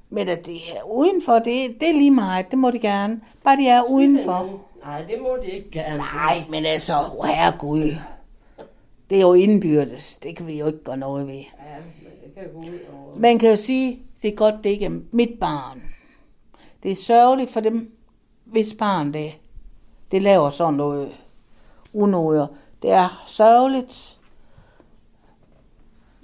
Men 0.10 0.28
at 0.30 0.46
det 0.46 0.56
er 0.56 0.84
udenfor, 0.92 1.34
det, 1.34 1.80
det 1.80 1.90
er 1.90 1.94
lige 1.94 2.12
meget. 2.12 2.52
Det 2.52 2.60
må 2.60 2.72
de 2.72 2.80
gerne. 2.80 3.22
Bare 3.44 3.58
de 3.58 3.68
er 3.68 3.82
udenfor. 3.84 4.62
Nej, 4.84 5.02
det 5.02 5.22
må 5.22 5.38
de 5.44 5.52
ikke 5.52 5.72
gerne. 5.72 5.98
Nej, 5.98 6.44
men 6.50 6.66
altså, 6.66 7.10
herregud. 7.26 7.96
Det 9.10 9.18
er 9.18 9.22
jo 9.22 9.34
indbyrdes. 9.34 10.18
Det 10.24 10.38
kan 10.38 10.48
vi 10.48 10.60
jo 10.60 10.68
ikke 10.68 10.84
gøre 10.84 10.98
noget 10.98 11.28
ved. 11.28 11.34
Ja, 11.34 11.44
men 12.04 12.12
det 12.24 12.34
kan 12.36 12.44
gå 12.54 12.60
ud 12.60 12.80
over. 12.94 13.20
Man 13.20 13.40
kan 13.40 13.50
jo 13.50 13.58
sige, 13.58 14.00
det 14.22 14.32
er 14.32 14.36
godt, 14.36 14.56
det 14.64 14.70
ikke 14.70 14.86
er 14.86 15.00
mit 15.12 15.40
barn. 15.40 15.84
Det 16.84 16.92
er 16.92 16.96
sørgeligt 16.96 17.52
for 17.52 17.60
dem, 17.60 17.92
hvis 18.46 18.74
barn 18.74 19.14
det, 19.14 19.32
det 20.12 20.22
laver 20.22 20.50
sådan 20.50 20.74
noget 20.74 21.10
unåder. 21.94 22.48
Det 22.82 22.92
er 22.92 23.24
sørgeligt. 23.28 24.15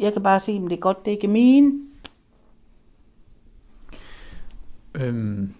Jeg 0.02 0.14
kan 0.14 0.24
bare 0.24 0.40
sige, 0.40 0.58
at 0.64 0.70
det 0.70 0.72
er 0.72 0.82
godt, 0.82 1.06
det 1.06 1.12
ikke 1.12 1.28
er 1.28 1.32
mine. 1.32 1.74
Øhm, 4.96 5.54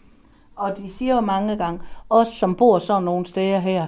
Og 0.56 0.78
de 0.78 0.92
siger 0.92 1.16
jo 1.16 1.22
mange 1.22 1.58
gange, 1.58 1.80
os 2.10 2.28
som 2.28 2.56
bor 2.56 2.80
sådan 2.80 3.04
nogle 3.04 3.26
steder 3.26 3.60
her, 3.60 3.88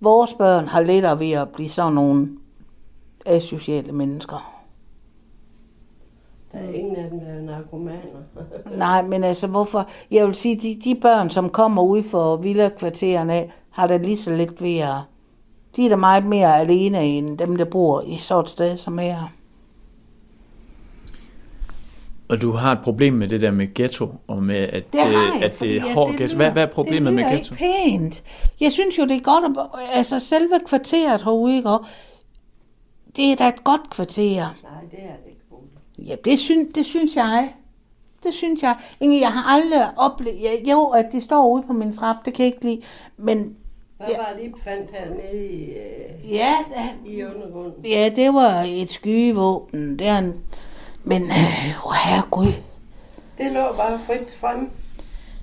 vores 0.00 0.34
børn 0.34 0.66
har 0.66 0.82
lettere 0.82 1.18
ved 1.20 1.32
at 1.32 1.48
blive 1.48 1.68
sådan 1.68 1.92
nogle 1.92 2.28
asociale 3.26 3.92
mennesker. 3.92 4.50
Der 6.52 6.58
er 6.58 6.72
ingen 6.72 6.96
af 6.96 7.10
dem, 7.10 7.20
der 7.20 7.26
er 7.26 7.40
narkomaner. 7.40 8.20
Nej, 8.78 9.02
men 9.02 9.24
altså 9.24 9.46
hvorfor? 9.46 9.88
Jeg 10.10 10.26
vil 10.26 10.34
sige, 10.34 10.56
de, 10.56 10.80
de 10.84 11.00
børn, 11.00 11.30
som 11.30 11.50
kommer 11.50 11.82
ud 11.82 12.02
for 12.02 12.36
villa-kvartererne 12.36 13.32
af, 13.32 13.52
har 13.70 13.86
da 13.86 13.96
lige 13.96 14.16
så 14.16 14.34
lidt 14.34 14.62
ved 14.62 14.78
at... 14.78 14.96
De 15.76 15.84
er 15.84 15.88
da 15.88 15.96
meget 15.96 16.26
mere 16.26 16.58
alene 16.58 17.04
end 17.04 17.38
dem, 17.38 17.56
der 17.56 17.64
bor 17.64 18.02
i 18.02 18.16
sådan 18.16 18.44
et 18.44 18.48
sted 18.50 18.76
som 18.76 18.98
her. 18.98 19.32
Og 22.28 22.40
du 22.40 22.50
har 22.50 22.72
et 22.72 22.78
problem 22.84 23.12
med 23.12 23.28
det 23.28 23.40
der 23.40 23.50
med 23.50 23.74
ghetto, 23.74 24.08
og 24.26 24.42
med 24.42 24.56
at 24.56 24.92
Det 24.92 25.00
har 25.00 25.34
jeg, 25.34 25.42
at 25.42 25.52
fordi 25.54 25.70
det 25.70 25.76
er 25.76 25.94
hård 25.94 26.08
det 26.08 26.18
ghetto. 26.18 26.36
Hvad, 26.36 26.50
hvad 26.50 26.62
er 26.62 26.66
problemet 26.66 27.06
det 27.06 27.14
med 27.14 27.24
ghetto? 27.24 27.54
ikke 27.54 27.64
pænt. 27.64 28.24
Jeg 28.60 28.72
synes 28.72 28.98
jo, 28.98 29.02
det 29.02 29.16
er 29.16 29.20
godt, 29.20 29.58
at, 29.58 29.80
altså 29.92 30.18
selve 30.20 30.60
kvarteret 30.66 31.22
herude, 31.22 31.56
ikke? 31.56 31.68
Det 33.16 33.32
er 33.32 33.36
da 33.36 33.48
et 33.48 33.64
godt 33.64 33.90
kvarter. 33.90 34.34
Nej, 34.34 34.80
det 34.90 34.98
er 34.98 35.16
det 35.24 35.28
ikke. 35.28 36.10
Ja, 36.10 36.16
det 36.24 36.38
synes, 36.38 36.68
det 36.74 36.86
synes 36.86 37.16
jeg. 37.16 37.54
Det 38.24 38.34
synes 38.34 38.62
jeg. 38.62 38.76
Inge, 39.00 39.20
jeg 39.20 39.32
har 39.32 39.54
aldrig 39.54 39.88
oplevet... 39.96 40.42
Ja, 40.42 40.70
jo, 40.70 40.84
at 40.86 41.06
de 41.12 41.20
står 41.20 41.48
ude 41.48 41.62
på 41.62 41.72
min 41.72 41.92
trap, 41.92 42.16
det 42.24 42.34
kan 42.34 42.44
jeg 42.44 42.54
ikke 42.54 42.64
lide. 42.64 42.80
Men 43.16 43.56
Hvad 43.96 44.08
var 44.16 44.32
det, 44.38 44.44
I 44.44 44.52
fandt 44.64 44.90
hernede 44.90 45.46
i, 45.46 45.64
øh, 45.64 46.32
ja, 46.32 46.54
i 47.06 47.22
undergrunden? 47.24 47.86
ja, 47.86 48.10
det 48.16 48.34
var 48.34 48.64
et 48.68 48.90
skydevåben. 48.90 49.98
Det 49.98 50.06
er 50.06 50.18
en... 50.18 50.34
Men, 51.04 51.22
øh, 51.22 51.86
oh, 51.86 51.94
herregud. 52.04 52.52
Det 53.38 53.52
lå 53.52 53.76
bare 53.76 54.00
frit 54.06 54.36
frem. 54.40 54.70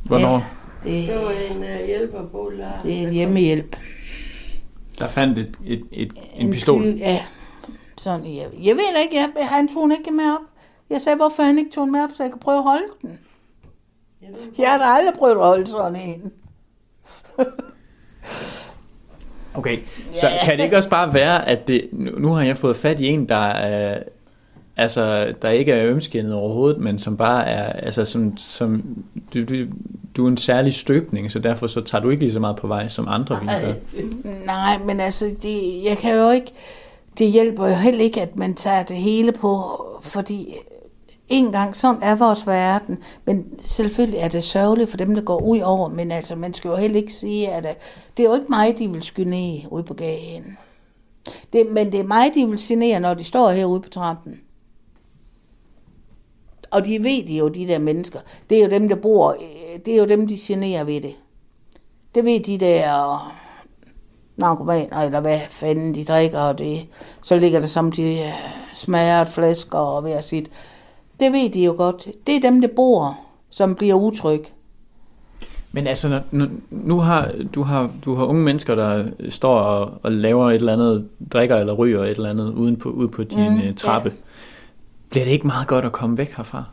Hvornår? 0.05 0.43
Det, 0.83 1.07
Det 1.07 1.15
var 1.15 1.31
en 1.31 1.57
uh, 1.57 1.85
hjælperbuller. 1.85 2.71
det 2.83 2.93
er 2.93 3.07
en 3.07 3.13
hjemmehjælp. 3.13 3.75
Der 4.99 5.07
fandt 5.07 5.37
et, 5.37 5.55
et, 5.65 5.83
et, 5.91 6.13
en 6.35 6.51
pistol. 6.51 6.81
Sky, 6.81 6.99
ja. 6.99 7.21
Sådan, 7.97 8.25
jeg, 8.25 8.47
jeg 8.63 8.75
ved 8.75 9.01
ikke, 9.03 9.15
jeg, 9.15 9.47
han 9.47 9.67
tog 9.73 9.83
den 9.83 9.91
ikke 9.91 10.11
med 10.11 10.23
op. 10.33 10.41
Jeg 10.89 11.01
sagde, 11.01 11.15
hvorfor 11.15 11.43
han 11.43 11.57
ikke 11.57 11.71
tog 11.71 11.83
den 11.83 11.91
med 11.91 12.03
op, 12.03 12.09
så 12.13 12.23
jeg 12.23 12.31
kan 12.31 12.39
prøve 12.39 12.57
at 12.57 12.63
holde 12.63 12.87
den. 13.01 13.19
Jeg 14.57 14.71
har 14.71 14.77
da 14.77 14.83
aldrig 14.83 15.13
prøvet 15.13 15.35
at 15.35 15.45
holde 15.45 15.67
sådan 15.67 15.95
en. 15.95 16.31
Okay, 19.53 19.79
så 20.13 20.31
kan 20.43 20.57
det 20.57 20.63
ikke 20.63 20.77
også 20.77 20.89
bare 20.89 21.13
være, 21.13 21.47
at 21.47 21.67
det, 21.67 21.89
nu 21.91 22.19
nu 22.19 22.33
har 22.33 22.41
jeg 22.43 22.57
fået 22.57 22.77
fat 22.77 22.99
i 22.99 23.07
en, 23.07 23.29
der 23.29 23.35
er, 23.35 24.03
altså, 24.77 25.33
der 25.41 25.49
ikke 25.49 25.71
er 25.71 25.85
ømskinnet 25.85 26.33
overhovedet, 26.33 26.81
men 26.81 26.99
som 26.99 27.17
bare 27.17 27.45
er, 27.45 27.73
altså, 27.73 28.05
som, 28.05 28.37
som 28.37 28.83
du, 29.33 29.43
du, 29.43 29.55
du 30.17 30.25
er 30.25 30.29
en 30.29 30.37
særlig 30.37 30.73
støbning, 30.73 31.31
så 31.31 31.39
derfor 31.39 31.67
så 31.67 31.81
tager 31.81 32.01
du 32.01 32.09
ikke 32.09 32.23
lige 32.23 32.33
så 32.33 32.39
meget 32.39 32.55
på 32.55 32.67
vej, 32.67 32.87
som 32.87 33.07
andre 33.07 33.39
ville 33.39 33.59
gøre. 33.61 33.75
Nej, 34.45 34.77
men 34.85 34.99
altså, 34.99 35.25
det, 35.25 35.83
jeg 35.83 35.97
kan 35.97 36.15
jo 36.15 36.29
ikke... 36.29 36.51
Det 37.17 37.27
hjælper 37.27 37.67
jo 37.67 37.73
heller 37.73 38.03
ikke, 38.03 38.21
at 38.21 38.35
man 38.35 38.53
tager 38.53 38.83
det 38.83 38.95
hele 38.95 39.31
på, 39.31 39.83
fordi 40.01 40.55
en 41.29 41.51
gang 41.51 41.75
sådan 41.75 42.03
er 42.03 42.15
vores 42.15 42.47
verden. 42.47 42.97
Men 43.25 43.45
selvfølgelig 43.59 44.19
er 44.19 44.27
det 44.27 44.43
sørgeligt 44.43 44.89
for 44.89 44.97
dem, 44.97 45.15
der 45.15 45.21
går 45.21 45.43
ud 45.43 45.59
over, 45.59 45.89
men 45.89 46.11
altså, 46.11 46.35
man 46.35 46.53
skal 46.53 46.69
jo 46.69 46.75
heller 46.75 46.97
ikke 46.97 47.13
sige, 47.13 47.49
at 47.49 47.65
øh, 47.65 47.71
det 48.17 48.23
er 48.23 48.29
jo 48.29 48.35
ikke 48.35 48.45
mig, 48.49 48.75
de 48.77 48.89
vil 48.89 49.03
skyde 49.03 49.29
ned 49.29 49.59
ude 49.71 49.83
på 49.83 49.93
gaden. 49.93 50.57
Det, 51.53 51.67
men 51.71 51.91
det 51.91 51.99
er 51.99 52.03
mig, 52.03 52.31
de 52.35 52.47
vil 52.47 52.59
genere, 52.61 52.99
når 52.99 53.13
de 53.13 53.23
står 53.23 53.49
herude 53.49 53.81
på 53.81 53.89
trappen. 53.89 54.39
Og 56.71 56.85
de 56.85 57.03
ved 57.03 57.27
det 57.27 57.39
jo, 57.39 57.47
de 57.47 57.67
der 57.67 57.79
mennesker. 57.79 58.19
Det 58.49 58.57
er 58.57 58.63
jo 58.63 58.69
dem, 58.69 58.87
der 58.89 58.95
bor, 58.95 59.31
øh, 59.31 59.79
det 59.85 59.93
er 59.93 59.97
jo 59.97 60.05
dem, 60.05 60.27
de 60.27 60.35
generer 60.39 60.83
ved 60.83 61.01
det. 61.01 61.13
Det 62.15 62.25
ved 62.25 62.39
de 62.39 62.57
der 62.57 63.31
narkomaner, 64.37 64.97
eller 64.97 65.19
hvad 65.19 65.39
fanden 65.49 65.95
de 65.95 66.05
drikker, 66.05 66.39
og 66.39 66.59
det, 66.59 66.79
så 67.21 67.37
ligger 67.37 67.59
der 67.59 67.67
samtidig 67.67 68.19
øh, 68.19 68.33
smadret 68.73 69.29
flasker 69.29 69.77
og 69.77 70.01
hver 70.01 70.21
sit. 70.21 70.51
Det 71.19 71.31
ved 71.31 71.49
de 71.49 71.63
jo 71.63 71.73
godt. 71.77 72.07
Det 72.27 72.35
er 72.35 72.39
dem, 72.39 72.61
der 72.61 72.67
bor, 72.75 73.19
som 73.49 73.75
bliver 73.75 73.95
utryg. 73.95 74.43
Men 75.71 75.87
altså, 75.87 76.21
nu, 76.31 76.45
nu 76.69 76.99
har, 76.99 77.31
du, 77.55 77.63
har, 77.63 77.89
du 78.05 78.15
har 78.15 78.25
unge 78.25 78.43
mennesker, 78.43 78.75
der 78.75 79.05
står 79.29 79.59
og, 79.59 79.93
og 80.03 80.11
laver 80.11 80.49
et 80.49 80.55
eller 80.55 80.73
andet, 80.73 81.07
drikker 81.33 81.55
eller 81.55 81.73
ryger 81.73 82.03
et 82.03 82.09
eller 82.09 82.29
andet 82.29 82.53
uden 82.53 82.75
på, 82.75 82.89
ude 82.89 83.07
på 83.07 83.23
din 83.23 83.67
mm, 83.67 83.75
trappe. 83.75 84.09
ja. 84.09 84.30
Bliver 85.11 85.25
det 85.25 85.31
ikke 85.31 85.47
meget 85.47 85.67
godt 85.67 85.85
at 85.85 85.91
komme 85.91 86.17
væk 86.17 86.31
herfra? 86.37 86.63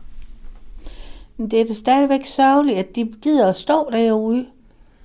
Men 1.36 1.51
det 1.51 1.61
er 1.61 1.64
da 1.64 1.72
stadigvæk 1.72 2.24
sørgeligt, 2.24 2.78
at 2.78 2.97
de 2.97 3.12
gider 3.22 3.49
at 3.49 3.57
stå 3.57 3.91
derude. 3.93 4.47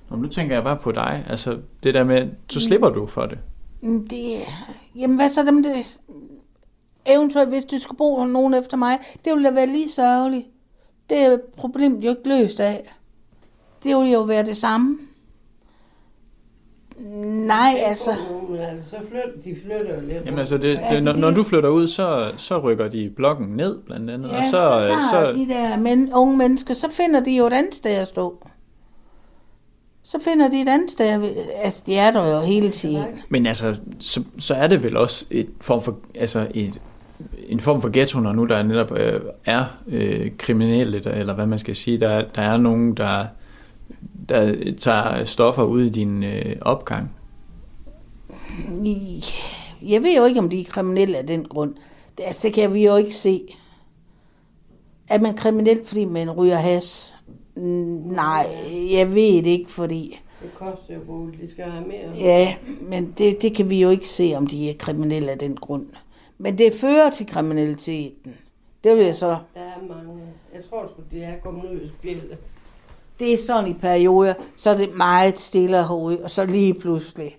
Og 0.08 0.18
nu 0.18 0.28
tænker 0.28 0.54
jeg 0.56 0.64
bare 0.64 0.76
på 0.76 0.92
dig. 0.92 1.24
Altså, 1.28 1.58
det 1.82 1.94
der 1.94 2.04
med, 2.04 2.28
så 2.48 2.60
slipper 2.60 2.90
du 2.90 3.06
for 3.06 3.26
det. 3.26 3.38
Men 3.80 4.06
Det, 4.06 4.40
jamen 4.96 5.16
hvad 5.16 5.30
så 5.30 5.42
dem 5.42 5.62
det, 5.62 6.00
eventuelt 7.06 7.48
hvis 7.48 7.64
du 7.64 7.78
skal 7.78 7.96
bo 7.96 8.24
nogen 8.24 8.54
efter 8.54 8.76
mig, 8.76 8.98
det 9.24 9.32
ville 9.32 9.48
da 9.48 9.54
være 9.54 9.66
lige 9.66 9.90
sørgeligt. 9.90 10.46
Det 11.10 11.18
er 11.18 11.38
problemet 11.56 12.04
jo 12.04 12.10
ikke 12.10 12.28
løst 12.28 12.60
af. 12.60 12.94
Det 13.84 13.96
ville 13.96 14.12
jo 14.12 14.20
være 14.20 14.44
det 14.44 14.56
samme. 14.56 14.98
Nej, 17.46 17.74
altså. 17.78 18.10
Men 18.54 18.62
altså, 18.62 18.90
så 18.90 18.96
flytter, 19.08 19.40
de 19.44 19.56
flytter 19.64 20.00
lidt. 20.00 20.24
Jamen 20.26 20.38
altså, 20.38 20.54
det, 20.54 20.62
det, 20.62 20.78
Altså, 20.82 21.04
når, 21.04 21.12
det- 21.12 21.20
når 21.20 21.30
du 21.30 21.42
flytter 21.42 21.68
ud, 21.68 21.86
så, 21.86 22.32
så 22.36 22.58
rykker 22.58 22.88
de 22.88 23.10
blokken 23.16 23.46
ned, 23.48 23.78
blandt 23.86 24.10
andet. 24.10 24.28
Ja, 24.30 24.36
og 24.38 24.44
så, 24.44 24.50
så, 24.50 25.10
så, 25.10 25.32
de 25.38 25.48
der 25.54 25.78
men, 25.78 26.12
unge 26.14 26.36
mennesker, 26.36 26.74
så 26.74 26.86
finder 26.90 27.20
de 27.20 27.36
jo 27.36 27.46
et 27.46 27.52
andet 27.52 27.74
sted 27.74 27.90
at 27.90 28.08
stå. 28.08 28.46
Så 30.02 30.18
finder 30.20 30.48
de 30.50 30.60
et 30.60 30.68
andet 30.68 30.90
sted. 30.90 31.24
Altså, 31.62 31.82
de 31.86 31.96
er 31.96 32.10
der 32.10 32.34
jo 32.34 32.40
hele 32.40 32.70
tiden. 32.70 33.04
Men 33.28 33.46
altså, 33.46 33.76
så, 34.00 34.22
så 34.38 34.54
er 34.54 34.66
det 34.66 34.82
vel 34.82 34.96
også 34.96 35.24
et 35.30 35.48
form 35.60 35.82
for, 35.82 35.96
altså 36.14 36.46
et, 36.54 36.80
en 37.48 37.60
form 37.60 37.80
for 37.82 37.88
ghetto, 37.92 38.20
når 38.20 38.32
nu 38.32 38.44
der 38.44 38.62
netop 38.62 38.92
øh, 38.98 39.20
er 39.44 39.64
øh, 39.88 40.30
kriminelle, 40.38 41.00
der, 41.00 41.10
eller 41.12 41.34
hvad 41.34 41.46
man 41.46 41.58
skal 41.58 41.76
sige, 41.76 42.00
der, 42.00 42.24
der 42.36 42.42
er 42.42 42.56
nogen, 42.56 42.94
der, 42.96 43.26
der 44.28 44.54
tager 44.78 45.24
stoffer 45.24 45.62
ud 45.62 45.82
i 45.82 45.88
din 45.88 46.24
øh, 46.24 46.56
opgang. 46.60 47.10
Jeg 49.82 50.02
ved 50.02 50.16
jo 50.16 50.24
ikke, 50.24 50.40
om 50.40 50.48
de 50.48 50.60
er 50.60 50.64
kriminelle 50.64 51.18
af 51.18 51.26
den 51.26 51.44
grund. 51.44 51.74
Det, 52.18 52.24
altså, 52.24 52.48
det 52.48 52.54
kan 52.54 52.74
vi 52.74 52.86
jo 52.86 52.96
ikke 52.96 53.14
se. 53.14 53.54
Er 55.08 55.20
man 55.20 55.36
kriminel, 55.36 55.84
fordi 55.84 56.04
man 56.04 56.30
ryger 56.30 56.56
has? 56.56 57.16
Nej, 57.56 58.46
jeg 58.92 59.14
ved 59.14 59.36
det 59.36 59.46
ikke, 59.46 59.70
fordi... 59.70 60.20
Det 60.42 60.54
koster 60.54 60.94
jo 60.94 61.00
bolig, 61.06 61.40
de 61.40 61.50
skal 61.50 61.64
have 61.64 61.86
mere. 61.86 62.16
Ja, 62.16 62.54
men 62.80 63.14
det, 63.18 63.42
det 63.42 63.54
kan 63.54 63.70
vi 63.70 63.82
jo 63.82 63.90
ikke 63.90 64.08
se, 64.08 64.34
om 64.36 64.46
de 64.46 64.70
er 64.70 64.74
kriminelle 64.78 65.30
af 65.30 65.38
den 65.38 65.56
grund. 65.56 65.86
Men 66.38 66.58
det 66.58 66.74
fører 66.74 67.10
til 67.10 67.26
kriminaliteten. 67.26 68.34
Det 68.84 68.96
vil 68.96 69.04
jeg 69.04 69.14
så... 69.14 69.26
Der 69.26 69.60
er 69.60 69.88
mange. 69.88 70.22
Jeg 70.54 70.62
tror 70.70 70.90
sgu, 70.92 71.02
de 71.16 71.22
er 71.22 71.40
kommet 71.42 71.64
ud 71.64 71.80
i 71.80 71.90
spillet. 71.98 72.38
Det 73.18 73.32
er 73.32 73.38
sådan 73.46 73.70
i 73.70 73.74
perioder, 73.74 74.34
så 74.56 74.70
er 74.70 74.76
det 74.76 74.94
meget 74.96 75.38
stille 75.38 75.76
herude, 75.76 76.20
og 76.24 76.30
så 76.30 76.46
lige 76.46 76.74
pludselig, 76.74 77.36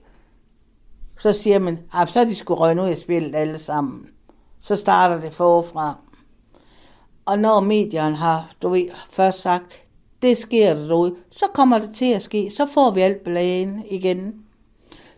så 1.19 1.33
siger 1.33 1.59
man, 1.59 1.79
at 1.93 2.09
så 2.09 2.19
er 2.19 2.25
de 2.25 2.35
skulle 2.35 2.59
røgne 2.59 2.81
ud 2.81 2.87
af 2.87 2.97
spillet 2.97 3.35
alle 3.35 3.57
sammen. 3.57 4.07
Så 4.59 4.75
starter 4.75 5.21
det 5.21 5.33
forfra. 5.33 5.95
Og 7.25 7.39
når 7.39 7.59
medierne 7.59 8.15
har, 8.15 8.51
du 8.61 8.69
ved, 8.69 8.85
først 9.11 9.41
sagt, 9.41 9.85
det 10.21 10.37
sker 10.37 10.73
der 10.73 10.87
derude, 10.87 11.15
så 11.31 11.45
kommer 11.53 11.79
det 11.79 11.89
til 11.93 12.13
at 12.13 12.21
ske, 12.21 12.49
så 12.49 12.65
får 12.73 12.91
vi 12.91 13.01
alt 13.01 13.23
belagen 13.23 13.83
igen. 13.91 14.33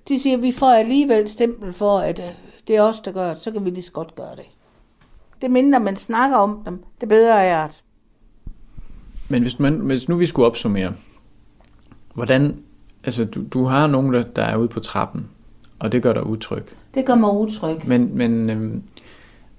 De 0.07 0.19
siger, 0.19 0.37
at 0.37 0.43
vi 0.43 0.51
får 0.51 0.71
alligevel 0.71 1.27
stempel 1.29 1.73
for, 1.73 1.99
at 1.99 2.19
øh, 2.19 2.25
det 2.67 2.75
er 2.75 2.81
os, 2.81 2.99
der 2.99 3.11
gør 3.11 3.33
det, 3.33 3.43
så 3.43 3.51
kan 3.51 3.65
vi 3.65 3.69
lige 3.69 3.83
så 3.83 3.91
godt 3.91 4.15
gøre 4.15 4.35
det. 4.35 4.45
Det 5.41 5.51
mindre 5.51 5.79
man 5.79 5.95
snakker 5.95 6.37
om 6.37 6.61
dem, 6.65 6.83
det 7.01 7.09
bedre 7.09 7.43
er 7.43 7.67
det. 7.67 7.83
Men 9.29 9.41
hvis, 9.41 9.59
man, 9.59 9.73
hvis 9.73 10.09
nu 10.09 10.17
vi 10.17 10.25
skulle 10.25 10.45
opsummere, 10.45 10.93
hvordan, 12.13 12.63
altså 13.03 13.25
du, 13.25 13.43
du 13.53 13.63
har 13.63 13.87
nogen, 13.87 14.13
der 14.13 14.43
er 14.43 14.57
ude 14.57 14.67
på 14.67 14.79
trappen, 14.79 15.29
og 15.79 15.91
det 15.91 16.03
gør 16.03 16.13
dig 16.13 16.25
utryg. 16.25 16.63
Det 16.93 17.05
gør 17.05 17.15
mig 17.15 17.31
utryg. 17.31 17.87
Men, 17.87 18.17
men 18.17 18.49
øhm, 18.49 18.83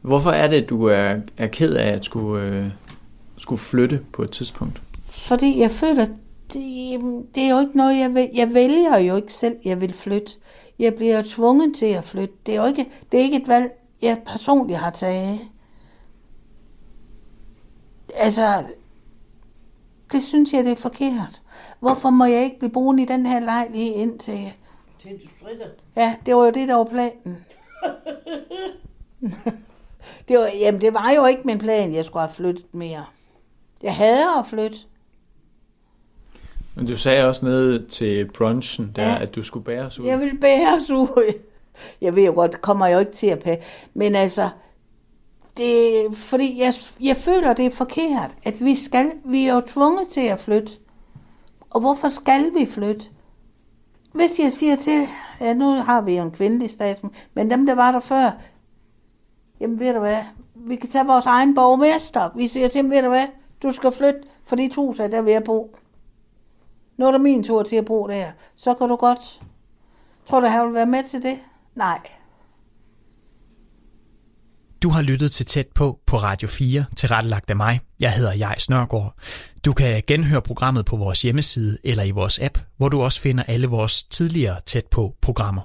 hvorfor 0.03 0.31
er 0.31 0.49
det, 0.49 0.69
du 0.71 0.85
er, 0.85 1.17
er 1.37 1.47
ked 1.47 1.75
af 1.75 1.89
at 1.93 2.05
skulle, 2.05 2.43
øh, 2.43 2.67
skulle 3.37 3.59
flytte 3.59 4.01
på 4.13 4.23
et 4.23 4.31
tidspunkt? 4.31 4.83
Fordi 5.09 5.61
jeg 5.61 5.71
føler, 5.71 6.07
det, 6.53 7.01
det 7.35 7.43
er 7.43 7.51
jo 7.51 7.61
ikke 7.61 7.77
noget, 7.77 7.99
jeg, 7.99 8.15
vil, 8.15 8.29
jeg 8.35 8.55
vælger 8.55 8.99
jo 8.99 9.17
ikke 9.17 9.33
selv, 9.33 9.57
jeg 9.65 9.81
vil 9.81 9.95
flytte. 9.95 10.33
Jeg 10.79 10.95
bliver 10.95 11.23
tvunget 11.27 11.77
til 11.77 11.87
at 11.87 12.05
flytte. 12.05 12.35
Det 12.47 12.57
er 12.57 12.61
jo 12.61 12.67
ikke, 12.67 12.87
det 13.13 13.21
er 13.21 13.25
ikke 13.25 13.37
et 13.37 13.49
valg, 13.49 13.71
jeg 14.03 14.19
personligt 14.27 14.79
har 14.79 14.91
taget. 14.91 15.39
Altså, 18.15 18.43
Det 20.13 20.23
synes 20.23 20.53
jeg, 20.53 20.65
det 20.65 20.73
er 20.73 20.77
forkert. 20.77 21.43
Hvorfor 21.81 22.11
må 22.11 22.25
jeg 22.25 22.45
ikke 22.45 22.59
blive 22.59 22.71
boende 22.73 23.03
i 23.03 23.07
den 23.07 23.27
her 23.27 23.41
lejlighed 23.41 23.95
indtil... 23.95 24.53
Til 25.03 25.11
du 25.13 25.29
stritter. 25.41 25.67
Ja, 25.97 26.17
det 26.27 26.37
var 26.37 26.45
jo 26.45 26.51
det, 26.51 26.69
der 26.69 26.75
var 26.75 26.85
planen. 26.85 27.45
det 30.29 30.39
var, 30.39 30.47
jamen, 30.61 30.81
det 30.81 30.95
var 30.95 31.13
jo 31.17 31.27
ikke 31.27 31.43
min 31.45 31.59
plan, 31.59 31.95
jeg 31.95 32.05
skulle 32.05 32.21
have 32.21 32.33
flyttet 32.35 32.65
mere. 32.73 33.05
Jeg 33.83 33.97
hader 33.97 34.39
at 34.41 34.47
flytte. 34.47 34.77
Men 36.75 36.87
du 36.87 36.97
sagde 36.97 37.25
også 37.25 37.45
nede 37.45 37.87
til 37.87 38.31
brunchen, 38.33 38.93
der, 38.97 39.03
Ja. 39.09 39.23
at 39.23 39.35
du 39.35 39.43
skulle 39.43 39.65
bæres 39.65 39.99
ud. 39.99 40.07
Jeg 40.07 40.21
vil 40.21 40.39
bæres 40.41 40.91
ud. 40.91 41.33
Jeg 42.01 42.17
ved 42.17 42.27
jo 42.27 42.33
godt, 42.33 42.53
det 42.53 42.61
kommer 42.63 42.87
jo 42.89 42.99
ikke 42.99 43.13
til 43.13 43.27
at 43.27 43.39
pære. 43.39 43.59
Men 43.95 44.15
altså, 44.15 44.49
det, 45.57 46.07
fordi 46.15 46.61
jeg, 46.61 46.73
jeg 47.01 47.17
føler, 47.17 47.53
det 47.53 47.67
er 47.67 47.71
forkert, 47.71 48.35
at 48.45 48.61
vi 48.65 48.77
skal, 48.77 49.11
vi 49.25 49.47
er 49.47 49.55
jo 49.55 49.61
tvunget 49.67 50.09
til 50.09 50.21
at 50.21 50.41
flytte. 50.41 50.73
Og 51.71 51.81
hvorfor 51.81 52.09
skal 52.09 52.51
vi 52.59 52.67
flytte? 52.67 53.05
Hvis 54.19 54.39
jeg 54.39 54.53
siger 54.53 54.77
til, 54.77 55.03
ja 55.41 55.55
nu 55.55 55.71
har 55.71 56.01
vi 56.01 56.17
jo 56.17 56.23
en 56.23 56.31
kvindelig 56.31 56.71
statsminister, 56.71 57.27
men 57.35 57.51
dem 57.51 57.67
der 57.67 57.75
var 57.75 57.93
der 57.93 58.01
før, 58.01 58.31
jamen 59.61 59.81
ved 59.81 59.95
du 59.95 59.99
hvad, 59.99 60.19
vi 60.55 60.77
kan 60.77 60.89
tage 60.89 61.07
vores 61.07 61.27
egen 61.27 61.55
borgmester. 61.55 62.31
Vi 62.37 62.47
siger 62.47 62.69
til 62.69 62.83
dem, 62.83 62.91
ved 62.91 63.03
du 63.03 63.09
hvad, 63.09 63.27
du 63.63 63.73
skal 63.73 63.93
flytte, 63.93 64.21
for 64.45 64.57
de 64.57 64.71
hus, 64.75 65.01
er 65.01 65.09
der 65.09 65.21
ved 65.21 65.33
at 65.33 65.45
bo. 65.45 65.77
Nu 66.97 67.07
er 67.07 67.11
det 67.11 67.21
min 67.21 67.45
tur 67.45 67.63
til 67.63 67.77
at 67.77 67.85
bo 67.85 68.07
der. 68.07 68.27
Så 68.57 68.75
kan 68.75 68.89
du 68.89 68.97
godt. 68.97 69.43
Tror 70.27 70.41
du, 70.41 70.47
han 70.47 70.67
vil 70.67 70.75
være 70.75 70.87
med 70.87 71.03
til 71.03 71.23
det? 71.23 71.39
Nej. 71.75 71.99
Du 74.83 74.91
har 74.91 75.03
lyttet 75.03 75.33
til 75.33 75.47
Tæt 75.47 75.67
på 75.75 75.99
på 76.07 76.17
Radio 76.17 76.49
4, 76.49 76.85
tilrettelagt 76.97 77.51
af 77.51 77.57
mig. 77.57 77.81
Jeg 78.01 78.13
hedder 78.13 78.33
Jej 78.33 78.59
Snørgaard. 78.59 79.15
Du 79.65 79.73
kan 79.73 80.03
genhøre 80.07 80.43
programmet 80.43 80.87
på 80.87 80.97
vores 80.97 81.23
hjemmeside 81.23 81.79
eller 81.85 82.03
i 82.03 82.11
vores 82.11 82.39
app, 82.39 82.59
hvor 82.77 82.89
du 82.89 83.03
også 83.03 83.21
finder 83.21 83.45
alle 83.45 83.67
vores 83.67 84.03
tidligere 84.03 84.61
Tæt 84.67 84.87
på 84.91 85.15
programmer. 85.23 85.63